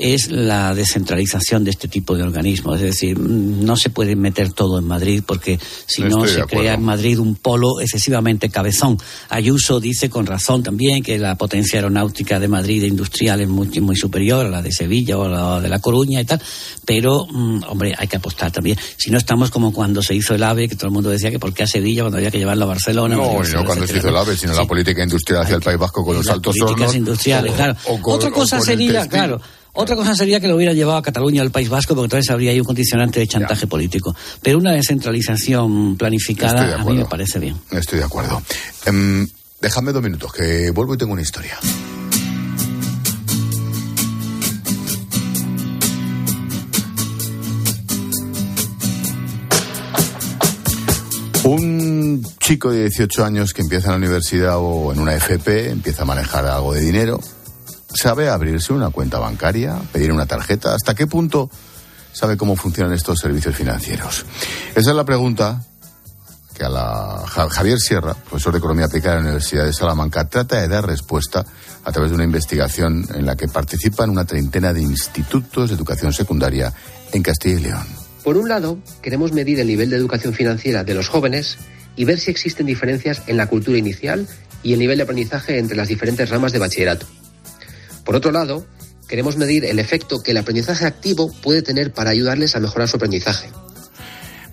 es 0.00 0.30
la 0.30 0.74
descentralización 0.74 1.62
de 1.62 1.70
este 1.70 1.86
tipo 1.86 2.16
de 2.16 2.22
organismos. 2.22 2.76
Es 2.76 2.82
decir, 2.82 3.18
no 3.18 3.76
se 3.76 3.90
puede 3.90 4.16
meter 4.16 4.52
todo 4.52 4.78
en 4.78 4.86
Madrid 4.86 5.22
porque 5.24 5.58
si 5.86 6.02
no, 6.02 6.26
se 6.26 6.42
crea 6.44 6.74
en 6.74 6.82
Madrid 6.82 7.18
un 7.18 7.36
polo 7.36 7.80
excesivamente 7.80 8.48
cabezón. 8.48 8.96
Ayuso 9.28 9.78
dice 9.78 10.08
con 10.08 10.26
razón 10.26 10.62
también 10.62 11.02
que 11.02 11.18
la 11.18 11.36
potencia 11.36 11.78
aeronáutica 11.78 12.40
de 12.40 12.48
Madrid 12.48 12.84
industrial 12.84 13.42
es 13.42 13.48
muy, 13.48 13.68
muy 13.80 13.96
superior 13.96 14.46
a 14.46 14.48
la 14.48 14.62
de 14.62 14.72
Sevilla 14.72 15.18
o 15.18 15.24
a 15.24 15.28
la 15.28 15.60
de 15.60 15.68
La 15.68 15.80
Coruña 15.80 16.20
y 16.20 16.24
tal, 16.24 16.40
pero, 16.86 17.26
mm, 17.30 17.64
hombre, 17.68 17.94
hay 17.96 18.08
que 18.08 18.16
apostar 18.16 18.50
también. 18.50 18.78
Si 18.96 19.10
no 19.10 19.18
estamos 19.18 19.50
como 19.50 19.72
cuando 19.72 20.02
se 20.02 20.14
hizo 20.14 20.34
el 20.34 20.42
AVE, 20.42 20.68
que 20.68 20.76
todo 20.76 20.86
el 20.86 20.92
mundo 20.92 21.10
decía 21.10 21.30
que 21.30 21.38
por 21.38 21.52
qué 21.52 21.64
a 21.64 21.66
Sevilla 21.66 22.02
cuando 22.02 22.18
había 22.18 22.30
que 22.30 22.38
llevarlo 22.38 22.64
a 22.64 22.68
Barcelona. 22.68 23.16
No, 23.16 23.42
no 23.42 23.64
cuando 23.64 23.86
se 23.86 23.98
hizo 23.98 24.08
el 24.08 24.16
AVE, 24.16 24.36
sino 24.36 24.54
la 24.54 24.66
política 24.66 25.02
industrial 25.02 25.42
hacia 25.42 25.56
el 25.56 25.62
País 25.62 25.78
Vasco 25.78 26.04
con 26.04 26.16
los 26.16 26.28
altos 26.28 26.56
políticas 26.56 26.94
industriales, 26.94 27.52
claro. 27.52 27.76
Otra 27.86 28.30
cosa 28.30 28.60
sería, 28.60 29.06
claro, 29.06 29.40
otra 29.72 29.96
cosa 29.96 30.14
sería 30.14 30.40
que 30.40 30.48
lo 30.48 30.56
hubiera 30.56 30.72
llevado 30.72 30.98
a 30.98 31.02
Cataluña 31.02 31.42
al 31.42 31.50
País 31.50 31.68
Vasco, 31.68 31.94
porque 31.94 32.06
entonces 32.06 32.30
habría 32.30 32.50
ahí 32.50 32.60
un 32.60 32.66
condicionante 32.66 33.20
de 33.20 33.26
chantaje 33.26 33.66
político. 33.66 34.14
Pero 34.42 34.58
una 34.58 34.72
descentralización 34.72 35.96
planificada 35.96 36.76
a 36.80 36.84
mí 36.84 36.94
me 36.94 37.06
parece 37.06 37.38
bien. 37.38 37.56
Estoy 37.70 37.98
de 37.98 38.04
acuerdo. 38.04 38.42
Em, 38.86 39.28
déjame 39.60 39.92
dos 39.92 40.02
minutos, 40.02 40.32
que 40.32 40.70
vuelvo 40.70 40.94
y 40.94 40.98
tengo 40.98 41.12
una 41.12 41.22
historia. 41.22 41.58
Un 51.44 52.22
chico 52.38 52.70
de 52.70 52.82
18 52.82 53.24
años 53.24 53.52
que 53.52 53.62
empieza 53.62 53.86
en 53.86 53.92
la 53.92 53.96
universidad 53.98 54.58
o 54.58 54.92
en 54.92 55.00
una 55.00 55.14
FP, 55.14 55.70
empieza 55.70 56.02
a 56.02 56.04
manejar 56.04 56.44
algo 56.46 56.74
de 56.74 56.80
dinero, 56.80 57.20
¿Sabe 57.94 58.28
abrirse 58.28 58.72
una 58.72 58.90
cuenta 58.90 59.18
bancaria, 59.18 59.76
pedir 59.92 60.12
una 60.12 60.26
tarjeta? 60.26 60.74
¿Hasta 60.74 60.94
qué 60.94 61.06
punto 61.06 61.50
sabe 62.12 62.36
cómo 62.36 62.56
funcionan 62.56 62.92
estos 62.92 63.18
servicios 63.18 63.54
financieros? 63.56 64.24
Esa 64.74 64.90
es 64.90 64.96
la 64.96 65.04
pregunta 65.04 65.64
que 66.54 66.64
a 66.64 66.68
la 66.68 67.24
Javier 67.26 67.78
Sierra, 67.78 68.14
profesor 68.14 68.52
de 68.52 68.58
Economía 68.58 68.86
Aplicada 68.86 69.16
en 69.16 69.22
la 69.22 69.28
Universidad 69.30 69.64
de 69.64 69.72
Salamanca, 69.72 70.28
trata 70.28 70.60
de 70.60 70.68
dar 70.68 70.86
respuesta 70.86 71.44
a 71.84 71.92
través 71.92 72.10
de 72.10 72.14
una 72.14 72.24
investigación 72.24 73.06
en 73.14 73.26
la 73.26 73.34
que 73.34 73.48
participan 73.48 74.10
una 74.10 74.24
treintena 74.24 74.72
de 74.72 74.82
institutos 74.82 75.70
de 75.70 75.76
educación 75.76 76.12
secundaria 76.12 76.72
en 77.12 77.22
Castilla 77.22 77.58
y 77.58 77.62
León. 77.62 77.86
Por 78.22 78.36
un 78.36 78.48
lado, 78.48 78.78
queremos 79.02 79.32
medir 79.32 79.58
el 79.58 79.66
nivel 79.66 79.90
de 79.90 79.96
educación 79.96 80.34
financiera 80.34 80.84
de 80.84 80.94
los 80.94 81.08
jóvenes 81.08 81.56
y 81.96 82.04
ver 82.04 82.20
si 82.20 82.30
existen 82.30 82.66
diferencias 82.66 83.22
en 83.26 83.36
la 83.36 83.46
cultura 83.46 83.78
inicial 83.78 84.28
y 84.62 84.74
el 84.74 84.78
nivel 84.78 84.98
de 84.98 85.04
aprendizaje 85.04 85.58
entre 85.58 85.76
las 85.76 85.88
diferentes 85.88 86.28
ramas 86.28 86.52
de 86.52 86.58
bachillerato. 86.58 87.06
Por 88.04 88.16
otro 88.16 88.32
lado, 88.32 88.66
queremos 89.08 89.36
medir 89.36 89.64
el 89.64 89.78
efecto 89.78 90.20
que 90.20 90.30
el 90.30 90.38
aprendizaje 90.38 90.86
activo 90.86 91.32
puede 91.42 91.62
tener 91.62 91.92
para 91.92 92.10
ayudarles 92.10 92.56
a 92.56 92.60
mejorar 92.60 92.88
su 92.88 92.96
aprendizaje. 92.96 93.50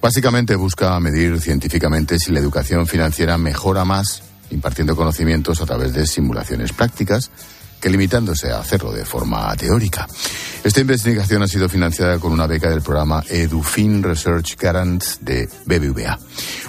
Básicamente 0.01 0.55
busca 0.55 0.99
medir 0.99 1.39
científicamente 1.41 2.19
si 2.19 2.31
la 2.31 2.39
educación 2.39 2.87
financiera 2.87 3.37
mejora 3.37 3.83
más 3.83 4.23
impartiendo 4.49 4.95
conocimientos 4.95 5.61
a 5.61 5.65
través 5.65 5.93
de 5.93 6.07
simulaciones 6.07 6.71
prácticas 6.71 7.31
que 7.79 7.89
limitándose 7.89 8.51
a 8.51 8.59
hacerlo 8.59 8.91
de 8.91 9.05
forma 9.05 9.55
teórica. 9.55 10.07
Esta 10.63 10.81
investigación 10.81 11.43
ha 11.43 11.47
sido 11.47 11.69
financiada 11.69 12.19
con 12.19 12.31
una 12.31 12.47
beca 12.47 12.69
del 12.69 12.81
programa 12.81 13.23
EduFin 13.29 14.01
Research 14.01 14.57
Grants 14.57 15.19
de 15.21 15.47
BBVA, 15.65 16.17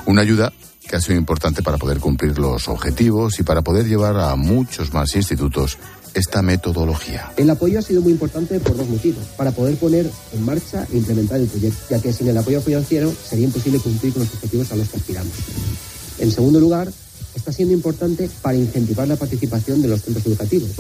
una 0.06 0.22
ayuda 0.22 0.52
que 0.86 0.96
ha 0.96 1.00
sido 1.00 1.18
importante 1.18 1.62
para 1.62 1.78
poder 1.78 1.98
cumplir 1.98 2.38
los 2.38 2.68
objetivos 2.68 3.38
y 3.40 3.42
para 3.42 3.62
poder 3.62 3.86
llevar 3.86 4.18
a 4.18 4.34
muchos 4.36 4.92
más 4.92 5.14
institutos 5.16 5.78
esta 6.18 6.42
metodología? 6.42 7.33
El 7.37 7.48
apoyo 7.50 7.78
ha 7.78 7.83
sido 7.83 8.02
muy 8.02 8.12
importante 8.12 8.61
por 8.61 8.76
dos 8.76 8.88
motivos. 8.88 9.24
Para 9.37 9.52
poder 9.52 9.76
poner 9.76 10.11
en 10.33 10.44
marcha 10.44 10.87
e 10.92 10.96
implementar 10.96 11.40
el 11.40 11.46
proyecto, 11.46 11.78
ya 11.90 12.00
que 12.00 12.12
sin 12.12 12.28
el 12.28 12.37
apoyo 12.37 12.61
financiero 12.61 13.12
sería 13.12 13.46
imposible 13.46 13.78
cumplir 13.78 14.12
con 14.12 14.22
los 14.22 14.35
objetivos 14.35 14.72
a 14.72 14.76
los 14.76 14.88
que 14.88 14.96
aspiramos. 14.96 15.33
En 16.18 16.31
segundo 16.31 16.61
lugar, 16.61 16.88
está 17.35 17.52
siendo 17.52 17.74
importante 17.74 18.28
para 18.42 18.57
incentivar 18.57 19.07
la 19.09 19.16
participación 19.16 19.81
de 19.81 19.88
los 19.88 20.02
centros 20.02 20.26
educativos, 20.26 20.70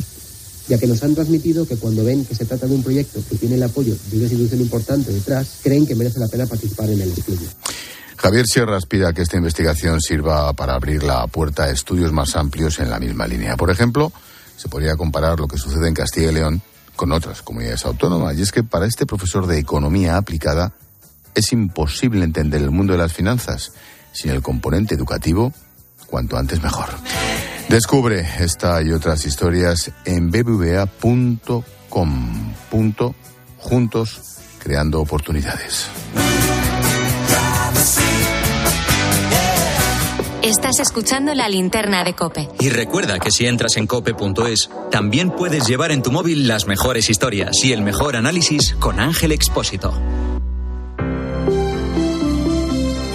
ya 0.68 0.78
que 0.78 0.86
nos 0.86 1.02
han 1.02 1.14
transmitido 1.14 1.66
que 1.66 1.76
cuando 1.76 2.04
ven 2.04 2.24
que 2.24 2.34
se 2.34 2.44
trata 2.44 2.66
de 2.66 2.74
un 2.74 2.82
proyecto 2.82 3.22
que 3.28 3.36
tiene 3.36 3.54
el 3.54 3.62
apoyo 3.62 3.94
de 4.10 4.16
una 4.16 4.24
institución 4.24 4.60
importante 4.60 5.12
detrás, 5.12 5.60
creen 5.62 5.86
que 5.86 5.94
merece 5.94 6.18
la 6.18 6.28
pena 6.28 6.46
participar 6.46 6.90
en 6.90 7.00
el 7.00 7.10
estudio. 7.10 7.48
Javier 8.16 8.46
Sierra 8.46 8.76
aspira 8.76 9.08
a 9.08 9.12
que 9.12 9.22
esta 9.22 9.36
investigación 9.36 10.00
sirva 10.00 10.52
para 10.52 10.74
abrir 10.74 11.04
la 11.04 11.24
puerta 11.28 11.64
a 11.64 11.70
estudios 11.70 12.12
más 12.12 12.34
amplios 12.34 12.80
en 12.80 12.90
la 12.90 12.98
misma 12.98 13.28
línea. 13.28 13.56
Por 13.56 13.70
ejemplo, 13.70 14.12
se 14.58 14.68
podría 14.68 14.96
comparar 14.96 15.38
lo 15.38 15.46
que 15.46 15.56
sucede 15.56 15.86
en 15.88 15.94
Castilla 15.94 16.30
y 16.30 16.34
León 16.34 16.60
con 16.96 17.12
otras 17.12 17.42
comunidades 17.42 17.86
autónomas. 17.86 18.36
Y 18.36 18.42
es 18.42 18.50
que 18.50 18.64
para 18.64 18.86
este 18.86 19.06
profesor 19.06 19.46
de 19.46 19.58
economía 19.58 20.16
aplicada 20.16 20.72
es 21.34 21.52
imposible 21.52 22.24
entender 22.24 22.60
el 22.60 22.72
mundo 22.72 22.92
de 22.92 22.98
las 22.98 23.12
finanzas 23.12 23.72
sin 24.12 24.32
el 24.32 24.42
componente 24.42 24.96
educativo, 24.96 25.52
cuanto 26.08 26.36
antes 26.36 26.60
mejor. 26.60 26.88
Descubre 27.68 28.26
esta 28.40 28.82
y 28.82 28.90
otras 28.90 29.24
historias 29.26 29.92
en 30.04 30.30
bbva.com. 30.30 31.62
Juntos 33.58 34.20
creando 34.58 35.00
oportunidades. 35.00 35.88
Estás 40.48 40.80
escuchando 40.80 41.34
la 41.34 41.46
linterna 41.46 42.02
de 42.04 42.14
Cope. 42.14 42.48
Y 42.58 42.70
recuerda 42.70 43.18
que 43.18 43.30
si 43.30 43.44
entras 43.44 43.76
en 43.76 43.86
cope.es, 43.86 44.70
también 44.90 45.30
puedes 45.30 45.68
llevar 45.68 45.92
en 45.92 46.00
tu 46.00 46.10
móvil 46.10 46.48
las 46.48 46.66
mejores 46.66 47.10
historias 47.10 47.62
y 47.62 47.74
el 47.74 47.82
mejor 47.82 48.16
análisis 48.16 48.74
con 48.80 48.98
Ángel 48.98 49.32
Expósito. 49.32 49.92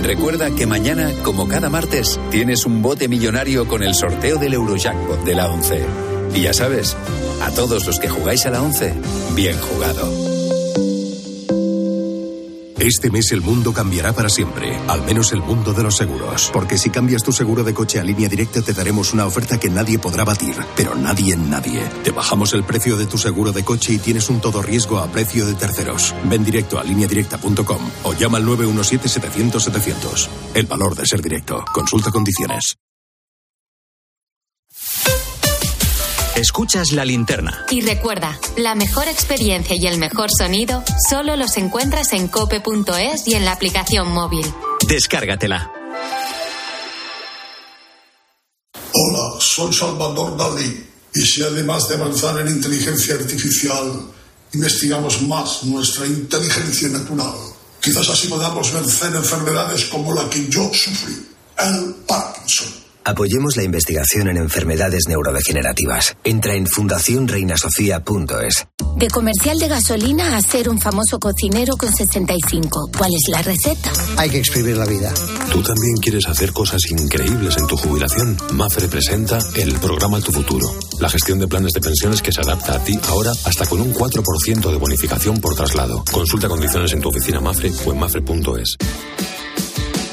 Recuerda 0.05 0.51
que 0.51 0.67
mañana, 0.67 1.11
como 1.23 1.47
cada 1.47 1.67
martes, 1.67 2.19
tienes 2.29 2.67
un 2.67 2.83
bote 2.83 3.07
millonario 3.07 3.67
con 3.67 3.81
el 3.81 3.95
sorteo 3.95 4.37
del 4.37 4.53
Eurojackpot 4.53 5.23
de 5.23 5.33
la 5.33 5.49
11. 5.49 5.83
Y 6.35 6.41
ya 6.41 6.53
sabes, 6.53 6.95
a 7.41 7.49
todos 7.49 7.87
los 7.87 7.99
que 7.99 8.07
jugáis 8.07 8.45
a 8.45 8.51
la 8.51 8.61
11, 8.61 8.93
bien 9.35 9.57
jugado. 9.59 10.34
Este 12.79 13.09
mes 13.09 13.31
el 13.31 13.41
mundo 13.41 13.73
cambiará 13.73 14.13
para 14.13 14.29
siempre, 14.29 14.77
al 14.87 15.03
menos 15.03 15.31
el 15.31 15.41
mundo 15.41 15.73
de 15.73 15.83
los 15.83 15.95
seguros. 15.95 16.49
Porque 16.51 16.77
si 16.77 16.89
cambias 16.89 17.23
tu 17.23 17.31
seguro 17.31 17.63
de 17.63 17.73
coche 17.73 17.99
a 17.99 18.03
línea 18.03 18.27
directa 18.27 18.61
te 18.61 18.73
daremos 18.73 19.13
una 19.13 19.25
oferta 19.25 19.57
que 19.57 19.69
nadie 19.69 19.97
podrá 19.97 20.23
batir, 20.23 20.55
pero 20.75 20.93
nadie 20.95 21.33
en 21.33 21.49
nadie. 21.49 21.81
Te 22.03 22.11
bajamos 22.11 22.53
el 22.53 22.63
precio 22.63 22.97
de 22.97 23.05
tu 23.05 23.17
seguro 23.17 23.51
de 23.51 23.63
coche 23.63 23.93
y 23.93 23.97
tienes 23.97 24.29
un 24.29 24.41
todo 24.41 24.61
riesgo 24.61 24.99
a 24.99 25.07
precio 25.07 25.45
de 25.45 25.53
terceros. 25.53 26.13
Ven 26.25 26.43
directo 26.43 26.77
a 26.77 26.83
lineadirecta.com 26.83 27.81
o 28.03 28.13
llama 28.13 28.37
al 28.37 28.45
917-700-700. 28.45 30.27
El 30.53 30.65
valor 30.65 30.95
de 30.95 31.05
ser 31.05 31.21
directo. 31.21 31.63
Consulta 31.73 32.11
condiciones. 32.11 32.77
Escuchas 36.35 36.91
la 36.91 37.05
linterna. 37.05 37.65
Y 37.69 37.79
recuerda, 37.79 38.37
la 38.57 38.75
mejor 38.75 39.07
experiencia 39.07 39.73
y 39.79 39.87
el 39.87 39.97
mejor 39.97 40.29
sonido 40.37 40.83
solo 41.09 41.37
los 41.37 41.55
encuentras 41.55 42.11
en 42.11 42.27
cope.es 42.27 43.25
y 43.25 43.35
en 43.35 43.45
la 43.45 43.53
aplicación 43.53 44.11
móvil. 44.11 44.45
Descárgatela. 44.85 45.71
Hola, 48.91 49.39
soy 49.39 49.73
Salvador 49.73 50.35
Dalí. 50.35 50.85
Y 51.13 51.21
si 51.21 51.41
además 51.41 51.87
de 51.87 51.95
avanzar 51.95 52.37
en 52.41 52.49
inteligencia 52.49 53.15
artificial, 53.15 54.05
investigamos 54.53 55.21
más 55.21 55.63
nuestra 55.63 56.05
inteligencia 56.05 56.89
natural, 56.89 57.33
quizás 57.79 58.09
así 58.09 58.27
podamos 58.27 58.73
vencer 58.73 59.15
enfermedades 59.15 59.85
como 59.85 60.13
la 60.13 60.29
que 60.29 60.49
yo 60.49 60.69
sufrí, 60.73 61.15
el 61.57 61.95
Parkinson. 62.05 62.84
Apoyemos 63.07 63.55
la 63.55 63.61
investigación 63.61 64.29
en 64.29 64.37
enfermedades 64.37 65.03
neurodegenerativas. 65.07 66.17
Entra 66.23 66.55
en 66.55 66.65
fundacionreinasofía.es. 66.65 68.65
De 68.97 69.07
comercial 69.09 69.59
de 69.59 69.67
gasolina 69.67 70.35
a 70.35 70.41
ser 70.41 70.69
un 70.69 70.81
famoso 70.81 71.19
cocinero 71.19 71.77
con 71.77 71.93
65. 71.93 72.89
¿Cuál 72.97 73.11
es 73.13 73.29
la 73.29 73.43
receta? 73.43 73.91
Hay 74.17 74.31
que 74.31 74.39
exprimir 74.39 74.77
la 74.77 74.87
vida. 74.87 75.13
¿Tú 75.51 75.61
también 75.61 75.97
quieres 76.01 76.27
hacer 76.27 76.51
cosas 76.51 76.81
increíbles 76.89 77.55
en 77.57 77.67
tu 77.67 77.77
jubilación? 77.77 78.37
Mafre 78.53 78.87
presenta 78.87 79.37
el 79.55 79.75
programa 79.75 80.19
Tu 80.19 80.31
Futuro. 80.31 80.65
La 80.99 81.07
gestión 81.07 81.37
de 81.37 81.47
planes 81.47 81.73
de 81.73 81.81
pensiones 81.81 82.23
que 82.23 82.31
se 82.31 82.41
adapta 82.41 82.73
a 82.73 82.83
ti 82.83 82.99
ahora 83.09 83.33
hasta 83.45 83.67
con 83.67 83.81
un 83.81 83.93
4% 83.93 84.71
de 84.71 84.77
bonificación 84.77 85.39
por 85.39 85.53
traslado. 85.53 86.03
Consulta 86.11 86.47
condiciones 86.47 86.91
en 86.93 87.01
tu 87.01 87.09
oficina 87.09 87.39
Mafre 87.39 87.71
o 87.85 87.91
en 87.91 87.99
mafre.es. 87.99 88.77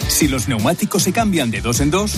Si 0.09 0.29
los 0.29 0.47
neumáticos 0.47 1.05
se 1.05 1.13
cambian 1.13 1.51
de 1.51 1.63
dos 1.63 1.81
en 1.81 1.91
dos, 1.91 2.13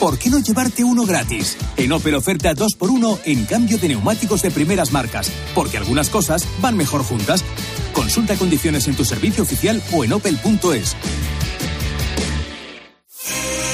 ¿por 0.00 0.18
qué 0.18 0.30
no 0.30 0.40
llevarte 0.40 0.82
uno 0.82 1.04
gratis? 1.04 1.56
En 1.76 1.92
Opel 1.92 2.14
oferta 2.14 2.54
2x1 2.54 3.20
en 3.26 3.44
cambio 3.44 3.78
de 3.78 3.88
neumáticos 3.88 4.40
de 4.42 4.50
primeras 4.50 4.92
marcas, 4.92 5.30
porque 5.54 5.76
algunas 5.76 6.08
cosas 6.08 6.48
van 6.60 6.76
mejor 6.76 7.04
juntas. 7.04 7.44
Consulta 7.92 8.34
condiciones 8.36 8.88
en 8.88 8.96
tu 8.96 9.04
servicio 9.04 9.42
oficial 9.42 9.80
o 9.92 10.02
en 10.02 10.14
opel.es. 10.14 10.96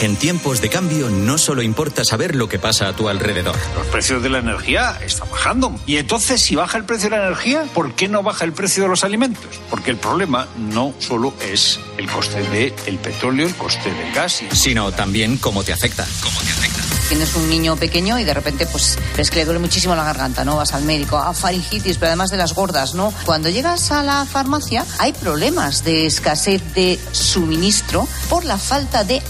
En 0.02 0.16
tiempos 0.16 0.60
de 0.60 0.68
cambio 0.68 1.08
no 1.08 1.38
solo 1.38 1.62
importa 1.62 2.04
saber 2.04 2.36
lo 2.36 2.50
que 2.50 2.58
pasa 2.58 2.88
a 2.88 2.92
tu 2.92 3.08
alrededor. 3.08 3.56
Los 3.74 3.86
precios 3.86 4.22
de 4.22 4.28
la 4.28 4.38
energía 4.38 4.98
están 5.02 5.30
bajando. 5.30 5.74
Y 5.86 5.96
entonces, 5.96 6.42
si 6.42 6.54
baja 6.54 6.76
el 6.76 6.84
precio 6.84 7.08
de 7.08 7.16
la 7.16 7.26
energía, 7.28 7.64
¿por 7.72 7.94
qué 7.94 8.06
no 8.06 8.22
baja 8.22 8.44
el 8.44 8.52
precio 8.52 8.82
de 8.82 8.90
los 8.90 9.04
alimentos? 9.04 9.58
Porque 9.70 9.90
el 9.90 9.96
problema 9.96 10.48
no 10.58 10.92
solo 10.98 11.32
es 11.40 11.80
el 11.96 12.10
coste 12.10 12.42
del 12.42 12.98
petróleo, 12.98 13.46
el 13.46 13.54
coste 13.54 13.90
del 13.90 14.12
gas, 14.12 14.42
sino 14.52 14.92
también 14.92 15.38
cómo 15.38 15.64
te 15.64 15.72
afecta. 15.72 16.06
Cómo 16.22 16.40
te 16.40 16.50
afecta. 16.50 16.82
Tienes 17.08 17.36
un 17.36 17.48
niño 17.48 17.76
pequeño 17.76 18.18
y 18.18 18.24
de 18.24 18.34
repente 18.34 18.66
pues 18.66 18.98
ves 19.16 19.30
que 19.30 19.36
le 19.36 19.44
duele 19.44 19.60
muchísimo 19.60 19.94
la 19.94 20.02
garganta, 20.02 20.44
¿no? 20.44 20.56
Vas 20.56 20.74
al 20.74 20.82
médico, 20.82 21.16
a 21.16 21.32
faringitis, 21.32 21.98
pero 21.98 22.08
además 22.08 22.30
de 22.30 22.36
las 22.36 22.52
gordas, 22.52 22.94
¿no? 22.94 23.14
Cuando 23.24 23.48
llegas 23.48 23.92
a 23.92 24.02
la 24.02 24.26
farmacia 24.26 24.84
hay 24.98 25.12
problemas 25.12 25.84
de 25.84 26.06
escasez 26.06 26.60
de 26.74 26.98
suministro 27.12 28.08
por 28.28 28.44
la 28.44 28.58
falta 28.58 29.04
de 29.04 29.22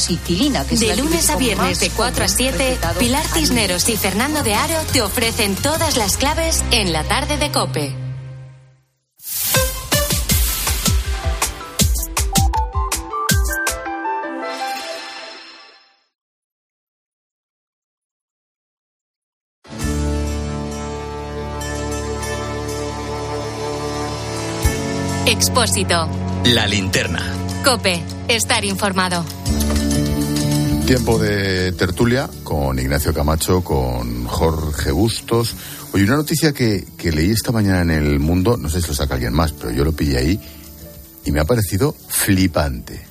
amoxicilina. 0.00 0.64
Que 0.66 0.74
es 0.74 0.80
de 0.80 0.96
lunes 0.96 1.30
a 1.30 1.36
viernes 1.36 1.80
de 1.80 1.90
4 1.90 2.24
a 2.24 2.28
7, 2.28 2.78
Pilar 2.98 3.26
Cisneros 3.26 3.88
y 3.88 3.96
Fernando 3.96 4.42
de 4.42 4.54
Aro 4.54 4.80
te 4.92 5.02
ofrecen 5.02 5.54
todas 5.56 5.96
las 5.96 6.16
claves 6.16 6.64
en 6.70 6.92
la 6.92 7.04
tarde 7.04 7.36
de 7.36 7.50
Cope. 7.50 7.94
Expósito. 25.26 26.08
La 26.44 26.66
linterna. 26.66 27.22
Cope, 27.64 28.02
estar 28.28 28.64
informado. 28.64 29.24
Tiempo 30.90 31.20
de 31.20 31.70
tertulia 31.70 32.28
con 32.42 32.76
Ignacio 32.76 33.14
Camacho, 33.14 33.62
con 33.62 34.24
Jorge 34.24 34.90
Bustos. 34.90 35.54
Oye, 35.92 36.02
una 36.02 36.16
noticia 36.16 36.52
que, 36.52 36.84
que 36.98 37.12
leí 37.12 37.30
esta 37.30 37.52
mañana 37.52 37.82
en 37.82 37.90
El 37.92 38.18
Mundo, 38.18 38.56
no 38.56 38.68
sé 38.68 38.82
si 38.82 38.88
lo 38.88 38.94
saca 38.94 39.14
alguien 39.14 39.32
más, 39.32 39.52
pero 39.52 39.70
yo 39.70 39.84
lo 39.84 39.92
pillé 39.92 40.18
ahí 40.18 40.40
y 41.24 41.30
me 41.30 41.38
ha 41.38 41.44
parecido 41.44 41.94
flipante. 42.08 43.09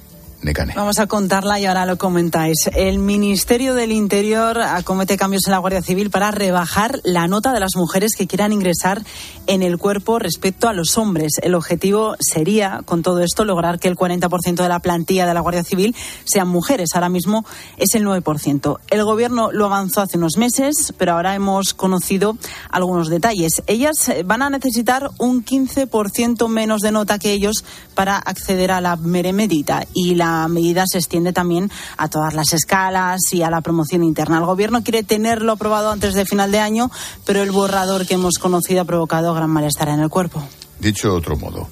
Vamos 0.74 1.00
a 1.00 1.08
contarla 1.08 1.60
y 1.60 1.66
ahora 1.66 1.86
lo 1.86 1.98
comentáis. 1.98 2.70
El 2.74 2.98
Ministerio 2.98 3.74
del 3.74 3.92
Interior 3.92 4.62
acomete 4.62 5.18
cambios 5.18 5.42
en 5.46 5.52
la 5.52 5.58
Guardia 5.58 5.82
Civil 5.82 6.10
para 6.10 6.32
rebajar 6.32 7.02
la 7.04 7.28
nota 7.28 7.52
de 7.52 7.60
las 7.60 7.76
mujeres 7.76 8.16
que 8.16 8.26
quieran 8.26 8.54
ingresar 8.54 9.04
en 9.48 9.64
el 9.64 9.78
cuerpo 9.78 10.18
respecto 10.18 10.70
a 10.70 10.74
los 10.74 10.98
hombres. 10.98 11.34
El 11.42 11.56
objetivo 11.56 12.16
sería, 12.22 12.84
con 12.86 13.04
todo 13.04 13.20
esto, 13.20 13.44
lograr 13.44 13.80
que 13.80 13.90
el 13.90 13.98
40% 13.98 14.64
de 14.64 14.70
la 14.70 14.80
plantilla 14.80 15.28
de 15.28 15.34
la 15.34 15.42
Guardia 15.42 15.66
Civil 15.66 15.94
sean 16.24 16.48
mujeres. 16.48 16.92
Ahora 16.94 17.10
mismo 17.10 17.46
es 17.76 17.94
el 17.96 18.06
9%. 18.06 18.80
El 18.92 19.04
Gobierno 19.04 19.52
lo 19.52 19.66
avanzó 19.66 20.00
hace 20.00 20.18
unos 20.18 20.38
meses, 20.38 20.94
pero 20.98 21.14
ahora 21.14 21.36
hemos 21.36 21.74
conocido 21.74 22.38
algunos 22.72 23.10
detalles. 23.10 23.62
Ellas 23.68 24.10
van 24.24 24.42
a 24.42 24.50
necesitar 24.50 25.10
un 25.18 25.44
15% 25.44 26.48
menos 26.48 26.82
de 26.82 26.94
nota 26.94 27.20
que 27.20 27.34
ellos 27.34 27.66
para 27.94 28.18
acceder 28.18 28.72
a 28.72 28.80
la 28.80 28.96
meremedita 28.96 29.86
y 29.94 30.16
la 30.16 30.29
medida 30.48 30.84
se 30.88 30.98
extiende 30.98 31.34
también 31.34 31.72
a 31.98 32.08
todas 32.08 32.34
las 32.34 32.54
escalas 32.54 33.20
y 33.32 33.44
a 33.44 33.50
la 33.50 33.62
promoción 33.62 34.04
interna. 34.04 34.38
El 34.38 34.46
Gobierno 34.46 34.84
quiere 34.84 35.04
tenerlo 35.04 35.54
aprobado 35.54 35.92
antes 35.92 36.14
de 36.14 36.26
final 36.26 36.52
de 36.52 36.60
año, 36.60 36.92
pero 37.26 37.42
el 37.42 37.52
borrador 37.52 38.06
que 38.06 38.16
hemos 38.16 38.38
conocido 38.38 38.82
ha 38.82 38.86
provocado 38.86 39.34
gran 39.34 39.50
malestar 39.50 39.90
en 39.90 40.00
el 40.00 40.10
cuerpo. 40.10 40.44
Dicho 40.80 41.10
de 41.10 41.16
otro 41.16 41.38
modo, 41.38 41.70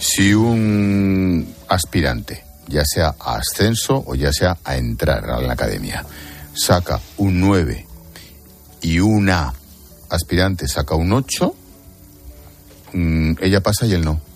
si 0.00 0.34
un 0.34 1.54
aspirante, 1.68 2.44
ya 2.66 2.82
sea 2.84 3.14
a 3.18 3.36
ascenso 3.36 4.02
o 4.06 4.14
ya 4.14 4.32
sea 4.32 4.58
a 4.64 4.76
entrar 4.76 5.30
a 5.30 5.40
la 5.40 5.52
academia, 5.52 6.04
saca 6.54 7.00
un 7.18 7.40
9 7.40 7.86
y 8.82 8.98
una 8.98 9.54
aspirante 10.10 10.66
saca 10.66 10.94
un 10.94 11.12
8, 11.12 11.54
mm, 12.94 13.32
ella 13.40 13.60
pasa 13.60 13.86
y 13.86 13.92
él 13.92 14.04
no 14.04 14.27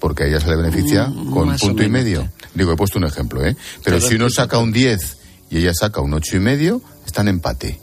porque 0.00 0.24
a 0.24 0.26
ella 0.26 0.40
se 0.40 0.48
le 0.48 0.56
beneficia 0.56 1.06
Mm, 1.06 1.30
con 1.30 1.56
punto 1.56 1.82
y 1.82 1.88
medio. 1.88 2.28
Digo, 2.54 2.72
he 2.72 2.76
puesto 2.76 2.98
un 2.98 3.04
ejemplo, 3.04 3.44
¿eh? 3.44 3.54
Pero 3.84 3.98
Pero 3.98 4.00
si 4.00 4.14
uno 4.16 4.28
saca 4.30 4.58
un 4.58 4.72
10 4.72 5.18
y 5.50 5.58
ella 5.58 5.72
saca 5.78 6.00
un 6.00 6.14
ocho 6.14 6.36
y 6.36 6.40
medio, 6.40 6.82
están 7.06 7.28
en 7.28 7.36
empate. 7.36 7.78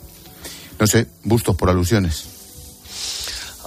No 0.80 0.88
sé, 0.88 1.08
bustos 1.24 1.56
por 1.56 1.70
alusiones. 1.70 2.26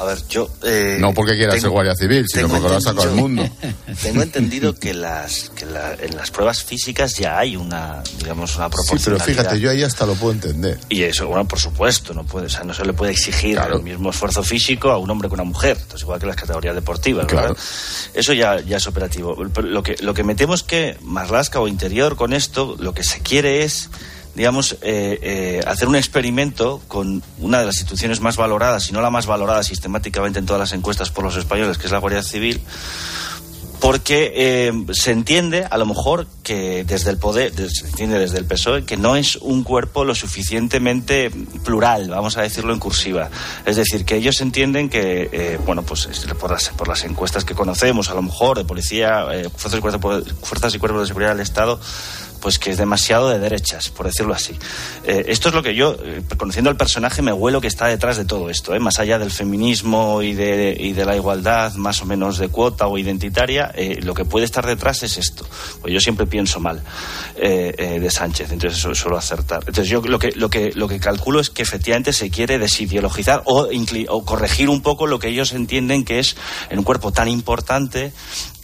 A 0.00 0.04
ver, 0.04 0.18
yo... 0.28 0.48
eh, 0.64 0.96
no 0.98 1.12
porque 1.12 1.36
quiera 1.36 1.58
ser 1.60 1.68
guardia 1.68 1.94
civil, 1.94 2.24
sino 2.26 2.48
porque 2.48 2.68
lo 2.68 2.76
ha 2.76 2.80
sacado 2.80 3.02
al 3.02 3.14
mundo. 3.14 3.46
Tengo 4.02 4.22
entendido 4.22 4.74
que, 4.74 4.94
las, 4.94 5.50
que 5.50 5.66
la- 5.66 5.92
en 5.94 6.16
las 6.16 6.30
pruebas 6.30 6.62
físicas 6.64 7.14
ya 7.16 7.38
hay 7.38 7.54
una, 7.56 8.02
digamos, 8.18 8.56
una 8.56 8.66
Sí, 8.68 8.70
pero 8.72 8.82
proporcionalidad. 8.84 9.26
fíjate, 9.26 9.60
yo 9.60 9.70
ahí 9.70 9.82
hasta 9.82 10.06
lo 10.06 10.14
puedo 10.14 10.32
entender. 10.32 10.78
Y 10.88 11.02
eso, 11.02 11.26
bueno, 11.28 11.46
por 11.46 11.58
supuesto, 11.58 12.14
no 12.14 12.24
puede, 12.24 12.46
o 12.46 12.48
sea, 12.48 12.64
no 12.64 12.72
se 12.72 12.84
le 12.86 12.94
puede 12.94 13.12
exigir 13.12 13.58
el 13.58 13.82
mismo 13.82 14.08
esfuerzo 14.10 14.42
físico 14.42 14.90
a 14.90 14.96
un 14.96 15.10
hombre 15.10 15.28
que 15.28 15.34
a 15.34 15.36
una 15.36 15.44
mujer. 15.44 15.76
Entonces, 15.78 16.02
igual 16.02 16.18
que 16.18 16.26
las 16.26 16.36
categorías 16.36 16.74
deportivas, 16.74 17.26
¿verdad? 17.26 17.56
Eso 18.14 18.32
ya, 18.32 18.58
ya 18.60 18.78
es 18.78 18.86
operativo. 18.86 19.36
Lo 19.62 19.82
que, 19.82 19.96
lo 20.00 20.14
que 20.14 20.22
metemos 20.24 20.62
que 20.62 20.96
Marlasca 21.02 21.60
o 21.60 21.68
Interior 21.68 22.16
con 22.16 22.32
esto, 22.32 22.76
lo 22.78 22.94
que 22.94 23.04
se 23.04 23.20
quiere 23.20 23.64
es 23.64 23.90
digamos, 24.34 24.76
eh, 24.82 25.18
eh, 25.22 25.60
hacer 25.66 25.88
un 25.88 25.96
experimento 25.96 26.80
con 26.88 27.22
una 27.38 27.60
de 27.60 27.66
las 27.66 27.76
instituciones 27.76 28.20
más 28.20 28.36
valoradas, 28.36 28.84
si 28.84 28.92
no 28.92 29.00
la 29.00 29.10
más 29.10 29.26
valorada 29.26 29.62
sistemáticamente 29.62 30.38
en 30.38 30.46
todas 30.46 30.60
las 30.60 30.72
encuestas 30.72 31.10
por 31.10 31.24
los 31.24 31.36
españoles, 31.36 31.78
que 31.78 31.86
es 31.86 31.92
la 31.92 31.98
Guardia 31.98 32.22
Civil, 32.22 32.60
porque 33.80 34.32
eh, 34.34 34.72
se 34.92 35.10
entiende, 35.10 35.66
a 35.68 35.78
lo 35.78 35.86
mejor, 35.86 36.26
que 36.42 36.84
desde 36.84 37.10
el 37.10 37.16
poder, 37.16 37.52
se 37.70 37.86
entiende 37.86 38.18
desde 38.18 38.38
el 38.38 38.44
PSOE, 38.44 38.84
que 38.84 38.98
no 38.98 39.16
es 39.16 39.36
un 39.36 39.64
cuerpo 39.64 40.04
lo 40.04 40.14
suficientemente 40.14 41.30
plural, 41.64 42.10
vamos 42.10 42.36
a 42.36 42.42
decirlo 42.42 42.74
en 42.74 42.78
cursiva. 42.78 43.30
Es 43.64 43.76
decir, 43.76 44.04
que 44.04 44.16
ellos 44.16 44.40
entienden 44.42 44.90
que, 44.90 45.30
eh, 45.32 45.58
bueno, 45.64 45.82
pues 45.82 46.06
es 46.06 46.26
por 46.34 46.50
las, 46.50 46.68
por 46.70 46.88
las 46.88 47.04
encuestas 47.04 47.44
que 47.44 47.54
conocemos, 47.54 48.10
a 48.10 48.14
lo 48.14 48.22
mejor, 48.22 48.58
de 48.58 48.64
policía, 48.64 49.26
eh, 49.32 49.48
fuerzas, 49.48 49.78
y 49.78 49.80
cuerpos, 49.80 50.24
fuerzas 50.42 50.74
y 50.74 50.78
cuerpos 50.78 51.02
de 51.02 51.06
seguridad 51.06 51.30
del 51.30 51.40
Estado, 51.40 51.80
pues 52.40 52.58
que 52.58 52.70
es 52.70 52.76
demasiado 52.78 53.28
de 53.28 53.38
derechas, 53.38 53.88
por 53.90 54.06
decirlo 54.06 54.34
así. 54.34 54.54
Eh, 55.04 55.24
esto 55.28 55.48
es 55.48 55.54
lo 55.54 55.62
que 55.62 55.74
yo, 55.74 55.96
eh, 56.02 56.22
conociendo 56.36 56.70
al 56.70 56.76
personaje, 56.76 57.22
me 57.22 57.32
huelo 57.32 57.60
que 57.60 57.66
está 57.68 57.86
detrás 57.86 58.16
de 58.16 58.24
todo 58.24 58.50
esto, 58.50 58.74
¿eh? 58.74 58.80
más 58.80 58.98
allá 58.98 59.18
del 59.18 59.30
feminismo 59.30 60.22
y 60.22 60.34
de, 60.34 60.76
y 60.78 60.92
de 60.92 61.04
la 61.04 61.16
igualdad 61.16 61.74
más 61.74 62.02
o 62.02 62.06
menos 62.06 62.38
de 62.38 62.48
cuota 62.48 62.86
o 62.86 62.98
identitaria, 62.98 63.72
lo 64.02 64.14
que 64.14 64.24
puede 64.24 64.44
estar 64.44 64.66
detrás 64.66 65.02
es 65.02 65.18
esto. 65.18 65.46
Pues 65.80 65.92
yo 65.92 66.00
siempre 66.00 66.26
pienso 66.26 66.60
mal 66.60 66.82
de 67.36 68.10
Sánchez, 68.10 68.52
entonces 68.52 68.80
su- 68.80 68.94
suelo 68.94 69.16
acertar. 69.18 69.60
Entonces 69.60 69.88
yo 69.88 70.00
lo 70.02 70.18
que, 70.18 70.32
lo, 70.32 70.50
que, 70.50 70.70
lo 70.74 70.88
que 70.88 70.98
calculo 71.00 71.40
es 71.40 71.50
que 71.50 71.62
efectivamente 71.62 72.12
se 72.12 72.30
quiere 72.30 72.58
desideologizar 72.58 73.42
o, 73.46 73.68
o 74.08 74.24
corregir 74.24 74.68
un 74.68 74.82
poco 74.82 75.06
lo 75.06 75.18
que 75.18 75.28
ellos 75.28 75.52
entienden 75.52 76.04
que 76.04 76.18
es 76.18 76.36
en 76.70 76.78
un 76.78 76.84
cuerpo 76.84 77.12
tan 77.12 77.28
importante 77.28 78.12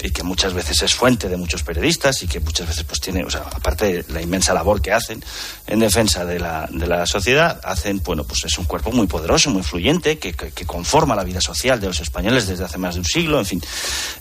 y 0.02 0.10
que 0.10 0.22
muchas 0.22 0.52
veces 0.52 0.82
es 0.82 0.94
fuente 0.94 1.28
de 1.28 1.36
muchos 1.36 1.62
periodistas 1.62 2.22
y 2.22 2.28
que 2.28 2.40
muchas 2.40 2.68
veces 2.68 2.84
pues 2.84 3.00
tiene, 3.00 3.24
o 3.24 3.30
sea, 3.30 3.42
aparte 3.52 4.02
de 4.02 4.12
la 4.12 4.22
inmensa 4.22 4.52
labor 4.52 4.82
que 4.82 4.92
hacen 4.92 5.24
en 5.66 5.78
defensa 5.78 6.24
de 6.24 6.38
la, 6.38 6.68
de 6.70 6.86
la 6.86 7.06
sociedad, 7.06 7.60
hacen, 7.64 8.02
bueno, 8.04 8.24
pues 8.24 8.44
es 8.44 8.58
un 8.58 8.64
cuerpo 8.64 8.92
muy 8.92 9.06
poderoso, 9.06 9.50
muy 9.50 9.58
influyente, 9.58 10.18
que, 10.18 10.32
que, 10.32 10.66
conforma 10.66 11.14
la 11.14 11.24
vida 11.24 11.40
social 11.40 11.80
de 11.80 11.86
los 11.86 12.00
españoles 12.00 12.46
desde 12.46 12.64
hace 12.64 12.78
más 12.78 12.94
de 12.94 13.00
un 13.00 13.06
siglo, 13.06 13.38
en 13.38 13.46
fin. 13.46 13.62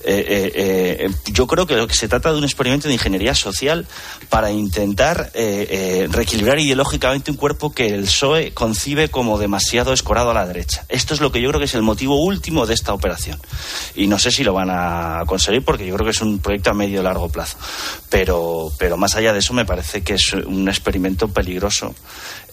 Eh, 0.03 0.51
eh, 0.55 1.09
yo 1.31 1.47
creo 1.47 1.65
que 1.65 1.75
lo 1.75 1.87
que 1.87 1.95
se 1.95 2.07
trata 2.07 2.31
de 2.31 2.37
un 2.37 2.43
experimento 2.43 2.87
de 2.87 2.93
ingeniería 2.93 3.35
social 3.35 3.87
para 4.29 4.51
intentar 4.51 5.31
reequilibrar 5.33 6.59
ideológicamente 6.59 7.31
un 7.31 7.37
cuerpo 7.37 7.73
que 7.73 7.87
el 7.87 8.03
PSOE 8.03 8.53
concibe 8.53 9.09
como 9.09 9.37
demasiado 9.37 9.93
escorado 9.93 10.31
a 10.31 10.33
la 10.33 10.45
derecha. 10.45 10.85
Esto 10.89 11.13
es 11.13 11.19
lo 11.19 11.31
que 11.31 11.41
yo 11.41 11.49
creo 11.49 11.59
que 11.59 11.65
es 11.65 11.75
el 11.75 11.81
motivo 11.81 12.23
último 12.23 12.65
de 12.65 12.73
esta 12.73 12.93
operación. 12.93 13.39
Y 13.95 14.07
no 14.07 14.19
sé 14.19 14.31
si 14.31 14.43
lo 14.43 14.53
van 14.53 14.69
a 14.71 15.23
conseguir 15.25 15.64
porque 15.65 15.85
yo 15.85 15.95
creo 15.95 16.05
que 16.05 16.11
es 16.11 16.21
un 16.21 16.39
proyecto 16.39 16.71
a 16.71 16.73
medio 16.73 17.01
y 17.01 17.03
largo 17.03 17.29
plazo. 17.29 17.57
Pero, 18.09 18.71
pero 18.77 18.97
más 18.97 19.15
allá 19.15 19.33
de 19.33 19.39
eso 19.39 19.53
me 19.53 19.65
parece 19.65 20.03
que 20.03 20.13
es 20.13 20.33
un 20.33 20.69
experimento 20.69 21.27
peligroso 21.27 21.93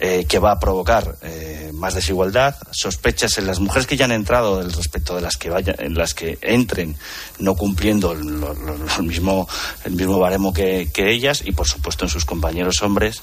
eh, 0.01 0.25
que 0.29 0.39
va 0.39 0.53
a 0.53 0.59
provocar 0.59 1.17
eh, 1.23 1.71
más 1.75 1.95
desigualdad, 1.95 2.57
sospechas 2.71 3.39
en 3.39 3.47
las 3.47 3.61
mujeres 3.61 3.87
que 3.87 3.97
ya 3.97 4.07
han 4.07 4.13
entrado 4.13 4.59
del 4.59 4.73
respecto 4.73 5.15
de 5.15 5.21
las 5.21 5.37
que 5.37 5.51
vayan, 5.51 5.77
en 5.79 5.95
las 5.95 6.15
que 6.15 6.39
entren 6.41 6.97
no 7.39 7.55
cumpliendo 7.55 8.13
el, 8.13 8.25
mismo 9.05 9.49
el 9.85 9.93
mismo 9.93 10.19
baremo 10.19 10.53
que 10.53 10.89
ellas 10.97 11.43
y 11.45 11.53
por 11.53 11.69
supuesto 11.69 12.05
en 12.05 12.09
sus 12.09 12.25
compañeros 12.25 12.83
hombres 12.83 13.23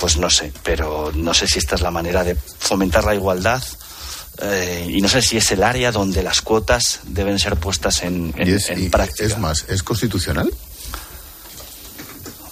pues 0.00 0.16
no 0.16 0.30
sé, 0.30 0.50
pero 0.62 1.12
no 1.14 1.34
sé 1.34 1.46
si 1.46 1.58
esta 1.58 1.74
es 1.74 1.82
la 1.82 1.90
manera 1.90 2.24
de 2.24 2.34
fomentar 2.34 3.04
la 3.04 3.14
igualdad 3.14 3.62
eh, 4.42 4.86
y 4.88 5.00
no 5.00 5.08
sé 5.08 5.20
si 5.22 5.36
es 5.36 5.50
el 5.52 5.62
área 5.62 5.92
donde 5.92 6.22
las 6.22 6.40
cuotas 6.40 7.00
deben 7.04 7.38
ser 7.38 7.56
puestas 7.56 8.02
en, 8.02 8.32
en, 8.36 8.90
práctica. 8.90 9.24
Es 9.24 9.38
más, 9.38 9.66
¿es 9.68 9.82
constitucional? 9.82 10.50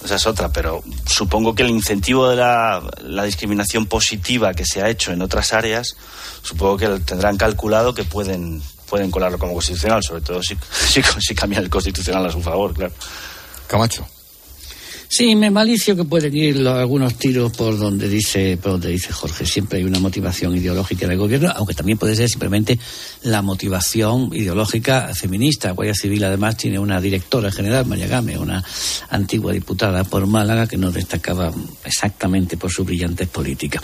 Esa 0.03 0.15
es 0.15 0.27
otra, 0.27 0.49
pero 0.49 0.83
supongo 1.05 1.53
que 1.55 1.63
el 1.63 1.69
incentivo 1.69 2.29
de 2.29 2.35
la, 2.35 2.81
discriminación 3.25 3.85
positiva 3.85 4.53
que 4.53 4.65
se 4.65 4.81
ha 4.81 4.89
hecho 4.89 5.11
en 5.11 5.21
otras 5.21 5.51
áreas, 5.53 5.95
supongo 6.41 6.77
que 6.77 6.87
tendrán 6.99 7.37
calculado 7.37 7.93
que 7.93 8.03
pueden, 8.03 8.61
pueden 8.87 9.11
colarlo 9.11 9.37
como 9.37 9.53
constitucional, 9.53 10.03
sobre 10.03 10.21
todo 10.21 10.41
si, 10.43 10.55
si, 10.87 11.01
si 11.19 11.35
cambian 11.35 11.63
el 11.63 11.69
constitucional 11.69 12.25
a 12.25 12.31
su 12.31 12.41
favor, 12.41 12.73
claro. 12.73 12.93
Camacho. 13.67 14.07
Sí, 15.11 15.35
me 15.35 15.49
malicio 15.49 15.95
que 15.95 16.03
pueden 16.03 16.37
ir 16.37 16.67
algunos 16.67 17.15
tiros 17.15 17.51
por 17.53 17.79
donde 17.79 18.07
dice 18.07 18.57
por 18.57 18.73
donde 18.73 18.89
dice 18.89 19.11
Jorge. 19.11 19.43
Siempre 19.43 19.79
hay 19.79 19.83
una 19.83 19.97
motivación 19.97 20.55
ideológica 20.55 21.07
del 21.07 21.17
gobierno, 21.17 21.51
aunque 21.55 21.73
también 21.73 21.97
puede 21.97 22.15
ser 22.15 22.29
simplemente 22.29 22.77
la 23.23 23.41
motivación 23.41 24.29
ideológica 24.31 25.09
feminista. 25.15 25.71
Guardia 25.71 25.95
Civil 25.95 26.23
además 26.23 26.57
tiene 26.57 26.77
una 26.77 27.01
directora 27.01 27.51
general, 27.51 27.87
María 27.87 28.05
Game, 28.05 28.37
una 28.37 28.63
antigua 29.09 29.51
diputada 29.51 30.03
por 30.03 30.27
Málaga 30.27 30.67
que 30.67 30.77
no 30.77 30.91
destacaba 30.91 31.51
exactamente 31.83 32.55
por 32.55 32.71
sus 32.71 32.85
brillantes 32.85 33.27
políticas. 33.29 33.81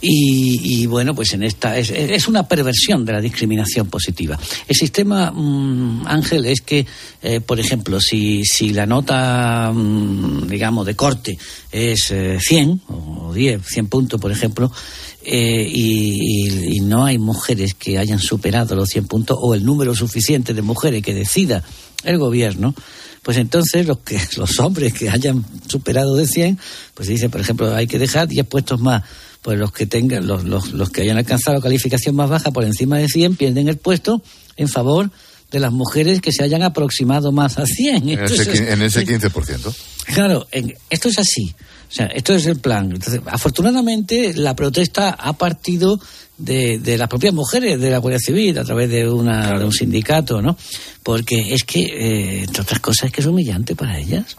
Y, 0.00 0.86
bueno, 0.86 1.14
pues 1.14 1.34
en 1.34 1.42
esta 1.42 1.76
es, 1.76 2.28
una 2.28 2.48
perversión 2.48 3.04
de 3.04 3.12
la 3.12 3.20
discriminación 3.20 3.88
positiva. 3.88 4.38
El 4.66 4.74
sistema, 4.74 5.30
mm, 5.30 6.06
Ángel, 6.06 6.46
es 6.46 6.62
que, 6.62 6.86
eh, 7.22 7.40
por 7.40 7.60
ejemplo, 7.60 8.00
si, 8.00 8.42
si 8.44 8.70
la 8.70 8.86
nota 8.86 9.70
mm, 9.74 10.45
digamos, 10.48 10.86
de 10.86 10.94
corte 10.94 11.38
es 11.70 12.12
100 12.38 12.70
eh, 12.70 12.78
o 12.88 13.32
10, 13.34 13.62
100 13.64 13.88
puntos, 13.88 14.20
por 14.20 14.32
ejemplo, 14.32 14.70
eh, 15.22 15.68
y, 15.68 16.80
no 16.82 17.04
hay 17.04 17.18
mujeres 17.18 17.74
que 17.74 17.98
hayan 17.98 18.20
superado 18.20 18.76
los 18.76 18.88
100 18.90 19.08
puntos 19.08 19.36
o 19.40 19.54
el 19.54 19.64
número 19.64 19.92
suficiente 19.92 20.54
de 20.54 20.62
mujeres 20.62 21.02
que 21.02 21.14
decida 21.14 21.64
el 22.04 22.16
gobierno, 22.16 22.74
pues 23.22 23.36
entonces 23.38 23.86
los 23.86 23.98
que 23.98 24.20
los 24.36 24.60
hombres 24.60 24.92
que 24.92 25.10
hayan 25.10 25.44
superado 25.66 26.14
de 26.14 26.26
100, 26.26 26.60
pues 26.94 27.08
dice, 27.08 27.28
por 27.28 27.40
ejemplo, 27.40 27.74
hay 27.74 27.88
que 27.88 27.98
dejar 27.98 28.28
10 28.28 28.46
puestos 28.46 28.80
más, 28.80 29.02
pues 29.42 29.58
los 29.58 29.72
que 29.72 29.86
tengan 29.86 30.28
los, 30.28 30.44
los, 30.44 30.72
los 30.72 30.90
que 30.90 31.02
hayan 31.02 31.18
alcanzado 31.18 31.60
calificación 31.60 32.14
más 32.14 32.30
baja 32.30 32.52
por 32.52 32.62
encima 32.62 32.98
de 32.98 33.08
100 33.08 33.34
pierden 33.34 33.68
el 33.68 33.78
puesto 33.78 34.22
en 34.56 34.68
favor 34.68 35.10
de 35.50 35.60
las 35.60 35.72
mujeres 35.72 36.20
que 36.20 36.32
se 36.32 36.42
hayan 36.42 36.62
aproximado 36.62 37.32
más 37.32 37.58
a 37.58 37.66
100. 37.66 38.08
En 38.08 38.18
ese, 38.20 38.72
en 38.72 38.82
ese 38.82 39.06
15%. 39.06 39.74
Claro, 40.06 40.46
esto 40.90 41.08
es 41.08 41.18
así. 41.18 41.54
O 41.88 41.94
sea, 41.94 42.06
esto 42.06 42.34
es 42.34 42.46
el 42.46 42.58
plan. 42.58 42.90
Entonces, 42.92 43.20
afortunadamente, 43.26 44.34
la 44.34 44.56
protesta 44.56 45.10
ha 45.10 45.32
partido 45.34 46.00
de, 46.36 46.78
de 46.78 46.98
las 46.98 47.08
propias 47.08 47.32
mujeres 47.32 47.80
de 47.80 47.90
la 47.90 47.98
Guardia 47.98 48.18
Civil 48.18 48.58
a 48.58 48.64
través 48.64 48.90
de, 48.90 49.08
una, 49.08 49.58
de 49.58 49.64
un 49.64 49.72
sindicato, 49.72 50.42
¿no? 50.42 50.56
Porque 51.02 51.54
es 51.54 51.62
que, 51.62 51.82
eh, 51.82 52.42
entre 52.44 52.62
otras 52.62 52.80
cosas, 52.80 53.06
es 53.06 53.12
que 53.12 53.20
es 53.20 53.26
humillante 53.26 53.76
para 53.76 53.98
ellas. 53.98 54.36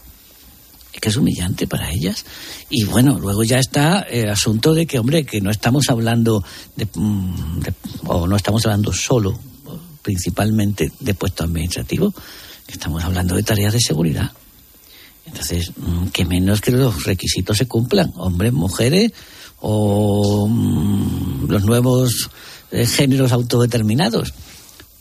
Es 0.94 1.00
que 1.00 1.10
es 1.10 1.16
humillante 1.16 1.68
para 1.68 1.90
ellas. 1.92 2.26
Y 2.70 2.84
bueno, 2.84 3.18
luego 3.20 3.44
ya 3.44 3.60
está 3.60 4.02
el 4.02 4.30
asunto 4.30 4.74
de 4.74 4.86
que, 4.86 5.00
hombre, 5.00 5.26
que 5.26 5.40
no 5.40 5.50
estamos 5.50 5.90
hablando 5.90 6.44
de, 6.76 6.88
mm, 6.94 7.60
de 7.60 7.74
o 8.06 8.28
no 8.28 8.36
estamos 8.36 8.66
hablando 8.66 8.92
solo, 8.92 9.40
principalmente 10.08 10.90
de 11.02 11.14
puestos 11.14 11.48
administrativos, 11.48 12.14
que 12.66 12.72
estamos 12.72 13.04
hablando 13.04 13.36
de 13.36 13.44
tareas 13.44 13.74
de 13.74 13.82
seguridad. 13.82 14.32
Entonces, 15.26 15.74
mm, 15.76 16.08
que 16.14 16.24
menos 16.24 16.62
que 16.62 16.72
los 16.72 17.04
requisitos 17.04 17.58
se 17.58 17.68
cumplan, 17.68 18.14
hombres, 18.16 18.54
mujeres 18.54 19.12
o 19.60 20.48
mm, 20.48 21.50
los 21.50 21.66
nuevos 21.66 22.30
eh, 22.72 22.86
géneros 22.86 23.34
autodeterminados. 23.34 24.34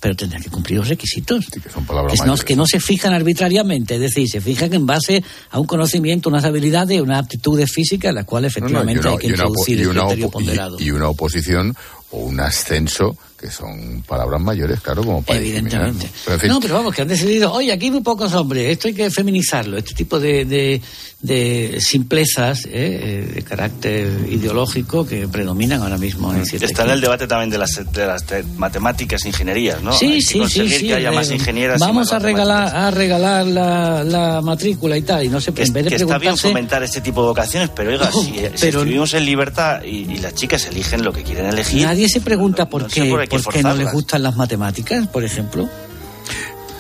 Pero 0.00 0.16
tendrán 0.16 0.42
que 0.42 0.50
cumplir 0.50 0.78
los 0.78 0.88
requisitos. 0.88 1.46
que 1.46 1.70
son 1.70 1.86
palabras 1.86 2.20
que, 2.20 2.26
no, 2.26 2.36
que 2.36 2.57
no 2.57 2.66
se 2.66 2.80
fijan 2.80 3.14
arbitrariamente, 3.14 3.94
es 3.94 4.00
decir, 4.00 4.28
se 4.28 4.40
fijan 4.40 4.74
en 4.74 4.86
base 4.86 5.22
a 5.50 5.61
un 5.61 5.68
conocimiento, 5.68 6.28
unas 6.28 6.44
habilidades, 6.44 7.00
unas 7.00 7.20
aptitudes 7.20 7.70
físicas, 7.70 8.12
las 8.12 8.24
cuales 8.24 8.50
efectivamente 8.50 9.09
hay 9.09 9.18
que 9.18 9.28
introducir 9.28 9.80
el 9.82 9.90
criterio 9.90 10.30
ponderado. 10.30 10.78
y 10.80 10.90
una 10.90 11.09
oposición 11.09 11.76
o 12.17 12.21
un 12.21 12.41
ascenso 12.41 13.17
que 13.39 13.51
son 13.51 14.03
palabras 14.07 14.41
mayores, 14.41 14.81
claro, 14.81 15.05
como 15.05 15.23
para 15.23 15.39
Evidentemente. 15.39 16.09
No, 16.49 16.59
pero 16.59 16.75
vamos, 16.75 16.95
que 16.95 17.03
han 17.03 17.09
decidido, 17.09 17.53
oye, 17.53 17.71
aquí 17.71 17.87
hay 17.87 17.91
muy 17.91 18.01
pocos 18.01 18.33
hombres, 18.33 18.71
esto 18.71 18.89
hay 18.89 18.95
que 18.95 19.11
feminizarlo, 19.11 19.77
este 19.77 19.95
tipo 19.95 20.19
de, 20.19 20.81
de, 21.21 21.81
simplezas 21.81 22.64
eh, 22.64 22.71
eh, 22.73 23.33
de 23.35 23.43
carácter 23.43 24.27
ideológico 24.31 25.07
que 25.07 25.29
predominan 25.29 25.83
ahora 25.83 25.99
mismo 25.99 26.33
en 26.33 26.41
Está 26.41 26.85
en 26.85 26.91
el 26.91 27.01
debate 27.01 27.27
también 27.27 27.51
de 27.51 27.59
las, 27.59 27.73
de 27.93 28.07
las 28.07 28.25
matemáticas 28.57 29.25
e 29.25 29.29
ingenierías, 29.29 29.83
¿no? 29.83 29.93
Sí, 29.93 30.23
sí, 30.23 30.41
sí, 30.49 30.87
que 30.87 30.95
haya 30.95 31.12
más 31.12 31.31
ingenieras. 31.31 31.79
Vamos 31.79 32.12
a 32.12 32.19
regalar, 32.19 32.75
a 32.75 32.91
regalar 32.91 33.47
la, 33.47 34.03
la, 34.03 34.41
matrícula 34.41 34.97
y 34.97 35.03
tal, 35.03 35.25
y 35.25 35.29
no 35.29 35.41
sé, 35.41 35.53
en 35.57 35.73
vez 35.73 35.85
de 35.85 35.91
que 35.91 35.97
está 35.97 36.19
bien 36.19 36.39
fomentar 36.39 36.83
este 36.83 37.03
tipo 37.03 37.21
de 37.23 37.29
vocaciones, 37.29 37.71
pero 37.75 37.91
oiga, 37.91 38.11
si, 38.11 38.71
vivimos 38.71 39.12
en 39.12 39.27
libertad 39.27 39.83
y, 39.83 40.07
las 40.17 40.35
chicas 40.35 40.64
eligen 40.67 41.05
lo 41.05 41.12
que 41.12 41.23
quieren 41.23 41.47
elegir. 41.47 41.83
Nadie 41.83 42.05
se 42.09 42.20
pregunta 42.20 42.68
por 42.68 42.86
qué 42.86 43.04
¿Por 43.28 43.52
qué 43.52 43.62
no 43.62 43.74
les 43.74 43.92
gustan 43.92 44.22
las 44.22 44.36
matemáticas, 44.36 45.07
por 45.09 45.24
ejemplo? 45.24 45.68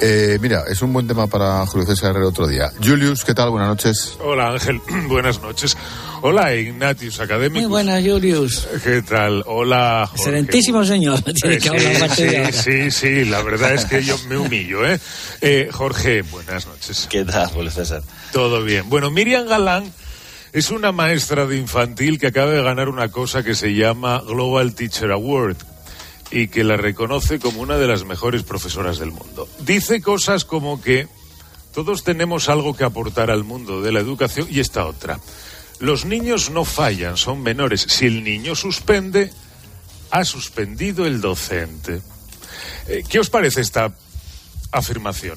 Eh, 0.00 0.38
mira, 0.42 0.64
es 0.68 0.82
un 0.82 0.92
buen 0.92 1.06
tema 1.06 1.26
para 1.26 1.64
Julio 1.66 1.86
César 1.86 2.14
el 2.16 2.24
otro 2.24 2.46
día. 2.46 2.70
Julius, 2.84 3.24
¿qué 3.24 3.32
tal? 3.32 3.50
Buenas 3.50 3.68
noches. 3.68 4.18
Hola 4.20 4.48
Ángel, 4.48 4.80
buenas 5.08 5.40
noches. 5.40 5.76
Hola 6.20 6.54
Ignatius 6.54 7.20
Académicos. 7.20 7.62
Muy 7.62 7.70
buenas, 7.70 8.04
Julius. 8.04 8.68
¿Qué 8.84 9.00
tal? 9.02 9.42
Hola. 9.46 10.10
Excelentísimo 10.14 10.84
señor. 10.84 11.22
Tiene 11.22 11.58
que 11.58 11.68
hablar 11.68 12.10
sí, 12.14 12.28
sí, 12.52 12.90
sí, 12.90 13.24
la 13.24 13.42
verdad 13.42 13.72
es 13.72 13.86
que 13.86 14.02
yo 14.02 14.18
me 14.28 14.36
humillo, 14.36 14.86
¿eh? 14.86 15.00
¿eh? 15.40 15.68
Jorge, 15.72 16.22
buenas 16.22 16.66
noches. 16.66 17.06
¿Qué 17.08 17.24
tal, 17.24 17.46
Julio 17.48 17.70
César? 17.70 18.02
Todo 18.32 18.62
bien. 18.62 18.88
Bueno, 18.90 19.10
Miriam 19.10 19.46
Galán 19.46 19.90
es 20.56 20.70
una 20.70 20.90
maestra 20.90 21.44
de 21.44 21.58
infantil 21.58 22.18
que 22.18 22.28
acaba 22.28 22.50
de 22.50 22.62
ganar 22.62 22.88
una 22.88 23.10
cosa 23.10 23.42
que 23.42 23.54
se 23.54 23.74
llama 23.74 24.22
Global 24.26 24.74
Teacher 24.74 25.12
Award 25.12 25.58
y 26.30 26.48
que 26.48 26.64
la 26.64 26.78
reconoce 26.78 27.38
como 27.38 27.60
una 27.60 27.76
de 27.76 27.86
las 27.86 28.04
mejores 28.04 28.42
profesoras 28.42 28.98
del 28.98 29.12
mundo. 29.12 29.46
Dice 29.58 30.00
cosas 30.00 30.46
como 30.46 30.80
que 30.80 31.08
todos 31.74 32.04
tenemos 32.04 32.48
algo 32.48 32.74
que 32.74 32.84
aportar 32.84 33.30
al 33.30 33.44
mundo 33.44 33.82
de 33.82 33.92
la 33.92 34.00
educación 34.00 34.48
y 34.50 34.60
esta 34.60 34.86
otra. 34.86 35.20
Los 35.78 36.06
niños 36.06 36.48
no 36.48 36.64
fallan, 36.64 37.18
son 37.18 37.42
menores. 37.42 37.82
Si 37.82 38.06
el 38.06 38.24
niño 38.24 38.54
suspende, 38.54 39.30
ha 40.10 40.24
suspendido 40.24 41.04
el 41.04 41.20
docente. 41.20 42.00
Eh, 42.88 43.04
¿Qué 43.06 43.18
os 43.18 43.28
parece 43.28 43.60
esta 43.60 43.94
afirmación? 44.72 45.36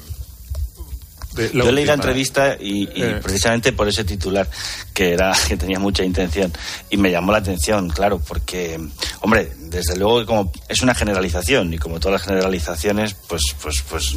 Yo 1.52 1.70
leí 1.70 1.84
la 1.84 1.94
entrevista 1.94 2.56
y, 2.60 2.88
eh. 2.94 3.20
precisamente 3.22 3.72
por 3.72 3.88
ese 3.88 4.04
titular 4.04 4.48
que 4.92 5.12
era 5.12 5.32
que 5.48 5.56
tenía 5.56 5.78
mucha 5.78 6.04
intención 6.04 6.52
y 6.90 6.96
me 6.96 7.10
llamó 7.10 7.32
la 7.32 7.38
atención, 7.38 7.88
claro, 7.88 8.18
porque 8.18 8.80
hombre, 9.20 9.52
desde 9.70 9.96
luego 9.96 10.26
como 10.26 10.52
es 10.68 10.82
una 10.82 10.94
generalización 10.94 11.72
y 11.72 11.78
como 11.78 11.98
todas 12.00 12.20
las 12.20 12.22
generalizaciones, 12.28 13.14
pues 13.14 13.42
pues 13.62 13.82
pues 13.88 14.14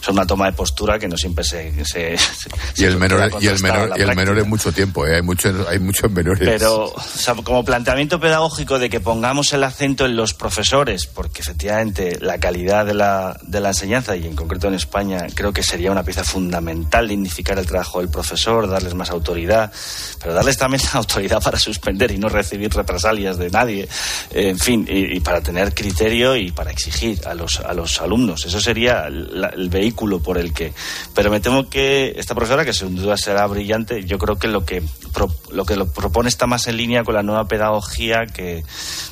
es 0.00 0.08
una 0.08 0.26
toma 0.26 0.46
de 0.46 0.52
postura 0.52 0.98
que 0.98 1.08
no 1.08 1.16
siempre 1.16 1.44
se... 1.44 1.72
se- 1.84 2.16
se- 2.18 2.50
Y 2.76 2.84
el 2.84 2.96
menor, 2.96 3.30
y 3.40 3.46
el 3.48 3.60
menor, 3.60 3.92
y 3.96 4.00
el 4.02 4.14
menor 4.14 4.38
es 4.38 4.46
mucho 4.46 4.72
tiempo, 4.72 5.06
¿eh? 5.06 5.16
hay, 5.16 5.22
muchos, 5.22 5.66
hay 5.68 5.78
muchos 5.78 6.10
menores. 6.10 6.48
Pero, 6.48 6.84
o 6.94 7.00
sea, 7.02 7.34
como 7.34 7.64
planteamiento 7.64 8.20
pedagógico 8.20 8.78
de 8.78 8.88
que 8.88 9.00
pongamos 9.00 9.52
el 9.52 9.64
acento 9.64 10.06
en 10.06 10.16
los 10.16 10.34
profesores, 10.34 11.06
porque 11.06 11.42
efectivamente 11.42 12.18
la 12.20 12.38
calidad 12.38 12.86
de 12.86 12.94
la, 12.94 13.38
de 13.42 13.60
la 13.60 13.68
enseñanza, 13.70 14.16
y 14.16 14.26
en 14.26 14.36
concreto 14.36 14.68
en 14.68 14.74
España, 14.74 15.26
creo 15.34 15.52
que 15.52 15.62
sería 15.62 15.90
una 15.90 16.02
pieza 16.04 16.22
fundamental 16.24 17.08
dignificar 17.08 17.58
el 17.58 17.66
trabajo 17.66 17.98
del 18.00 18.08
profesor, 18.10 18.68
darles 18.68 18.94
más 18.94 19.10
autoridad, 19.10 19.72
pero 20.20 20.34
darles 20.34 20.56
también 20.56 20.82
la 20.92 20.98
autoridad 21.00 21.42
para 21.42 21.58
suspender 21.58 22.10
y 22.12 22.18
no 22.18 22.28
recibir 22.28 22.72
represalias 22.72 23.38
de 23.38 23.50
nadie, 23.50 23.88
en 24.30 24.58
fin, 24.58 24.67
y, 24.68 25.16
y 25.16 25.20
para 25.20 25.40
tener 25.40 25.74
criterio 25.74 26.36
y 26.36 26.50
para 26.52 26.70
exigir 26.70 27.20
a 27.26 27.34
los, 27.34 27.60
a 27.60 27.72
los 27.74 28.00
alumnos. 28.00 28.44
Eso 28.46 28.60
sería 28.60 29.08
la- 29.10 29.48
el 29.48 29.68
vehículo 29.70 30.20
por 30.20 30.38
el 30.38 30.52
que. 30.52 30.72
Pero 31.14 31.30
me 31.30 31.40
temo 31.40 31.68
que 31.68 32.14
esta 32.16 32.34
profesora, 32.34 32.64
que 32.64 32.72
sin 32.72 32.94
duda 32.96 33.16
será 33.16 33.46
brillante, 33.46 34.04
yo 34.04 34.18
creo 34.18 34.36
que 34.38 34.48
lo 34.48 34.64
que, 34.64 34.82
pro- 35.12 35.34
lo 35.50 35.64
que 35.64 35.76
lo 35.76 35.86
propone 35.90 36.28
está 36.28 36.46
más 36.46 36.66
en 36.68 36.76
línea 36.76 37.04
con 37.04 37.14
la 37.14 37.22
nueva 37.22 37.46
pedagogía 37.48 38.26
que, 38.26 38.62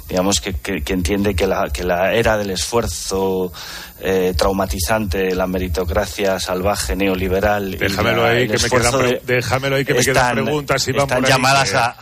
digamos, 0.08 0.40
que, 0.40 0.54
que- 0.54 0.82
que 0.82 0.92
entiende 0.92 1.34
que 1.34 1.46
la, 1.46 1.70
que 1.72 1.84
la 1.84 2.12
era 2.14 2.36
del 2.36 2.50
esfuerzo 2.50 3.52
eh, 4.00 4.34
traumatizante, 4.36 5.34
la 5.34 5.46
meritocracia 5.46 6.38
salvaje 6.38 6.94
neoliberal. 6.96 7.74
y 7.74 7.76
Déjamelo 7.78 8.22
la- 8.24 8.28
ahí, 8.30 8.46
que 8.48 8.58
me 8.58 8.68
quedan, 8.70 8.98
de- 8.98 9.22
déjamelo 9.24 9.76
ahí, 9.76 9.84
que 9.84 9.94
me 9.94 10.00
quedan 10.04 10.34
preguntas 10.44 10.88
y 10.88 10.92
van 10.92 11.00
están 11.02 11.18
por 11.18 11.26
ahí, 11.26 11.32
llamadas 11.32 11.74
a, 11.74 11.96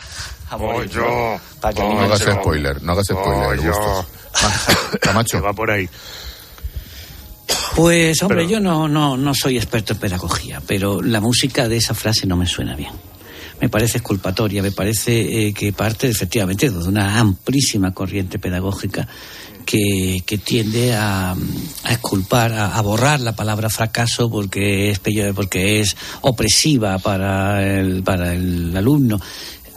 a 0.49 0.57
morir, 0.57 0.95
¿no? 0.95 1.39
Para 1.59 1.73
que 1.73 1.81
el 1.81 1.87
no 1.89 2.01
hagas 2.01 2.21
spoiler, 2.21 2.81
no 2.83 2.91
hagas 2.93 3.07
spoiler. 3.07 3.59
Ah, 3.73 4.05
Camacho. 5.01 5.41
va 5.41 5.53
por 5.53 5.71
ahí. 5.71 5.87
Pues 7.75 8.21
hombre, 8.23 8.39
Pero- 8.39 8.49
yo 8.49 8.59
no, 8.59 8.87
no, 8.87 9.17
no 9.17 9.33
soy 9.35 9.57
experto 9.57 9.93
en 9.93 9.99
pedagogía, 9.99 10.61
pero 10.65 11.01
la 11.01 11.19
música 11.19 11.67
de 11.67 11.77
esa 11.77 11.93
frase 11.93 12.25
no 12.25 12.37
me 12.37 12.45
suena 12.47 12.75
bien. 12.75 12.91
Me 13.61 13.69
parece 13.69 13.97
exculpatoria, 13.99 14.61
me 14.61 14.71
parece 14.71 15.47
eh, 15.47 15.53
que 15.53 15.71
parte 15.73 16.09
efectivamente 16.09 16.69
de 16.69 16.77
una 16.77 17.19
amplísima 17.19 17.93
corriente 17.93 18.37
pedagógica 18.39 19.07
que, 19.65 20.21
que 20.25 20.37
tiende 20.37 20.93
a, 20.93 21.31
a 21.31 21.91
exculpar, 21.93 22.51
a, 22.53 22.75
a 22.77 22.81
borrar 22.81 23.19
la 23.21 23.33
palabra 23.35 23.69
fracaso 23.69 24.29
porque 24.29 24.91
es, 24.91 24.99
porque 25.33 25.79
es 25.79 25.95
opresiva 26.21 26.97
para 26.99 27.65
el, 27.79 28.03
para 28.03 28.33
el 28.33 28.75
alumno. 28.75 29.19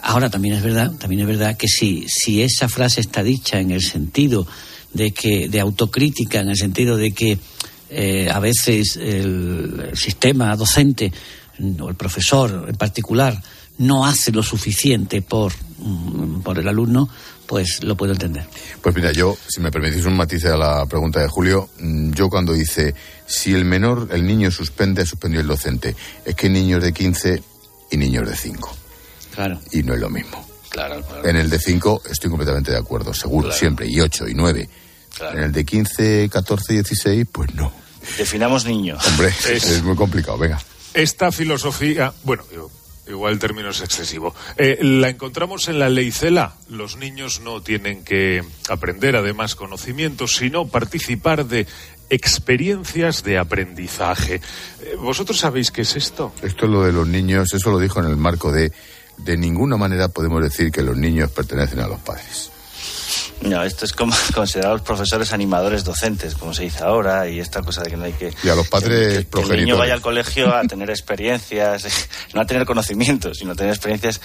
Ahora 0.01 0.29
también 0.29 0.55
es 0.55 0.63
verdad, 0.63 0.91
también 0.93 1.21
es 1.21 1.27
verdad 1.27 1.57
que 1.57 1.67
si, 1.67 2.05
si 2.07 2.41
esa 2.41 2.69
frase 2.69 3.01
está 3.01 3.23
dicha 3.23 3.59
en 3.59 3.71
el 3.71 3.81
sentido 3.81 4.47
de 4.93 5.11
que, 5.11 5.49
de 5.49 5.59
autocrítica, 5.59 6.39
en 6.39 6.49
el 6.49 6.55
sentido 6.55 6.97
de 6.97 7.11
que 7.11 7.37
eh, 7.89 8.29
a 8.31 8.39
veces 8.39 8.97
el, 8.97 9.91
sistema 9.93 10.55
docente 10.55 11.11
o 11.79 11.89
el 11.89 11.95
profesor 11.95 12.65
en 12.69 12.75
particular 12.75 13.41
no 13.79 14.05
hace 14.05 14.31
lo 14.31 14.43
suficiente 14.43 15.21
por, 15.21 15.53
mm, 15.79 16.41
por 16.41 16.59
el 16.59 16.67
alumno, 16.67 17.09
pues 17.47 17.83
lo 17.83 17.97
puedo 17.97 18.13
entender. 18.13 18.45
Pues 18.81 18.95
mira, 18.95 19.11
yo, 19.11 19.35
si 19.47 19.59
me 19.59 19.71
permitís 19.71 20.05
un 20.05 20.15
matiz 20.15 20.45
a 20.45 20.55
la 20.55 20.85
pregunta 20.85 21.19
de 21.19 21.27
Julio, 21.27 21.69
mm, 21.79 22.11
yo 22.11 22.29
cuando 22.29 22.53
dice, 22.53 22.93
si 23.25 23.53
el 23.53 23.65
menor, 23.65 24.09
el 24.11 24.25
niño 24.25 24.51
suspende, 24.51 25.05
suspendió 25.05 25.41
el 25.41 25.47
docente, 25.47 25.95
es 26.25 26.35
que 26.35 26.49
niños 26.49 26.83
de 26.83 26.93
15 26.93 27.41
y 27.91 27.97
niños 27.97 28.29
de 28.29 28.35
5. 28.35 28.77
Claro. 29.39 29.61
Y 29.71 29.83
no 29.83 29.93
es 29.93 30.01
lo 30.01 30.09
mismo. 30.09 30.45
Claro, 30.67 31.01
claro. 31.01 31.25
En 31.25 31.37
el 31.37 31.49
de 31.49 31.59
5 31.59 32.01
estoy 32.11 32.29
completamente 32.29 32.71
de 32.71 32.77
acuerdo, 32.77 33.13
seguro, 33.13 33.47
Claro. 33.47 33.57
siempre, 33.57 33.87
y 33.87 33.97
8 34.01 34.27
y 34.27 34.33
9. 34.33 34.67
En 35.33 35.39
el 35.39 35.51
de 35.53 35.63
15, 35.63 36.27
14 36.29 36.73
y 36.73 36.75
16, 36.75 37.25
pues 37.31 37.55
no. 37.55 37.71
Definamos 38.17 38.65
niño. 38.65 38.97
Hombre, 39.07 39.29
Es- 39.49 39.63
es 39.69 39.81
muy 39.83 39.95
complicado, 39.95 40.37
venga. 40.37 40.59
Esta 40.93 41.31
filosofía, 41.31 42.11
bueno, 42.25 42.43
yo- 42.53 42.69
igual 43.07 43.31
el 43.33 43.39
término 43.39 43.69
es 43.69 43.79
excesivo, 43.79 44.35
eh, 44.57 44.77
la 44.81 45.07
encontramos 45.07 45.69
en 45.69 45.79
la 45.79 45.87
ley 45.89 46.11
CELA. 46.11 46.55
Los 46.67 46.97
niños 46.97 47.39
no 47.39 47.61
tienen 47.61 48.03
que 48.03 48.43
aprender 48.67 49.15
además 49.15 49.55
conocimientos, 49.55 50.35
sino 50.35 50.67
participar 50.67 51.45
de 51.45 51.65
experiencias 52.09 53.23
de 53.23 53.37
aprendizaje. 53.37 54.41
Eh, 54.81 54.95
¿Vosotros 54.99 55.39
sabéis 55.39 55.71
qué 55.71 55.81
es 55.83 55.95
esto? 55.95 56.33
Esto 56.43 56.65
es 56.65 56.71
lo 56.71 56.83
de 56.83 56.91
los 56.91 57.07
niños, 57.07 57.53
eso 57.53 57.71
lo 57.71 57.79
dijo 57.79 57.99
en 57.99 58.07
el 58.07 58.17
marco 58.17 58.51
de, 58.51 58.71
de 59.23 59.37
ninguna 59.37 59.77
manera 59.77 60.07
podemos 60.07 60.41
decir 60.41 60.71
que 60.71 60.81
los 60.81 60.97
niños 60.97 61.31
pertenecen 61.31 61.79
a 61.79 61.87
los 61.87 61.99
padres. 61.99 62.51
No, 63.41 63.63
esto 63.63 63.85
es 63.85 63.93
como 63.93 64.13
considerar 64.33 64.71
a 64.71 64.73
los 64.73 64.81
profesores 64.81 65.31
animadores 65.31 65.83
docentes, 65.85 66.35
como 66.35 66.53
se 66.53 66.63
dice 66.63 66.83
ahora, 66.83 67.27
y 67.29 67.39
esta 67.39 67.61
cosa 67.61 67.81
de 67.83 67.89
que 67.91 67.97
no 67.97 68.03
hay 68.03 68.11
que... 68.13 68.33
Y 68.43 68.49
a 68.49 68.55
los 68.55 68.67
padres 68.67 68.89
que 68.89 69.05
el 69.07 69.15
niño 69.17 69.29
progenitores. 69.29 69.77
vaya 69.79 69.93
al 69.93 70.01
colegio 70.01 70.53
a 70.53 70.61
tener 70.63 70.89
experiencias, 70.89 71.85
no 72.33 72.41
a 72.41 72.45
tener 72.45 72.65
conocimientos, 72.65 73.37
sino 73.37 73.53
a 73.53 73.55
tener 73.55 73.71
experiencias. 73.73 74.19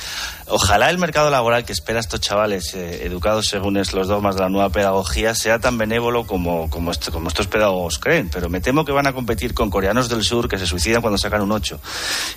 Ojalá 0.47 0.91
el 0.91 0.99
mercado 0.99 1.31
laboral 1.31 1.65
que 1.65 1.73
espera 1.73 1.99
a 1.99 2.01
estos 2.01 2.21
chavales 2.21 2.75
eh, 2.75 3.05
educados 3.07 3.47
según 3.47 3.77
es 3.77 3.93
los 3.93 4.09
dogmas 4.09 4.35
de 4.35 4.43
la 4.43 4.49
nueva 4.49 4.71
pedagogía 4.71 5.35
sea 5.35 5.59
tan 5.61 5.79
benévolo 5.79 6.27
como, 6.27 6.69
como, 6.69 6.91
esto- 6.91 7.13
como 7.13 7.29
estos 7.29 7.47
pedagogos 7.47 7.99
creen, 7.99 8.29
pero 8.31 8.49
me 8.49 8.61
temo 8.61 8.85
que 8.85 8.93
van 8.93 9.07
a 9.07 9.13
competir 9.13 9.55
con 9.55 9.71
coreanos 9.71 10.09
del 10.09 10.25
sur 10.25 10.49
que 10.49 10.59
se 10.59 10.67
suicidan 10.67 11.01
cuando 11.03 11.19
sacan 11.19 11.41
un 11.41 11.53
8. 11.53 11.79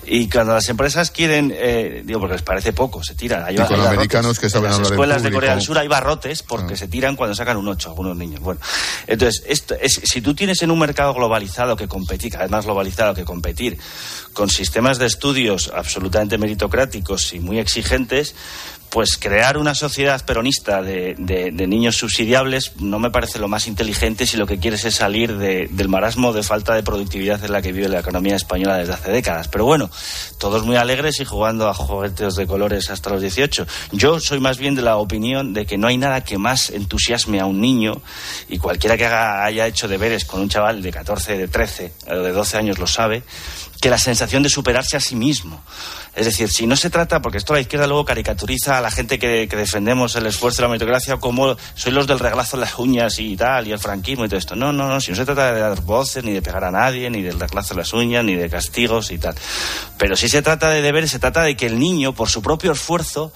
Y 0.06 0.28
cuando 0.30 0.54
las 0.54 0.68
empresas 0.68 1.10
quieren, 1.10 1.52
eh, 1.54 2.02
digo, 2.04 2.20
porque 2.20 2.34
les 2.34 2.42
parece 2.42 2.72
poco, 2.72 3.02
se 3.02 3.14
tiran. 3.14 3.44
Hay, 3.44 3.54
Y 3.54 3.56
con 3.56 3.64
hay 3.66 3.70
barrotes. 3.72 3.88
americanos 3.92 4.38
que 4.38 4.48
saben 4.48 4.66
en 4.66 4.70
las 4.70 4.76
hablar 4.78 4.92
escuelas 4.92 5.22
de. 5.22 5.32
Corea 5.32 5.50
del 5.52 5.62
Sur 5.62 5.78
hay 5.78 5.88
barrotes 5.88 6.42
porque 6.42 6.67
Ah. 6.74 6.76
se 6.76 6.88
tiran 6.88 7.16
cuando 7.16 7.34
sacan 7.34 7.56
un 7.56 7.68
8 7.68 7.90
algunos 7.90 8.16
niños. 8.16 8.40
Bueno, 8.40 8.60
entonces, 9.06 9.44
esto 9.46 9.74
es, 9.80 10.00
si 10.04 10.20
tú 10.20 10.34
tienes 10.34 10.62
en 10.62 10.70
un 10.70 10.78
mercado 10.78 11.14
globalizado 11.14 11.76
que 11.76 11.88
competir, 11.88 12.32
cada 12.32 12.44
vez 12.44 12.50
más 12.50 12.64
globalizado 12.64 13.14
que 13.14 13.24
competir, 13.24 13.78
con 14.32 14.48
sistemas 14.48 14.98
de 14.98 15.06
estudios 15.06 15.70
absolutamente 15.74 16.38
meritocráticos 16.38 17.32
y 17.32 17.40
muy 17.40 17.58
exigentes, 17.58 18.34
pues 18.90 19.16
crear 19.18 19.58
una 19.58 19.74
sociedad 19.74 20.24
peronista 20.24 20.82
de, 20.82 21.14
de- 21.18 21.66
niños 21.68 21.96
subsidiables 21.96 22.72
no 22.80 22.98
me 22.98 23.10
parece 23.10 23.38
lo 23.38 23.46
más 23.46 23.66
inteligente 23.66 24.26
si 24.26 24.36
lo 24.38 24.46
que 24.46 24.58
quieres 24.58 24.84
es 24.86 24.94
salir 24.94 25.36
de- 25.36 25.68
del 25.70 25.88
marasmo 25.88 26.32
de 26.32 26.42
falta 26.42 26.74
de 26.74 26.82
productividad 26.82 27.44
en 27.44 27.52
la 27.52 27.60
que 27.60 27.72
vive 27.72 27.88
la 27.88 28.00
economía 28.00 28.36
española 28.36 28.76
desde 28.78 28.94
hace 28.94 29.10
décadas. 29.10 29.48
Pero 29.48 29.66
bueno, 29.66 29.90
todos 30.38 30.64
muy 30.64 30.76
alegres 30.76 31.20
y 31.20 31.26
jugando 31.26 31.68
a 31.68 31.74
juguetes 31.74 32.34
de 32.36 32.46
colores 32.46 32.88
hasta 32.90 33.10
los 33.10 33.20
18. 33.20 33.66
Yo 33.92 34.18
soy 34.20 34.40
más 34.40 34.56
bien 34.58 34.74
de 34.74 34.82
la 34.82 34.96
opinión 34.96 35.52
de 35.52 35.66
que 35.66 35.76
no 35.76 35.86
hay 35.88 35.98
nada 35.98 36.24
que 36.24 36.38
más 36.38 36.70
entusiasme 36.70 37.40
a 37.40 37.46
un 37.46 37.60
niño 37.60 38.00
y 38.48 38.56
cualquiera 38.58 38.96
que 38.96 39.04
haga- 39.04 39.44
haya 39.44 39.66
hecho 39.66 39.88
deberes 39.88 40.24
con 40.24 40.40
un 40.40 40.48
chaval 40.48 40.80
de 40.80 40.90
14, 40.90 41.36
de 41.36 41.48
13 41.48 41.92
o 42.10 42.14
de 42.14 42.32
12 42.32 42.56
años 42.56 42.78
lo 42.78 42.86
sabe, 42.86 43.22
que 43.82 43.90
la 43.90 43.98
sensación 43.98 44.42
de 44.42 44.48
superarse 44.48 44.96
a 44.96 45.00
sí 45.00 45.14
mismo. 45.14 45.62
Es 46.18 46.24
decir, 46.24 46.48
si 46.48 46.66
no 46.66 46.74
se 46.74 46.90
trata, 46.90 47.22
porque 47.22 47.38
esto 47.38 47.54
la 47.54 47.60
izquierda 47.60 47.86
luego 47.86 48.04
caricaturiza 48.04 48.76
a 48.76 48.80
la 48.80 48.90
gente 48.90 49.20
que, 49.20 49.46
defendemos 49.46 50.16
el 50.16 50.26
esfuerzo 50.26 50.60
y 50.60 50.62
la 50.62 50.68
meritocracia 50.68 51.16
como 51.18 51.56
soy 51.76 51.92
los 51.92 52.08
del 52.08 52.18
reglazo 52.18 52.56
en 52.56 52.62
las 52.62 52.76
uñas 52.76 53.20
y 53.20 53.36
tal, 53.36 53.68
y 53.68 53.72
el 53.72 53.78
franquismo 53.78 54.24
y 54.24 54.28
todo 54.28 54.38
esto. 54.38 54.56
No, 54.56 54.72
no, 54.72 54.88
no, 54.88 55.00
si 55.00 55.12
no 55.12 55.16
se 55.16 55.24
trata 55.24 55.52
de 55.52 55.60
dar 55.60 55.80
voces, 55.82 56.24
ni 56.24 56.32
de 56.32 56.42
pegar 56.42 56.64
a 56.64 56.72
nadie, 56.72 57.08
ni 57.08 57.22
del 57.22 57.38
reglazo 57.38 57.74
en 57.74 57.78
las 57.78 57.92
uñas, 57.92 58.24
ni 58.24 58.34
de 58.34 58.50
castigos 58.50 59.12
y 59.12 59.18
tal. 59.18 59.36
Pero 59.96 60.16
si 60.16 60.28
se 60.28 60.42
trata 60.42 60.70
de 60.70 60.82
deberes, 60.82 61.12
se 61.12 61.20
trata 61.20 61.42
de 61.42 61.56
que 61.56 61.66
el 61.66 61.78
niño, 61.78 62.12
por 62.12 62.28
su 62.28 62.42
propio 62.42 62.72
esfuerzo, 62.72 63.32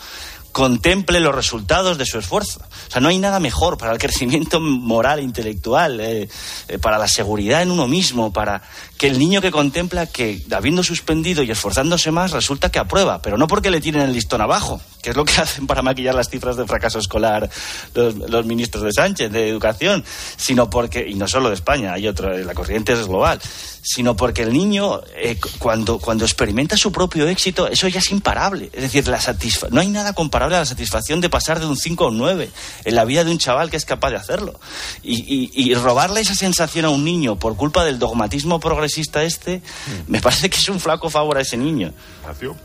contemple 0.52 1.18
los 1.20 1.34
resultados 1.34 1.98
de 1.98 2.06
su 2.06 2.18
esfuerzo. 2.18 2.60
O 2.60 2.90
sea, 2.90 3.00
no 3.00 3.08
hay 3.08 3.18
nada 3.18 3.40
mejor 3.40 3.78
para 3.78 3.92
el 3.92 3.98
crecimiento 3.98 4.60
moral 4.60 5.18
e 5.18 5.22
intelectual, 5.22 6.00
eh, 6.00 6.28
eh, 6.68 6.78
para 6.78 6.98
la 6.98 7.08
seguridad 7.08 7.62
en 7.62 7.70
uno 7.70 7.88
mismo, 7.88 8.32
para 8.32 8.62
que 8.98 9.08
el 9.08 9.18
niño 9.18 9.40
que 9.40 9.50
contempla 9.50 10.06
que, 10.06 10.42
habiendo 10.54 10.82
suspendido 10.82 11.42
y 11.42 11.50
esforzándose 11.50 12.10
más, 12.10 12.32
resulta 12.32 12.70
que 12.70 12.78
aprueba, 12.78 13.22
pero 13.22 13.38
no 13.38 13.48
porque 13.48 13.70
le 13.70 13.80
tienen 13.80 14.02
el 14.02 14.12
listón 14.12 14.42
abajo, 14.42 14.80
que 15.02 15.10
es 15.10 15.16
lo 15.16 15.24
que 15.24 15.32
hacen 15.40 15.66
para 15.66 15.82
maquillar 15.82 16.14
las 16.14 16.28
cifras 16.28 16.56
de 16.56 16.66
fracaso 16.66 16.98
escolar 16.98 17.48
los, 17.94 18.14
los 18.14 18.46
ministros 18.46 18.84
de 18.84 18.92
Sánchez, 18.92 19.32
de 19.32 19.48
Educación, 19.48 20.04
sino 20.36 20.68
porque, 20.68 21.04
y 21.08 21.14
no 21.14 21.26
solo 21.26 21.48
de 21.48 21.54
España, 21.54 21.94
hay 21.94 22.06
otro, 22.06 22.36
la 22.36 22.54
corriente 22.54 22.92
es 22.92 23.06
global, 23.06 23.40
sino 23.84 24.16
porque 24.16 24.42
el 24.42 24.52
niño, 24.52 25.00
eh, 25.16 25.36
cu- 25.40 25.48
cuando, 25.58 25.98
cuando 25.98 26.24
experimenta 26.24 26.76
su 26.76 26.92
propio 26.92 27.26
éxito, 27.28 27.66
eso 27.68 27.88
ya 27.88 27.98
es 27.98 28.10
imparable. 28.12 28.70
Es 28.72 28.82
decir, 28.82 29.08
la 29.08 29.20
satisfa- 29.20 29.68
no 29.70 29.80
hay 29.80 29.88
nada 29.88 30.12
comparable 30.12 30.54
a 30.56 30.60
la 30.60 30.66
satisfacción 30.66 31.20
de 31.20 31.28
pasar 31.28 31.58
de 31.58 31.66
un 31.66 31.76
5 31.76 32.04
a 32.04 32.08
un 32.08 32.18
9 32.18 32.50
en 32.84 32.94
la 32.94 33.04
vida 33.04 33.24
de 33.24 33.30
un 33.32 33.38
chaval 33.38 33.70
que 33.70 33.76
es 33.76 33.84
capaz 33.84 34.10
de 34.10 34.16
hacerlo. 34.16 34.60
Y, 35.02 35.14
y- 35.20 35.50
y 35.54 35.74
robarle 35.74 36.20
esa 36.20 36.34
sensación 36.36 36.84
a 36.84 36.90
un 36.90 37.04
niño 37.04 37.36
por 37.40 37.56
culpa 37.56 37.84
del 37.84 37.98
dogmatismo 37.98 38.60
progresista 38.60 39.24
este, 39.24 39.62
me 40.06 40.20
parece 40.20 40.48
que 40.48 40.58
es 40.58 40.68
un 40.68 40.78
flaco 40.78 41.10
favor 41.10 41.38
a 41.38 41.40
ese 41.42 41.56
niño. 41.56 41.92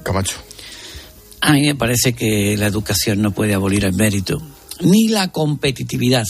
Camacho. 0.03 0.35
A 1.41 1.53
mí 1.53 1.61
me 1.61 1.75
parece 1.75 2.13
que 2.13 2.55
la 2.57 2.67
educación 2.67 3.21
no 3.21 3.31
puede 3.31 3.53
abolir 3.53 3.85
el 3.85 3.93
mérito, 3.93 4.41
ni 4.81 5.07
la 5.07 5.31
competitividad. 5.31 6.27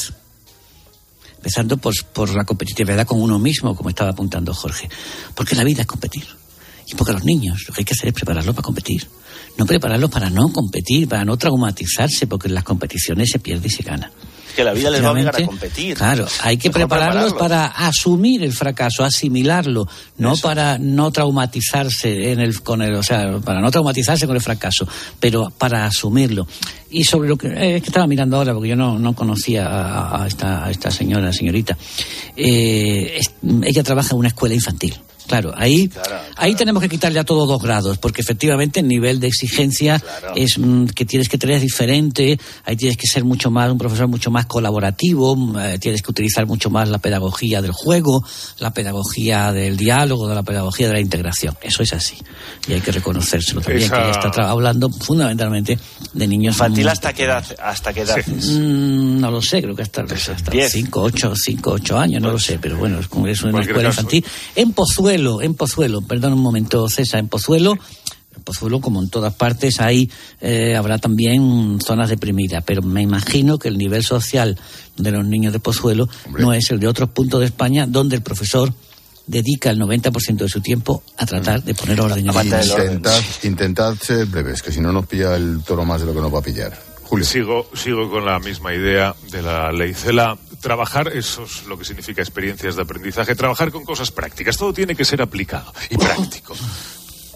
Empezando 1.37 1.77
por, 1.77 1.93
por 2.13 2.33
la 2.35 2.43
competitividad 2.43 3.05
con 3.05 3.21
uno 3.21 3.39
mismo, 3.39 3.75
como 3.75 3.89
estaba 3.89 4.11
apuntando 4.11 4.53
Jorge. 4.53 4.89
Porque 5.33 5.55
la 5.55 5.63
vida 5.63 5.81
es 5.81 5.87
competir. 5.87 6.25
Y 6.87 6.95
porque 6.95 7.13
los 7.13 7.23
niños 7.23 7.65
lo 7.67 7.73
que 7.73 7.81
hay 7.81 7.85
que 7.85 7.93
hacer 7.93 8.09
es 8.09 8.13
prepararlos 8.13 8.55
para 8.55 8.65
competir. 8.65 9.07
No 9.57 9.65
prepararlos 9.65 10.09
para 10.09 10.29
no 10.29 10.51
competir, 10.51 11.07
para 11.07 11.25
no 11.25 11.37
traumatizarse, 11.37 12.27
porque 12.27 12.47
en 12.47 12.55
las 12.55 12.63
competiciones 12.63 13.29
se 13.31 13.39
pierde 13.39 13.67
y 13.67 13.71
se 13.71 13.83
gana. 13.83 14.11
Que 14.57 14.63
la 14.63 14.73
vida 14.73 14.89
les 14.89 15.03
va 15.03 15.09
a 15.09 15.11
obligar 15.11 15.35
a 15.35 15.45
competir. 15.45 15.95
Claro, 15.95 16.25
hay 16.41 16.57
que 16.57 16.71
prepararlos 16.71 17.31
prepararlos. 17.33 17.39
para 17.39 17.87
asumir 17.87 18.43
el 18.43 18.51
fracaso, 18.51 19.03
asimilarlo, 19.05 19.87
no 20.17 20.35
para 20.37 20.77
no 20.79 21.11
traumatizarse 21.11 22.31
en 22.31 22.39
el, 22.39 22.61
con 22.63 22.81
el, 22.81 22.95
o 22.95 23.03
sea, 23.03 23.37
para 23.37 23.61
no 23.61 23.69
traumatizarse 23.71 24.25
con 24.25 24.35
el 24.35 24.41
fracaso, 24.41 24.87
pero 25.19 25.49
para 25.57 25.85
asumirlo. 25.85 26.47
Y 26.89 27.03
sobre 27.03 27.29
lo 27.29 27.37
que, 27.37 27.47
eh, 27.49 27.75
es 27.77 27.81
que 27.83 27.87
estaba 27.89 28.07
mirando 28.07 28.37
ahora, 28.37 28.53
porque 28.53 28.69
yo 28.69 28.75
no, 28.75 28.97
no 28.97 29.13
conocía 29.13 29.67
a, 29.67 30.23
a 30.23 30.27
esta, 30.27 30.65
a 30.65 30.71
esta 30.71 30.89
señora, 30.89 31.31
señorita, 31.31 31.77
eh, 32.35 33.17
es- 33.19 33.31
ella 33.63 33.83
trabaja 33.83 34.11
en 34.13 34.17
una 34.19 34.29
escuela 34.29 34.55
infantil. 34.55 34.95
Claro, 35.27 35.53
ahí, 35.57 35.89
ahí 36.37 36.55
tenemos 36.55 36.81
que 36.81 36.89
quitarle 36.89 37.19
a 37.19 37.23
todos 37.25 37.47
dos 37.47 37.61
grados, 37.61 37.97
porque 37.97 38.21
efectivamente 38.21 38.79
el 38.79 38.87
nivel 38.87 39.19
de 39.19 39.27
exigencia 39.27 40.01
es 40.35 40.57
mm, 40.57 40.85
que 40.87 41.05
tienes 41.05 41.27
que 41.29 41.37
tener 41.37 41.59
diferente, 41.59 42.39
ahí 42.63 42.75
tienes 42.77 42.97
que 42.97 43.07
ser 43.07 43.23
mucho 43.25 43.51
más, 43.51 43.69
un 43.71 43.77
profesor 43.77 44.07
mucho 44.07 44.31
más 44.31 44.45
colaborativo, 44.45 45.35
mm, 45.35 45.57
eh, 45.59 45.79
tienes 45.79 46.01
que 46.01 46.11
utilizar 46.11 46.45
mucho 46.45 46.69
más 46.69 46.87
la 46.89 46.99
pedagogía 46.99 47.61
del 47.61 47.71
juego, 47.73 48.23
la 48.59 48.71
pedagogía 48.71 49.51
del 49.51 49.75
diálogo, 49.75 50.27
de 50.29 50.35
la 50.35 50.43
pedagogía 50.43 50.87
de 50.87 50.93
la 50.93 50.99
integración. 51.01 51.57
Eso 51.61 51.83
es 51.83 51.91
así. 51.93 52.15
Y 52.67 52.73
hay 52.73 52.81
que 52.81 52.91
reconocérselo 52.93 53.59
también, 53.61 53.83
Esa- 53.91 54.21
que 54.21 54.27
está 54.29 54.49
hablando 54.49 54.89
fundamentalmente 54.89 55.77
de 56.13 56.27
niños 56.27 56.55
Infantil 56.55 56.87
hasta 56.87 57.11
qué 57.13 57.23
edad, 57.25 57.45
hasta 57.61 57.93
qué 57.93 58.01
edad. 58.01 58.17
Mm, 58.25 59.19
no 59.19 59.29
lo 59.31 59.41
sé, 59.41 59.61
creo 59.61 59.75
que 59.75 59.81
hasta, 59.83 60.03
hasta 60.03 60.51
5, 60.69 61.01
8, 61.01 61.33
5, 61.35 61.71
8 61.71 61.99
años, 61.99 62.21
no 62.21 62.31
lo 62.31 62.39
sé, 62.39 62.59
pero 62.59 62.77
bueno, 62.77 62.99
es, 62.99 63.07
como- 63.09 63.27
es 63.27 63.41
una 63.43 63.59
escuela 63.61 63.89
caso. 63.89 64.01
infantil. 64.01 64.25
En 64.55 64.71
Pozuelo, 64.71 65.16
en 65.41 65.53
Pozuelo, 65.53 66.01
perdón 66.01 66.33
un 66.33 66.41
momento, 66.41 66.87
César, 66.89 67.19
en 67.19 67.27
Pozuelo, 67.27 67.73
en 68.35 68.43
Pozuelo, 68.43 68.79
como 68.79 69.01
en 69.01 69.09
todas 69.09 69.33
partes, 69.33 69.79
ahí 69.79 70.09
eh, 70.41 70.75
habrá 70.75 70.97
también 70.97 71.79
zonas 71.81 72.09
deprimidas, 72.09 72.63
pero 72.65 72.81
me 72.81 73.01
imagino 73.01 73.57
que 73.57 73.67
el 73.67 73.77
nivel 73.77 74.03
social 74.03 74.57
de 74.95 75.11
los 75.11 75.25
niños 75.25 75.53
de 75.53 75.59
Pozuelo 75.59 76.07
no 76.37 76.53
es 76.53 76.69
el 76.71 76.79
de 76.79 76.87
otros 76.87 77.09
puntos 77.09 77.39
de 77.39 77.47
España, 77.47 77.85
donde 77.87 78.15
el 78.15 78.21
profesor 78.21 78.73
dedica 79.25 79.69
el 79.69 79.79
90% 79.79 80.37
de 80.37 80.49
su 80.49 80.61
tiempo 80.61 81.03
a 81.17 81.25
tratar 81.25 81.61
de 81.61 81.75
poner 81.75 81.99
orden 81.99 82.25
Intentad, 82.27 83.21
intentad 83.43 83.95
ser 84.01 84.25
breves, 84.25 84.61
que 84.61 84.71
si 84.71 84.79
no 84.79 84.91
nos 84.91 85.05
pilla 85.05 85.35
el 85.35 85.61
toro 85.63 85.83
más 85.83 85.99
de 85.99 86.07
lo 86.07 86.13
que 86.13 86.21
nos 86.21 86.33
va 86.33 86.39
a 86.39 86.43
pillar. 86.43 86.86
Julio. 87.07 87.25
Sigo, 87.25 87.69
sigo 87.73 88.09
con 88.09 88.25
la 88.25 88.39
misma 88.39 88.73
idea 88.73 89.15
de 89.31 89.41
la 89.41 89.71
ley 89.71 89.93
CELA. 89.93 90.37
Trabajar, 90.61 91.09
eso 91.15 91.43
es 91.43 91.65
lo 91.67 91.77
que 91.77 91.85
significa 91.85 92.21
experiencias 92.21 92.75
de 92.75 92.81
aprendizaje, 92.81 93.35
trabajar 93.35 93.71
con 93.71 93.83
cosas 93.83 94.11
prácticas. 94.11 94.57
Todo 94.57 94.73
tiene 94.73 94.95
que 94.95 95.05
ser 95.05 95.21
aplicado 95.21 95.71
y 95.89 95.97
práctico. 95.97 96.55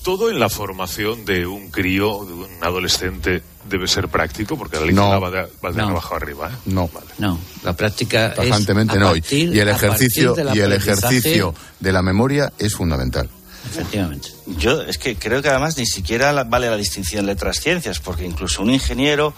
Todo 0.04 0.32
en 0.32 0.40
la 0.40 0.50
formación 0.50 1.26
de 1.26 1.46
un 1.46 1.70
crío, 1.70 2.26
de 2.26 2.34
un 2.34 2.48
adolescente, 2.62 3.44
debe 3.70 3.88
ser 3.88 4.08
práctico, 4.08 4.58
porque 4.58 4.78
la 4.80 4.86
ley 4.88 4.96
No. 4.96 5.04
CELA 5.06 5.20
va 5.20 5.30
de, 5.32 5.42
va 5.64 5.70
de 5.72 5.78
No. 5.78 5.90
abajo 5.90 6.16
arriba. 6.16 6.50
¿eh? 6.52 6.56
No. 6.66 6.90
No, 7.20 7.40
la 7.64 7.74
práctica 7.74 8.34
Tajantemente 8.34 8.94
es 8.96 8.98
a 8.98 9.04
no. 9.06 9.12
partir- 9.12 9.54
y 9.56 9.60
el 9.60 9.68
a 9.70 9.72
ejercicio, 9.74 10.34
partir 10.34 10.46
del 10.48 10.58
y 10.58 10.62
el 10.62 10.74
ejercicio 10.74 11.54
de 11.80 11.92
la 11.92 12.02
memoria 12.02 12.52
es 12.58 12.74
fundamental. 12.74 13.30
Efectivamente. 13.70 14.30
Yo 14.58 14.82
es 14.82 14.98
que 14.98 15.16
creo 15.16 15.42
que 15.42 15.50
además 15.50 15.78
ni 15.78 15.86
siquiera 15.86 16.44
vale 16.44 16.70
la 16.70 16.78
distinción 16.78 17.26
letras-ciencias, 17.26 18.00
porque 18.00 18.26
incluso 18.26 18.62
un 18.62 18.72
ingeniero 18.72 19.34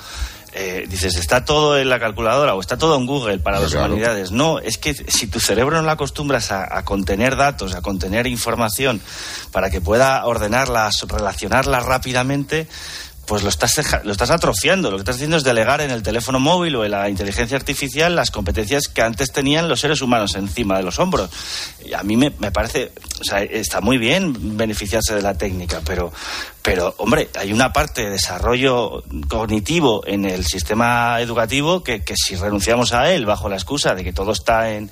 eh, 0.55 0.86
dices, 0.88 1.15
está 1.15 1.45
todo 1.45 1.80
en 1.80 1.89
la 1.89 1.99
calculadora 1.99 2.53
o 2.53 2.61
está 2.61 2.78
todo 2.78 2.95
en 2.95 3.07
Google 3.07 3.39
para 3.39 3.59
las 3.59 3.71
claro. 3.71 3.88
humanidades. 3.88 4.32
No, 4.32 4.59
es 4.59 4.78
que 4.78 4.93
si 4.93 5.26
tu 5.26 5.39
cerebro 5.39 5.78
no 5.78 5.82
lo 5.82 5.91
acostumbras 5.91 6.51
a, 6.51 6.78
a 6.78 6.86
contener 6.86 7.36
datos, 7.36 7.74
a 7.74 7.82
contener 7.82 8.28
información, 8.28 9.01
para 9.51 9.71
que 9.71 9.82
pueda 9.82 10.24
ordenarlas, 10.26 11.01
relacionarlas 11.07 11.84
rápidamente, 11.84 12.67
pues 13.26 13.43
lo 13.43 13.49
estás, 13.49 13.80
lo 14.03 14.11
estás 14.11 14.32
atrofiando. 14.32 14.91
Lo 14.91 14.97
que 14.97 15.01
estás 15.01 15.15
haciendo 15.15 15.38
es 15.38 15.43
delegar 15.43 15.82
en 15.82 15.91
el 15.91 16.03
teléfono 16.03 16.39
móvil 16.39 16.76
o 16.76 16.86
en 16.86 16.91
la 16.91 17.09
inteligencia 17.09 17.57
artificial 17.57 18.15
las 18.15 18.32
competencias 18.32 18.88
que 18.88 19.01
antes 19.01 19.32
tenían 19.32 19.69
los 19.69 19.80
seres 19.80 20.01
humanos 20.01 20.36
encima 20.36 20.78
de 20.78 20.84
los 20.84 20.99
hombros. 20.99 21.30
Y 21.86 21.93
a 21.93 22.03
mí 22.03 22.17
me, 22.17 22.32
me 22.39 22.51
parece, 22.51 22.91
o 23.21 23.24
sea, 23.24 23.41
está 23.41 23.82
muy 23.82 23.97
bien 23.97 24.57
beneficiarse 24.57 25.15
de 25.15 25.21
la 25.21 25.38
técnica, 25.38 25.82
pero, 25.86 26.11
pero, 26.64 26.95
hombre, 26.97 27.30
hay 27.38 27.51
una 27.51 27.74
parte 27.74 28.03
de 28.03 28.11
desarrollo 28.11 29.03
cognitivo 29.28 30.01
en 30.07 30.24
el 30.24 30.45
sistema 30.45 31.20
educativo 31.20 31.84
que, 31.84 32.05
que 32.05 32.16
si 32.16 32.38
renunciamos 32.38 32.93
a 32.93 33.11
él 33.11 33.26
bajo 33.26 33.49
la 33.49 33.55
excusa 33.55 33.93
de 33.95 34.05
que 34.05 34.14
todo 34.14 34.32
está 34.32 34.72
en, 34.72 34.89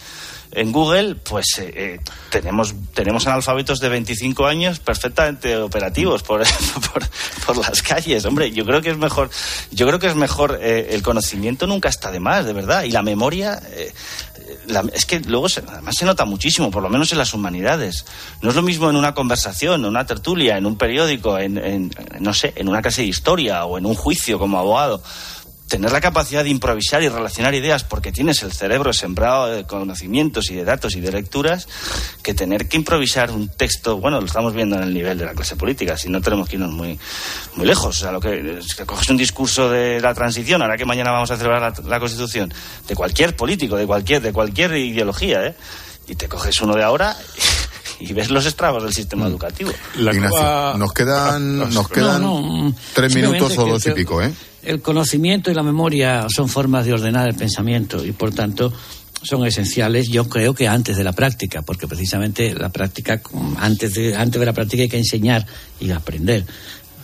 en 0.51 0.71
Google, 0.71 1.15
pues 1.15 1.45
eh, 1.59 1.71
eh, 1.73 1.99
tenemos, 2.29 2.75
tenemos 2.93 3.25
analfabetos 3.25 3.79
de 3.79 3.89
25 3.89 4.45
años 4.45 4.79
perfectamente 4.79 5.55
operativos 5.57 6.23
por, 6.23 6.43
por, 6.93 7.03
por 7.45 7.57
las 7.57 7.81
calles. 7.81 8.25
Hombre, 8.25 8.51
yo 8.51 8.65
creo 8.65 8.81
que 8.81 8.89
es 8.89 8.97
mejor, 8.97 9.29
yo 9.71 9.87
creo 9.87 9.99
que 9.99 10.07
es 10.07 10.15
mejor, 10.15 10.59
eh, 10.61 10.89
el 10.91 11.01
conocimiento 11.01 11.67
nunca 11.67 11.89
está 11.89 12.11
de 12.11 12.19
más, 12.19 12.45
de 12.45 12.53
verdad. 12.53 12.83
Y 12.83 12.91
la 12.91 13.01
memoria, 13.01 13.61
eh, 13.71 13.93
la- 14.67 14.83
es 14.93 15.05
que 15.05 15.19
luego 15.21 15.49
se- 15.49 15.63
además 15.67 15.95
se 15.95 16.05
nota 16.05 16.25
muchísimo, 16.25 16.71
por 16.71 16.83
lo 16.83 16.89
menos 16.89 17.11
en 17.11 17.17
las 17.17 17.33
humanidades. 17.33 18.05
No 18.41 18.49
es 18.49 18.55
lo 18.55 18.61
mismo 18.61 18.89
en 18.89 18.95
una 18.95 19.13
conversación, 19.13 19.81
en 19.81 19.87
una 19.87 20.05
tertulia, 20.05 20.57
en 20.57 20.65
un 20.65 20.77
periódico, 20.77 21.37
en, 21.37 21.57
en, 21.57 21.91
no 22.19 22.33
sé, 22.33 22.53
en 22.55 22.69
una 22.69 22.81
clase 22.81 23.01
de 23.01 23.07
historia 23.07 23.65
o 23.65 23.77
en 23.77 23.85
un 23.85 23.95
juicio 23.95 24.39
como 24.39 24.57
abogado. 24.59 25.01
Tener 25.71 25.93
la 25.93 26.01
capacidad 26.01 26.43
de 26.43 26.49
improvisar 26.49 27.01
y 27.01 27.07
relacionar 27.07 27.55
ideas 27.55 27.85
porque 27.85 28.11
tienes 28.11 28.43
el 28.43 28.51
cerebro 28.51 28.91
sembrado 28.91 29.47
de 29.47 29.63
conocimientos 29.63 30.51
y 30.51 30.55
de 30.55 30.65
datos 30.65 30.97
y 30.97 30.99
de 30.99 31.13
lecturas, 31.13 31.65
que 32.21 32.33
tener 32.33 32.67
que 32.67 32.75
improvisar 32.75 33.31
un 33.31 33.47
texto, 33.47 33.95
bueno, 33.95 34.19
lo 34.19 34.25
estamos 34.25 34.53
viendo 34.53 34.75
en 34.75 34.83
el 34.83 34.93
nivel 34.93 35.17
de 35.17 35.23
la 35.23 35.31
clase 35.31 35.55
política, 35.55 35.95
si 35.95 36.09
no 36.09 36.19
tenemos 36.19 36.49
que 36.49 36.57
irnos 36.57 36.71
muy, 36.71 36.99
muy 37.55 37.65
lejos. 37.65 37.95
O 37.95 37.99
sea, 38.01 38.11
lo 38.11 38.19
que, 38.19 38.59
es 38.59 38.75
que 38.75 38.85
coges 38.85 39.09
un 39.11 39.15
discurso 39.15 39.69
de 39.69 40.01
la 40.01 40.13
transición, 40.13 40.61
ahora 40.61 40.75
que 40.75 40.83
mañana 40.83 41.09
vamos 41.09 41.31
a 41.31 41.37
celebrar 41.37 41.73
la, 41.85 41.99
Constitución, 42.01 42.53
de 42.85 42.93
cualquier 42.93 43.37
político, 43.37 43.77
de 43.77 43.87
cualquier, 43.87 44.21
de 44.21 44.33
cualquier 44.33 44.75
ideología, 44.75 45.45
¿eh? 45.45 45.55
y 46.05 46.15
te 46.15 46.27
coges 46.27 46.59
uno 46.59 46.75
de 46.75 46.83
ahora 46.83 47.15
ves 48.13 48.29
los 48.29 48.45
estragos 48.45 48.83
del 48.83 48.93
sistema 48.93 49.27
educativo. 49.27 49.71
Ignacio, 49.95 50.77
nos 50.77 50.93
quedan, 50.93 51.57
nos 51.73 51.89
quedan 51.89 52.21
No, 52.21 52.41
no, 52.41 52.75
tres 52.93 53.15
minutos 53.15 53.57
o 53.57 53.65
dos 53.65 53.85
y 53.87 53.91
pico, 53.91 54.21
¿eh? 54.21 54.33
El 54.63 54.81
conocimiento 54.81 55.49
y 55.49 55.55
la 55.55 55.63
memoria 55.63 56.27
son 56.29 56.47
formas 56.47 56.85
de 56.85 56.93
ordenar 56.93 57.27
el 57.27 57.35
pensamiento 57.35 58.05
y, 58.05 58.11
por 58.11 58.31
tanto, 58.31 58.71
son 59.23 59.45
esenciales, 59.45 60.07
yo 60.09 60.27
creo 60.27 60.53
que 60.53 60.67
antes 60.67 60.97
de 60.97 61.03
la 61.03 61.13
práctica, 61.13 61.61
porque 61.61 61.87
precisamente 61.87 62.53
la 62.53 62.69
práctica, 62.69 63.21
mm, 63.31 63.55
antes 63.59 63.93
de, 63.93 64.15
antes 64.15 64.39
de 64.39 64.45
la 64.45 64.53
práctica 64.53 64.83
hay 64.83 64.89
que 64.89 64.97
enseñar 64.97 65.45
y 65.79 65.91
aprender 65.91 66.45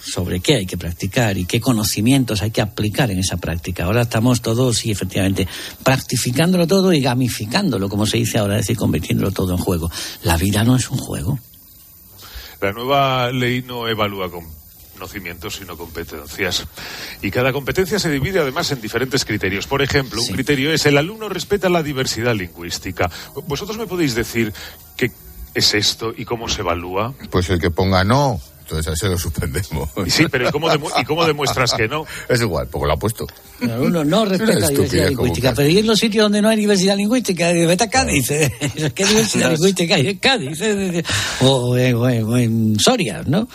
sobre 0.07 0.39
qué 0.39 0.55
hay 0.55 0.65
que 0.65 0.77
practicar 0.77 1.37
y 1.37 1.45
qué 1.45 1.59
conocimientos 1.59 2.41
hay 2.41 2.51
que 2.51 2.61
aplicar 2.61 3.11
en 3.11 3.19
esa 3.19 3.37
práctica. 3.37 3.85
Ahora 3.85 4.03
estamos 4.03 4.41
todos, 4.41 4.77
sí, 4.77 4.91
efectivamente, 4.91 5.47
practificándolo 5.83 6.65
todo 6.65 6.93
y 6.93 7.01
gamificándolo, 7.01 7.89
como 7.89 8.05
se 8.05 8.17
dice 8.17 8.37
ahora, 8.37 8.55
es 8.55 8.61
decir, 8.61 8.77
convirtiéndolo 8.77 9.31
todo 9.31 9.51
en 9.51 9.57
juego. 9.57 9.91
La 10.23 10.37
vida 10.37 10.63
no 10.63 10.75
es 10.75 10.89
un 10.89 10.97
juego. 10.97 11.39
La 12.61 12.71
nueva 12.71 13.31
ley 13.31 13.61
no 13.61 13.87
evalúa 13.87 14.31
con 14.31 14.45
conocimientos, 14.93 15.57
sino 15.57 15.77
competencias. 15.77 16.65
Y 17.21 17.29
cada 17.29 17.53
competencia 17.53 17.99
se 17.99 18.09
divide 18.09 18.39
además 18.39 18.71
en 18.71 18.81
diferentes 18.81 19.25
criterios. 19.25 19.67
Por 19.67 19.83
ejemplo, 19.83 20.21
un 20.21 20.27
criterio 20.27 20.71
es 20.71 20.85
el 20.87 20.97
alumno 20.97 21.29
respeta 21.29 21.69
la 21.69 21.83
diversidad 21.83 22.33
lingüística. 22.33 23.09
¿Vosotros 23.45 23.77
me 23.77 23.85
podéis 23.85 24.15
decir 24.15 24.51
qué 24.95 25.11
es 25.53 25.73
esto 25.75 26.13
y 26.17 26.25
cómo 26.25 26.49
se 26.49 26.61
evalúa? 26.61 27.13
Pues 27.29 27.49
el 27.51 27.59
que 27.59 27.69
ponga 27.69 28.03
no, 28.03 28.41
entonces 28.67 28.87
a 28.87 28.93
ese 28.93 29.07
lo 29.07 29.17
suspendemos. 29.17 29.89
Y 30.05 30.09
sí, 30.09 30.25
pero 30.29 30.49
¿y 30.49 30.51
cómo, 30.51 30.69
demu- 30.69 30.91
y 31.01 31.05
cómo 31.05 31.25
demuestras 31.25 31.73
que 31.73 31.87
no? 31.87 32.05
Es 32.29 32.41
igual, 32.41 32.67
porque 32.67 32.87
lo 32.87 32.93
ha 32.93 32.97
puesto. 32.97 33.25
Uno 33.61 34.03
no 34.03 34.25
respeta 34.25 34.59
la 34.59 34.67
diversidad 34.67 35.07
lingüística, 35.09 35.53
pero 35.55 35.69
y 35.69 35.77
en 35.77 35.87
los 35.87 35.97
sitios 35.97 36.23
donde 36.25 36.41
no 36.41 36.49
hay 36.49 36.57
diversidad 36.57 36.97
lingüística, 36.97 37.51
vete 37.53 37.85
a 37.85 37.89
Cádiz, 37.89 38.29
¿eh? 38.31 38.51
¿qué 38.95 39.05
diversidad 39.05 39.51
lingüística 39.53 39.95
hay 39.95 40.07
en 40.09 40.17
Cádiz? 40.17 40.59
eh? 40.61 41.03
O, 41.41 41.47
o 41.71 41.77
en, 41.77 41.95
o 41.95 42.09
en- 42.09 42.23
o 42.25 42.37
en 42.37 42.79
Soria, 42.79 43.23
¿no? 43.25 43.47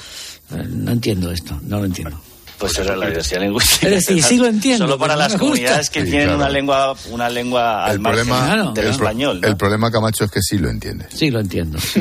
No 0.50 0.92
entiendo 0.92 1.30
esto, 1.30 1.58
no 1.62 1.78
lo 1.78 1.84
entiendo. 1.86 2.20
Pues 2.62 2.78
era 2.78 2.96
la 2.96 3.06
diversidad 3.06 3.40
lingüística. 3.40 3.86
Es 3.88 4.06
decir, 4.06 4.22
sí 4.22 4.36
lo 4.38 4.46
entiendo, 4.46 4.84
Solo 4.86 4.98
para 4.98 5.16
las 5.16 5.34
comunidades 5.36 5.90
que 5.90 6.00
Sí, 6.04 6.10
tienen 6.10 6.28
claro. 6.28 6.38
una 6.38 6.48
lengua, 6.48 6.94
una 7.10 7.28
lengua 7.28 7.84
al 7.84 7.92
El 7.92 8.00
margen 8.00 8.26
problema, 8.28 8.56
del 8.56 8.66
el, 8.66 8.72
pro- 8.72 8.90
español. 8.90 9.40
¿no? 9.40 9.48
el 9.48 9.56
problema, 9.56 9.90
Camacho, 9.90 10.24
es 10.24 10.30
que 10.30 10.40
sí 10.42 10.58
lo 10.58 10.70
entiendes. 10.70 11.08
Sí 11.14 11.30
lo 11.30 11.40
entiendo. 11.40 11.78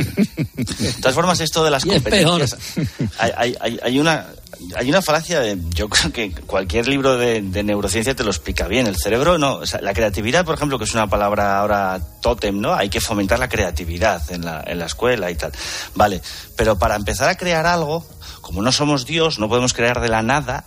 De 0.55 0.93
todas 1.01 1.15
formas, 1.15 1.39
esto 1.39 1.63
de 1.63 1.71
las 1.71 1.85
Y 1.85 1.89
es 1.89 1.95
competencias. 1.95 2.57
Hay, 3.17 3.31
hay- 3.35 3.57
hay- 3.59 3.79
hay 3.83 3.99
una. 3.99 4.27
Hay 4.75 4.89
una 4.89 5.01
falacia 5.01 5.39
de. 5.39 5.57
Yo 5.73 5.89
creo 5.89 6.11
que 6.13 6.31
cualquier 6.45 6.87
libro 6.87 7.17
de, 7.17 7.41
de 7.41 7.63
neurociencia 7.63 8.13
te 8.15 8.23
lo 8.23 8.29
explica 8.29 8.67
bien. 8.67 8.85
El 8.85 8.95
cerebro 8.95 9.39
no. 9.39 9.55
O 9.55 9.65
sea, 9.65 9.81
la 9.81 9.93
creatividad, 9.93 10.45
por 10.45 10.53
ejemplo, 10.55 10.77
que 10.77 10.83
es 10.83 10.93
una 10.93 11.07
palabra 11.07 11.59
ahora 11.59 11.99
tótem, 12.21 12.59
¿no? 12.59 12.73
Hay 12.75 12.89
que 12.89 13.01
fomentar 13.01 13.39
la 13.39 13.49
creatividad 13.49 14.21
en 14.31 14.45
la, 14.45 14.63
en 14.67 14.77
la 14.77 14.85
escuela 14.85 15.31
y 15.31 15.35
tal. 15.35 15.51
Vale. 15.95 16.21
Pero 16.55 16.77
para 16.77 16.95
empezar 16.95 17.27
a 17.29 17.35
crear 17.35 17.65
algo, 17.65 18.05
como 18.41 18.61
no 18.61 18.71
somos 18.71 19.05
Dios, 19.05 19.39
no 19.39 19.47
podemos 19.47 19.73
crear 19.73 20.01
de 20.01 20.09
la 20.09 20.21
nada, 20.21 20.65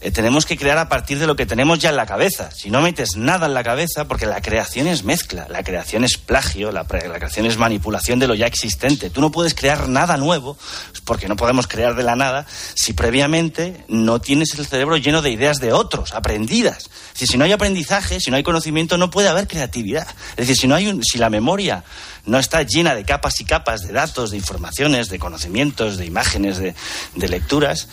eh, 0.00 0.10
tenemos 0.10 0.46
que 0.46 0.56
crear 0.56 0.78
a 0.78 0.88
partir 0.88 1.18
de 1.18 1.26
lo 1.26 1.36
que 1.36 1.46
tenemos 1.46 1.78
ya 1.78 1.90
en 1.90 1.96
la 1.96 2.06
cabeza. 2.06 2.50
Si 2.50 2.70
no 2.70 2.80
metes 2.80 3.16
nada 3.16 3.46
en 3.46 3.54
la 3.54 3.62
cabeza, 3.62 4.06
porque 4.06 4.26
la 4.26 4.40
creación 4.40 4.86
es 4.86 5.04
mezcla, 5.04 5.46
la 5.48 5.62
creación 5.62 6.02
es 6.02 6.18
plagio, 6.18 6.72
la, 6.72 6.82
la 6.82 7.18
creación 7.18 7.46
es 7.46 7.56
manipulación 7.56 8.18
de 8.18 8.26
lo 8.26 8.34
ya 8.34 8.46
existente. 8.46 9.10
Tú 9.10 9.20
no 9.20 9.30
puedes 9.30 9.54
crear 9.54 9.88
nada 9.88 10.16
nuevo, 10.16 10.58
porque 11.04 11.28
no 11.28 11.36
podemos 11.36 11.66
crear 11.66 11.94
de 11.94 12.02
la 12.02 12.16
nada, 12.16 12.46
si 12.74 12.92
previamente 12.92 13.84
no 13.88 14.20
tienes 14.20 14.54
el 14.58 14.66
cerebro 14.66 14.96
lleno 14.96 15.22
de 15.22 15.30
ideas 15.30 15.58
de 15.60 15.72
otros, 15.72 16.14
aprendidas. 16.14 16.90
Si 17.14 17.36
no 17.38 17.44
hay 17.44 17.52
aprendizaje, 17.52 18.20
si 18.20 18.30
no 18.30 18.36
hay 18.36 18.42
conocimiento, 18.42 18.98
no 18.98 19.10
puede 19.10 19.28
haber 19.28 19.46
creatividad. 19.46 20.08
Es 20.32 20.48
decir, 20.48 20.56
si, 20.56 20.66
no 20.66 20.74
hay 20.74 20.88
un, 20.88 21.02
si 21.04 21.18
la 21.18 21.30
memoria 21.30 21.84
no 22.24 22.38
está 22.38 22.62
llena 22.62 22.94
de 22.94 23.04
capas 23.04 23.40
y 23.40 23.44
capas 23.44 23.86
de 23.86 23.92
datos, 23.92 24.30
de 24.30 24.36
informaciones, 24.36 25.08
de 25.08 25.18
conocimientos, 25.18 25.96
de 25.96 26.06
imágenes, 26.06 26.58
de 26.58 26.74
lecturas, 27.28 27.88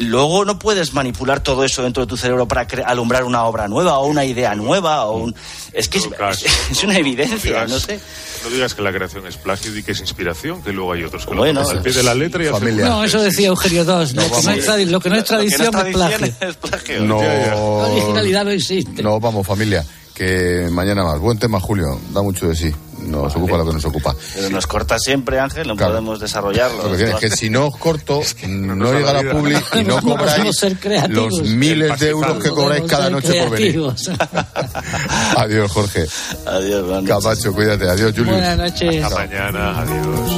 luego 0.00 0.44
no 0.44 0.58
puedes 0.58 0.92
manipular 0.92 1.42
todo 1.42 1.64
eso 1.64 1.82
dentro 1.82 2.04
de 2.04 2.08
tu 2.08 2.16
cerebro 2.16 2.48
para 2.48 2.66
alumbrar 2.86 3.24
una 3.24 3.44
obra 3.44 3.68
nueva 3.68 3.98
o 3.98 4.06
una 4.06 4.24
idea 4.24 4.54
nueva 4.54 5.04
o 5.04 5.18
un... 5.18 5.34
Es 5.72 5.88
que 5.88 5.98
es, 5.98 6.08
es, 6.70 6.82
una 6.82 6.98
evidencia, 6.98 7.36
no, 7.36 7.66
digas, 7.66 7.70
no, 7.70 7.78
sé. 7.78 8.00
No 8.44 8.50
digas 8.50 8.74
que 8.74 8.82
la 8.82 8.92
creación 8.92 9.26
es 9.26 9.36
plagio 9.36 9.76
y 9.76 9.82
que 9.82 9.92
es 9.92 10.00
inspiración, 10.00 10.62
que 10.62 10.72
luego 10.72 10.92
hay 10.92 11.04
otros 11.04 11.26
que 11.26 11.34
bueno, 11.34 11.62
lo 11.62 11.68
al 11.68 11.82
pie 11.82 11.92
de 11.92 12.02
la 12.02 12.14
letra 12.14 12.42
y 12.42 12.48
familia. 12.48 12.86
No, 12.86 13.04
eso 13.04 13.20
decía 13.22 13.48
Eugenio 13.48 13.82
II. 13.82 14.14
No, 14.14 14.22
lo, 14.22 14.30
que 14.30 14.42
no 14.42 14.52
es 14.52 14.88
lo, 14.88 15.00
que 15.00 15.10
no 15.10 15.16
es 15.16 15.24
tradición, 15.24 15.70
no 15.72 15.82
es, 15.82 15.94
plagio. 15.94 16.26
es 16.40 16.56
plagio. 16.56 17.04
No, 17.04 17.22
la 17.22 17.56
originalidad 17.88 18.44
no 18.44 18.50
existe. 18.50 19.02
No, 19.02 19.20
vamos, 19.20 19.46
familia. 19.46 19.84
Que 20.14 20.68
mañana 20.70 21.04
más. 21.04 21.18
Buen 21.18 21.38
tema, 21.38 21.60
Julio. 21.60 22.00
Da 22.12 22.22
mucho 22.22 22.48
de 22.48 22.56
sí 22.56 22.74
nos 23.06 23.32
vale. 23.32 23.34
ocupa 23.36 23.58
lo 23.58 23.66
que 23.66 23.72
nos 23.72 23.84
ocupa. 23.84 24.14
Pero 24.34 24.50
nos 24.50 24.66
corta 24.66 24.98
siempre, 24.98 25.38
Ángel, 25.38 25.68
no 25.68 25.76
claro. 25.76 25.92
podemos 25.92 26.20
desarrollarlo. 26.20 26.88
Lo 26.88 26.96
que 26.96 27.04
es 27.04 27.14
que 27.16 27.30
si 27.30 27.50
no 27.50 27.66
os 27.68 27.76
corto, 27.76 28.20
es 28.20 28.34
que 28.34 28.46
no, 28.48 28.74
no 28.74 28.92
llega 28.92 29.12
la 29.12 29.30
publi 29.30 29.56
y 29.74 29.84
no 29.84 30.00
cobráis 30.00 30.62
los 31.08 31.42
miles 31.42 31.98
de 31.98 32.08
euros 32.10 32.42
que 32.42 32.50
cobráis 32.50 32.84
cada 32.84 33.10
noche 33.10 33.42
por 33.42 33.50
venir. 33.50 33.80
adiós, 35.36 35.72
Jorge. 35.72 36.06
Adiós, 36.46 36.86
buenas 36.86 37.04
Capacho, 37.04 37.52
cuídate. 37.52 37.88
Adiós, 37.88 38.12
Julio. 38.16 38.32
Buenas 38.32 38.58
noches. 38.58 39.04
Hasta 39.04 39.16
mañana. 39.16 39.80
Adiós. 39.80 40.30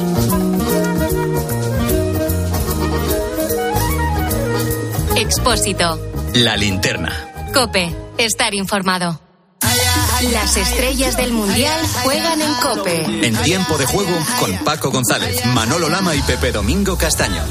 Expósito. 5.17 5.99
La 6.35 6.57
linterna. 6.57 7.29
Cope. 7.53 7.95
Estar 8.19 8.55
informado. 8.55 9.32
Las 10.31 10.57
estrellas 10.57 11.17
del 11.17 11.33
Mundial 11.33 11.81
juegan 12.05 12.41
en 12.41 12.55
Cope. 12.55 13.27
En 13.27 13.37
tiempo 13.43 13.77
de 13.77 13.87
juego 13.87 14.17
con 14.39 14.57
Paco 14.59 14.91
González, 14.91 15.45
Manolo 15.47 15.89
Lama 15.89 16.15
y 16.15 16.23
Pepe 16.23 16.53
Domingo 16.53 16.97
Castaño. 16.97 17.43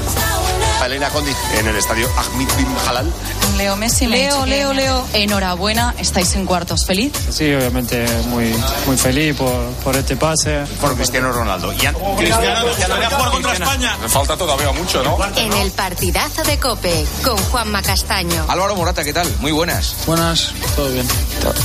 Elena 0.84 1.10
Condi 1.10 1.30
en 1.58 1.66
el 1.68 1.76
estadio 1.76 2.08
Ahmed 2.16 2.48
bin 2.56 2.66
Halal. 2.86 3.10
Leo 3.56 3.76
Messi, 3.76 4.06
Leo, 4.06 4.44
Leo, 4.46 4.72
Leo. 4.72 5.06
Enhorabuena, 5.12 5.94
estáis 5.98 6.34
en 6.34 6.44
cuartos. 6.44 6.84
¿Feliz? 6.84 7.12
Sí, 7.30 7.54
obviamente 7.54 8.04
muy, 8.26 8.52
muy 8.86 8.96
feliz 8.96 9.36
por, 9.36 9.52
por 9.84 9.96
este 9.96 10.16
pase. 10.16 10.64
Por 10.80 10.96
Cristiano 10.96 11.32
Ronaldo. 11.32 11.72
Y 11.72 11.86
an... 11.86 11.94
Cristiano, 12.16 12.64
Cristiano, 12.64 12.94
jugar 13.16 13.30
contra 13.30 13.52
España. 13.52 13.96
Me 14.02 14.08
falta 14.08 14.36
todavía 14.36 14.72
mucho, 14.72 15.02
¿no? 15.02 15.16
En 15.36 15.52
el 15.52 15.70
partidazo 15.70 16.42
de 16.42 16.58
Cope 16.58 17.06
con 17.22 17.36
Juanma 17.36 17.80
Castaño. 17.80 18.44
Álvaro 18.48 18.74
Morata, 18.74 19.04
¿qué 19.04 19.12
tal? 19.12 19.32
Muy 19.40 19.52
buenas. 19.52 19.94
Buenas, 20.04 20.52
todo 20.74 20.90
bien. 20.90 21.06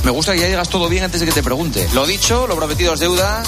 Me 0.03 0.11
gusta 0.11 0.33
que 0.33 0.41
ya 0.41 0.47
llegas 0.47 0.69
todo 0.69 0.87
bien 0.87 0.96
antes 1.03 1.19
de 1.19 1.25
que 1.25 1.31
te 1.31 1.43
pregunte. 1.43 1.87
Lo 1.93 2.05
dicho, 2.05 2.47
lo 2.47 2.55
prometido 2.55 2.93
es 2.93 2.99
deuda. 2.99 3.43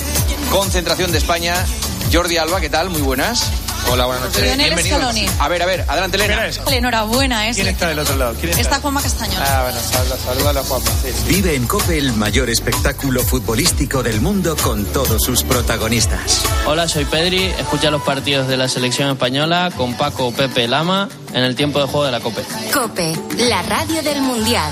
Concentración 0.51 1.11
de 1.11 1.17
España. 1.17 1.65
Jordi 2.11 2.37
Alba, 2.37 2.59
¿qué 2.59 2.69
tal? 2.69 2.89
Muy 2.89 3.01
buenas. 3.01 3.51
Hola, 3.91 4.05
buenas 4.05 4.25
noches. 4.25 4.41
Lionel 4.43 4.85
Scaloni. 4.85 5.25
A 5.39 5.47
ver, 5.47 5.63
a 5.63 5.65
ver, 5.65 5.85
adelante, 5.87 6.17
Elena. 6.17 6.49
Enhorabuena, 6.71 7.49
¿eh? 7.49 7.53
¿Quién 7.53 7.67
está 7.67 7.87
del 7.87 7.99
otro 7.99 8.15
lado? 8.17 8.35
¿Quién 8.39 8.49
está? 8.49 8.61
está 8.61 8.79
Juanma 8.81 9.01
Castaño. 9.01 9.39
Ah, 9.39 9.61
bueno, 9.63 9.79
saluda, 9.79 10.17
saluda 10.17 10.49
a 10.49 10.53
la 10.53 10.63
Juanma. 10.63 10.91
Sí, 11.01 11.09
sí. 11.11 11.35
Vive 11.35 11.55
en 11.55 11.65
COPE 11.65 11.97
el 11.97 12.13
mayor 12.13 12.49
espectáculo 12.49 13.23
futbolístico 13.23 14.03
del 14.03 14.21
mundo 14.21 14.55
con 14.57 14.85
todos 14.85 15.23
sus 15.23 15.43
protagonistas. 15.43 16.43
Hola, 16.65 16.87
soy 16.87 17.05
Pedri. 17.05 17.45
Escucha 17.45 17.89
los 17.89 18.01
partidos 18.03 18.47
de 18.47 18.57
la 18.57 18.67
selección 18.67 19.09
española 19.09 19.71
con 19.75 19.95
Paco, 19.95 20.31
Pepe, 20.31 20.67
Lama 20.67 21.09
en 21.33 21.43
el 21.43 21.55
tiempo 21.55 21.79
de 21.79 21.85
juego 21.85 22.05
de 22.05 22.11
la 22.11 22.19
COPE. 22.19 22.43
COPE, 22.73 23.13
la 23.37 23.61
radio 23.63 24.03
del 24.03 24.21
Mundial. 24.21 24.71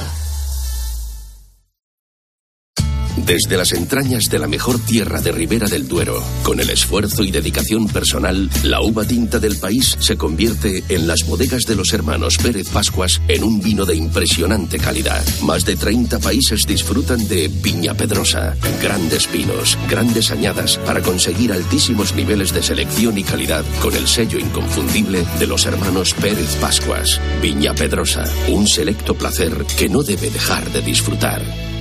Desde 3.25 3.57
las 3.57 3.71
entrañas 3.73 4.25
de 4.29 4.37
la 4.39 4.47
mejor 4.47 4.79
tierra 4.79 5.21
de 5.21 5.31
Ribera 5.31 5.67
del 5.67 5.87
Duero, 5.87 6.23
con 6.43 6.59
el 6.59 6.69
esfuerzo 6.69 7.23
y 7.23 7.31
dedicación 7.31 7.87
personal, 7.87 8.49
la 8.63 8.81
uva 8.81 9.05
tinta 9.05 9.39
del 9.39 9.57
país 9.57 9.97
se 9.99 10.17
convierte 10.17 10.83
en 10.89 11.07
las 11.07 11.25
bodegas 11.25 11.63
de 11.63 11.75
los 11.75 11.93
hermanos 11.93 12.37
Pérez 12.37 12.69
Pascuas 12.69 13.19
en 13.27 13.43
un 13.43 13.59
vino 13.59 13.85
de 13.85 13.95
impresionante 13.95 14.77
calidad. 14.77 15.25
Más 15.41 15.65
de 15.65 15.75
30 15.75 16.19
países 16.19 16.65
disfrutan 16.67 17.27
de 17.27 17.47
Viña 17.47 17.95
Pedrosa, 17.95 18.55
grandes 18.81 19.29
vinos, 19.31 19.77
grandes 19.89 20.31
añadas 20.31 20.77
para 20.85 21.01
conseguir 21.01 21.51
altísimos 21.51 22.13
niveles 22.13 22.53
de 22.53 22.61
selección 22.61 23.17
y 23.17 23.23
calidad 23.23 23.65
con 23.81 23.95
el 23.95 24.07
sello 24.07 24.37
inconfundible 24.37 25.25
de 25.39 25.47
los 25.47 25.65
hermanos 25.65 26.13
Pérez 26.13 26.55
Pascuas. 26.61 27.19
Viña 27.41 27.73
Pedrosa, 27.73 28.23
un 28.47 28.67
selecto 28.67 29.15
placer 29.15 29.65
que 29.77 29.89
no 29.89 30.03
debe 30.03 30.29
dejar 30.29 30.71
de 30.71 30.81
disfrutar. 30.81 31.76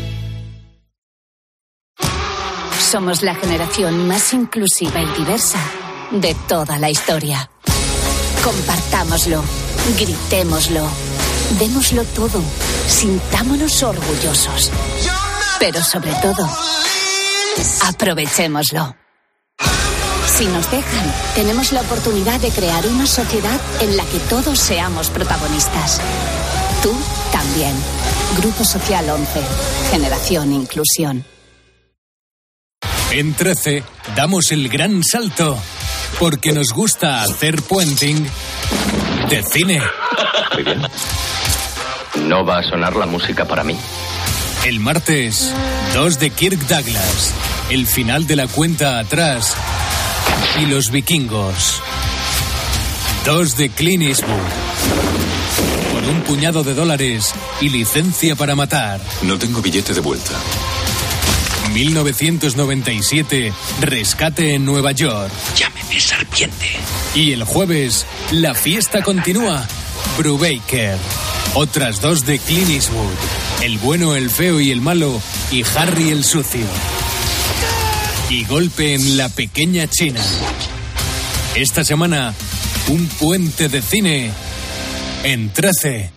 Somos 2.91 3.23
la 3.23 3.35
generación 3.35 4.07
más 4.07 4.33
inclusiva 4.33 5.03
y 5.03 5.19
diversa 5.19 5.59
de 6.13 6.37
toda 6.47 6.79
la 6.79 6.89
historia. 6.89 7.51
Compartámoslo, 8.45 9.43
gritémoslo, 9.99 10.87
démoslo 11.59 12.05
todo, 12.05 12.41
sintámonos 12.87 13.83
orgullosos. 13.83 14.71
Pero 15.59 15.83
sobre 15.83 16.13
todo, 16.23 16.49
aprovechémoslo. 17.87 18.95
Si 20.39 20.45
nos 20.47 20.71
dejan, 20.71 21.13
tenemos 21.35 21.73
la 21.73 21.81
oportunidad 21.81 22.39
de 22.39 22.51
crear 22.51 22.87
una 22.87 23.09
sociedad 23.09 23.61
en 23.81 23.97
la 23.97 24.05
que 24.05 24.21
todos 24.31 24.61
seamos 24.61 25.11
protagonistas. 25.11 26.01
Tú 26.85 26.95
también. 27.33 27.75
Grupo 28.39 28.63
Social 28.63 29.11
11. 29.11 29.43
Generación 29.91 30.53
Inclusión. 30.53 31.25
En 33.17 33.33
13 33.33 33.83
damos 34.15 34.53
el 34.53 34.69
gran 34.69 35.03
salto 35.03 35.59
porque 36.19 36.53
nos 36.53 36.75
gusta 36.75 37.23
hacer 37.23 37.63
puenting 37.63 38.29
de 39.31 39.43
cine. 39.43 39.81
Muy 40.53 40.63
bien. 40.63 40.83
No 42.29 42.45
va 42.45 42.59
a 42.59 42.63
sonar 42.63 42.95
la 42.95 43.07
música 43.07 43.47
para 43.47 43.65
mí. 43.65 43.75
El 44.67 44.81
martes, 44.81 45.51
2 45.95 46.19
de 46.19 46.29
Kirk 46.29 46.59
Douglas, 46.67 47.33
el 47.71 47.87
final 47.87 48.27
de 48.27 48.37
la 48.37 48.49
cuenta 48.49 48.99
atrás 48.99 49.57
y 50.61 50.67
los 50.67 50.91
vikingos. 50.91 51.81
2 53.25 53.57
de 53.57 53.71
Clint 53.71 54.03
Eastwood. 54.03 54.37
Con 55.95 56.07
un 56.07 56.21
puñado 56.21 56.63
de 56.63 56.75
dólares 56.75 57.35
y 57.63 57.71
licencia 57.71 58.37
para 58.37 58.55
matar. 58.55 59.01
No 59.23 59.39
tengo 59.39 59.63
billete 59.63 59.95
de 59.95 60.01
vuelta. 60.01 60.35
1997, 61.77 63.53
Rescate 63.83 64.55
en 64.55 64.65
Nueva 64.65 64.93
York. 64.93 65.31
Llámeme 65.59 66.01
serpiente. 66.01 66.71
Y 67.15 67.33
el 67.33 67.45
jueves, 67.45 68.07
la 68.33 68.55
fiesta 68.55 69.03
continúa. 69.03 69.69
Brubaker. 70.17 70.97
Otras 71.53 72.01
dos 72.01 72.25
de 72.25 72.39
Clint 72.39 72.71
Eastwood. 72.71 73.13
El 73.63 73.77
bueno, 73.77 74.15
el 74.15 74.31
feo 74.31 74.59
y 74.59 74.71
el 74.71 74.81
malo. 74.81 75.21
Y 75.51 75.65
Harry 75.77 76.09
el 76.09 76.25
sucio. 76.25 76.65
Y 78.31 78.45
golpe 78.47 78.95
en 78.95 79.19
la 79.19 79.29
pequeña 79.29 79.87
China. 79.87 80.23
Esta 81.57 81.85
semana, 81.85 82.33
un 82.89 83.07
puente 83.07 83.69
de 83.69 83.83
cine 83.83 84.31
en 85.25 85.53
13. 85.53 86.16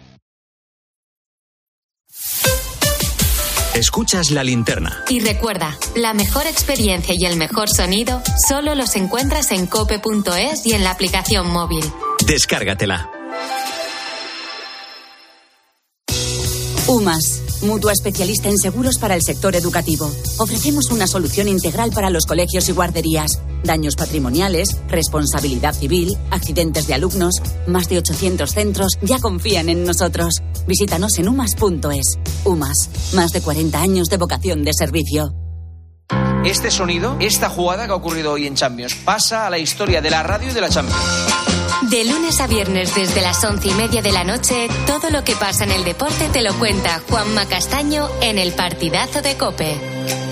Escuchas 3.80 4.32
la 4.32 4.44
linterna. 4.44 5.06
Y 5.08 5.22
recuerda, 5.22 5.78
la 5.96 6.14
mejor 6.14 6.46
experiencia 6.48 7.16
y 7.18 7.26
el 7.26 7.38
mejor 7.38 7.70
sonido 7.70 8.22
solo 8.46 8.76
los 8.76 8.98
encuentras 8.98 9.54
en 9.54 9.68
cope.es 9.68 10.66
y 10.66 10.74
en 10.74 10.84
la 10.84 10.92
aplicación 10.92 11.50
móvil. 11.50 11.86
Descárgatela. 12.28 13.10
UMAS, 16.88 17.39
mutua 17.62 17.94
especialista 17.94 18.50
en 18.50 18.58
seguros 18.58 18.98
para 18.98 19.16
el 19.16 19.22
sector 19.22 19.56
educativo. 19.56 20.12
Ofrecemos 20.38 20.92
una 20.92 21.08
solución 21.08 21.48
integral 21.48 21.92
para 21.92 22.10
los 22.10 22.26
colegios 22.26 22.70
y 22.70 22.72
guarderías. 22.72 23.42
Daños 23.64 23.96
patrimoniales, 23.96 24.78
responsabilidad 24.88 25.74
civil, 25.74 26.18
accidentes 26.32 26.88
de 26.88 26.94
alumnos. 26.94 27.36
Más 27.68 27.90
de 27.90 27.98
800 27.98 28.52
centros 28.52 28.94
ya 29.02 29.20
confían 29.20 29.70
en 29.70 29.84
nosotros. 29.84 30.42
Visítanos 30.68 31.18
en 31.18 31.30
umas.es. 31.30 32.20
UMAS, 32.46 32.90
más 33.14 33.32
de 33.32 33.42
40 33.42 33.82
años 33.82 34.08
de 34.10 34.18
vocación 34.18 34.64
de 34.64 34.74
servicio. 34.74 35.34
Este 36.46 36.72
sonido, 36.72 37.18
esta 37.20 37.50
jugada 37.50 37.86
que 37.86 37.92
ha 37.92 37.96
ocurrido 37.96 38.32
hoy 38.32 38.48
en 38.48 38.56
Champions, 38.56 38.96
pasa 38.96 39.46
a 39.46 39.50
la 39.50 39.60
historia 39.60 40.02
de 40.02 40.10
la 40.10 40.24
radio 40.24 40.50
y 40.50 40.54
de 40.54 40.62
la 40.62 40.70
Champions. 40.70 41.49
De 41.90 42.04
lunes 42.06 42.40
a 42.40 42.46
viernes 42.46 42.94
desde 42.94 43.20
las 43.20 43.44
once 43.44 43.68
y 43.68 43.74
media 43.74 44.04
de 44.04 44.12
la 44.12 44.24
noche, 44.24 44.68
todo 44.86 45.10
lo 45.10 45.24
que 45.24 45.36
pasa 45.36 45.64
en 45.64 45.72
el 45.72 45.84
deporte 45.84 46.30
te 46.32 46.44
lo 46.44 46.54
cuenta 46.60 47.02
Juanma 47.10 47.48
Castaño 47.48 48.08
en 48.22 48.38
el 48.38 48.54
partidazo 48.54 49.24
de 49.24 49.36
Cope. 49.38 50.29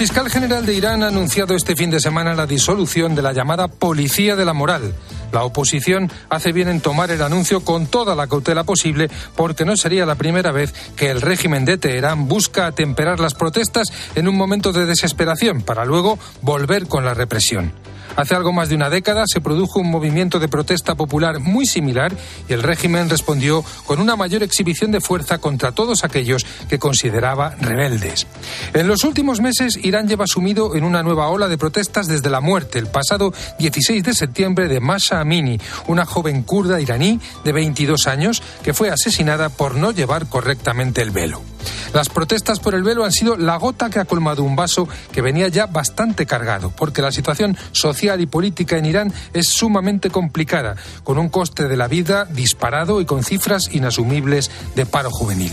Fiscal 0.00 0.30
general 0.30 0.64
de 0.64 0.72
Irán 0.72 1.02
ha 1.02 1.08
anunciado 1.08 1.54
este 1.54 1.76
fin 1.76 1.90
de 1.90 2.00
semana 2.00 2.32
la 2.32 2.46
disolución 2.46 3.14
de 3.14 3.20
la 3.20 3.34
llamada 3.34 3.68
Policía 3.68 4.34
de 4.34 4.46
la 4.46 4.54
Moral. 4.54 4.94
La 5.30 5.44
oposición 5.44 6.10
hace 6.30 6.52
bien 6.52 6.68
en 6.68 6.80
tomar 6.80 7.10
el 7.10 7.20
anuncio 7.20 7.62
con 7.62 7.86
toda 7.86 8.14
la 8.14 8.26
cautela 8.26 8.64
posible 8.64 9.10
porque 9.36 9.66
no 9.66 9.76
sería 9.76 10.06
la 10.06 10.14
primera 10.14 10.52
vez 10.52 10.72
que 10.96 11.10
el 11.10 11.20
régimen 11.20 11.66
de 11.66 11.76
Teherán 11.76 12.28
busca 12.28 12.64
atemperar 12.64 13.20
las 13.20 13.34
protestas 13.34 13.88
en 14.14 14.26
un 14.26 14.38
momento 14.38 14.72
de 14.72 14.86
desesperación 14.86 15.60
para 15.60 15.84
luego 15.84 16.18
volver 16.40 16.86
con 16.86 17.04
la 17.04 17.12
represión. 17.12 17.74
Hace 18.16 18.34
algo 18.34 18.52
más 18.52 18.68
de 18.68 18.74
una 18.74 18.90
década 18.90 19.24
se 19.26 19.40
produjo 19.40 19.80
un 19.80 19.90
movimiento 19.90 20.38
de 20.38 20.48
protesta 20.48 20.94
popular 20.94 21.40
muy 21.40 21.66
similar 21.66 22.12
y 22.48 22.52
el 22.52 22.62
régimen 22.62 23.08
respondió 23.08 23.64
con 23.86 24.00
una 24.00 24.16
mayor 24.16 24.42
exhibición 24.42 24.90
de 24.90 25.00
fuerza 25.00 25.38
contra 25.38 25.72
todos 25.72 26.04
aquellos 26.04 26.44
que 26.68 26.78
consideraba 26.78 27.54
rebeldes. 27.60 28.26
En 28.74 28.88
los 28.88 29.04
últimos 29.04 29.40
meses, 29.40 29.78
Irán 29.82 30.08
lleva 30.08 30.26
sumido 30.26 30.76
en 30.76 30.84
una 30.84 31.02
nueva 31.02 31.28
ola 31.28 31.48
de 31.48 31.58
protestas 31.58 32.08
desde 32.08 32.30
la 32.30 32.40
muerte 32.40 32.78
el 32.78 32.88
pasado 32.88 33.32
16 33.58 34.02
de 34.02 34.14
septiembre 34.14 34.68
de 34.68 34.80
Masha 34.80 35.20
Amini, 35.20 35.60
una 35.86 36.04
joven 36.04 36.42
kurda 36.42 36.80
iraní 36.80 37.20
de 37.44 37.52
22 37.52 38.06
años 38.06 38.42
que 38.62 38.74
fue 38.74 38.90
asesinada 38.90 39.48
por 39.48 39.76
no 39.76 39.92
llevar 39.92 40.28
correctamente 40.28 41.02
el 41.02 41.10
velo. 41.10 41.42
Las 41.92 42.08
protestas 42.08 42.60
por 42.60 42.74
el 42.74 42.84
velo 42.84 43.04
han 43.04 43.12
sido 43.12 43.36
la 43.36 43.56
gota 43.56 43.90
que 43.90 43.98
ha 43.98 44.04
colmado 44.04 44.44
un 44.44 44.54
vaso 44.54 44.88
que 45.12 45.22
venía 45.22 45.48
ya 45.48 45.66
bastante 45.66 46.24
cargado, 46.24 46.70
porque 46.70 47.02
la 47.02 47.10
situación 47.10 47.56
social 48.00 48.20
y 48.22 48.26
política 48.26 48.78
en 48.78 48.86
Irán 48.86 49.12
es 49.34 49.48
sumamente 49.48 50.08
complicada, 50.08 50.74
con 51.04 51.18
un 51.18 51.28
coste 51.28 51.68
de 51.68 51.76
la 51.76 51.86
vida 51.86 52.24
disparado 52.24 53.02
y 53.02 53.04
con 53.04 53.22
cifras 53.22 53.74
inasumibles 53.74 54.50
de 54.74 54.86
paro 54.86 55.10
juvenil. 55.10 55.52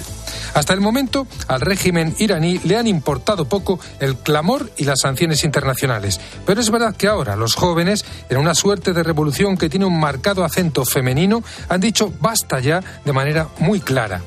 Hasta 0.54 0.74
el 0.74 0.80
momento, 0.80 1.28
al 1.50 1.60
régimen 1.60 2.16
iraní 2.20 2.60
le 2.60 2.78
han 2.78 2.88
importado 2.88 3.50
poco 3.50 3.82
el 4.00 4.16
clamor 4.16 4.72
y 4.78 4.86
las 4.86 5.02
sanciones 5.02 5.44
internacionales. 5.44 6.22
Pero 6.46 6.62
es 6.62 6.72
verdad 6.72 6.96
que 6.96 7.08
ahora 7.08 7.36
los 7.36 7.56
jóvenes, 7.56 8.06
en 8.30 8.38
una 8.38 8.56
suerte 8.56 8.94
de 8.94 9.04
revolución 9.04 9.58
que 9.58 9.70
tiene 9.70 9.86
un 9.86 10.00
marcado 10.00 10.46
acento 10.46 10.86
femenino, 10.86 11.44
han 11.68 11.82
dicho 11.82 12.14
basta 12.22 12.62
ya 12.62 12.82
de 13.04 13.14
manera 13.14 13.50
muy 13.60 13.82
clara. 13.82 14.22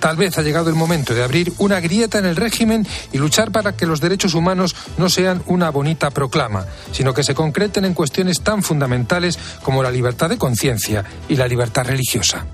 Tal 0.00 0.16
vez 0.16 0.38
ha 0.38 0.42
llegado 0.42 0.70
el 0.70 0.76
momento 0.76 1.14
de 1.14 1.22
abrir 1.22 1.52
una 1.58 1.80
grieta 1.80 2.18
en 2.18 2.26
el 2.26 2.36
régimen 2.36 2.86
y 3.12 3.18
luchar 3.18 3.50
para 3.50 3.76
que 3.76 3.86
los 3.86 4.00
derechos 4.00 4.34
humanos 4.34 4.74
no 4.98 5.08
sean 5.08 5.42
una 5.46 5.70
bonita 5.70 6.10
proclama, 6.10 6.66
sino 6.92 7.14
que 7.14 7.22
se 7.22 7.34
concreten 7.34 7.84
en 7.84 7.94
cuestiones 7.94 8.42
tan 8.42 8.62
fundamentales 8.62 9.38
como 9.62 9.82
la 9.82 9.90
libertad 9.90 10.28
de 10.28 10.38
conciencia 10.38 11.04
y 11.28 11.36
la 11.36 11.48
libertad 11.48 11.84
religiosa. 11.86 12.46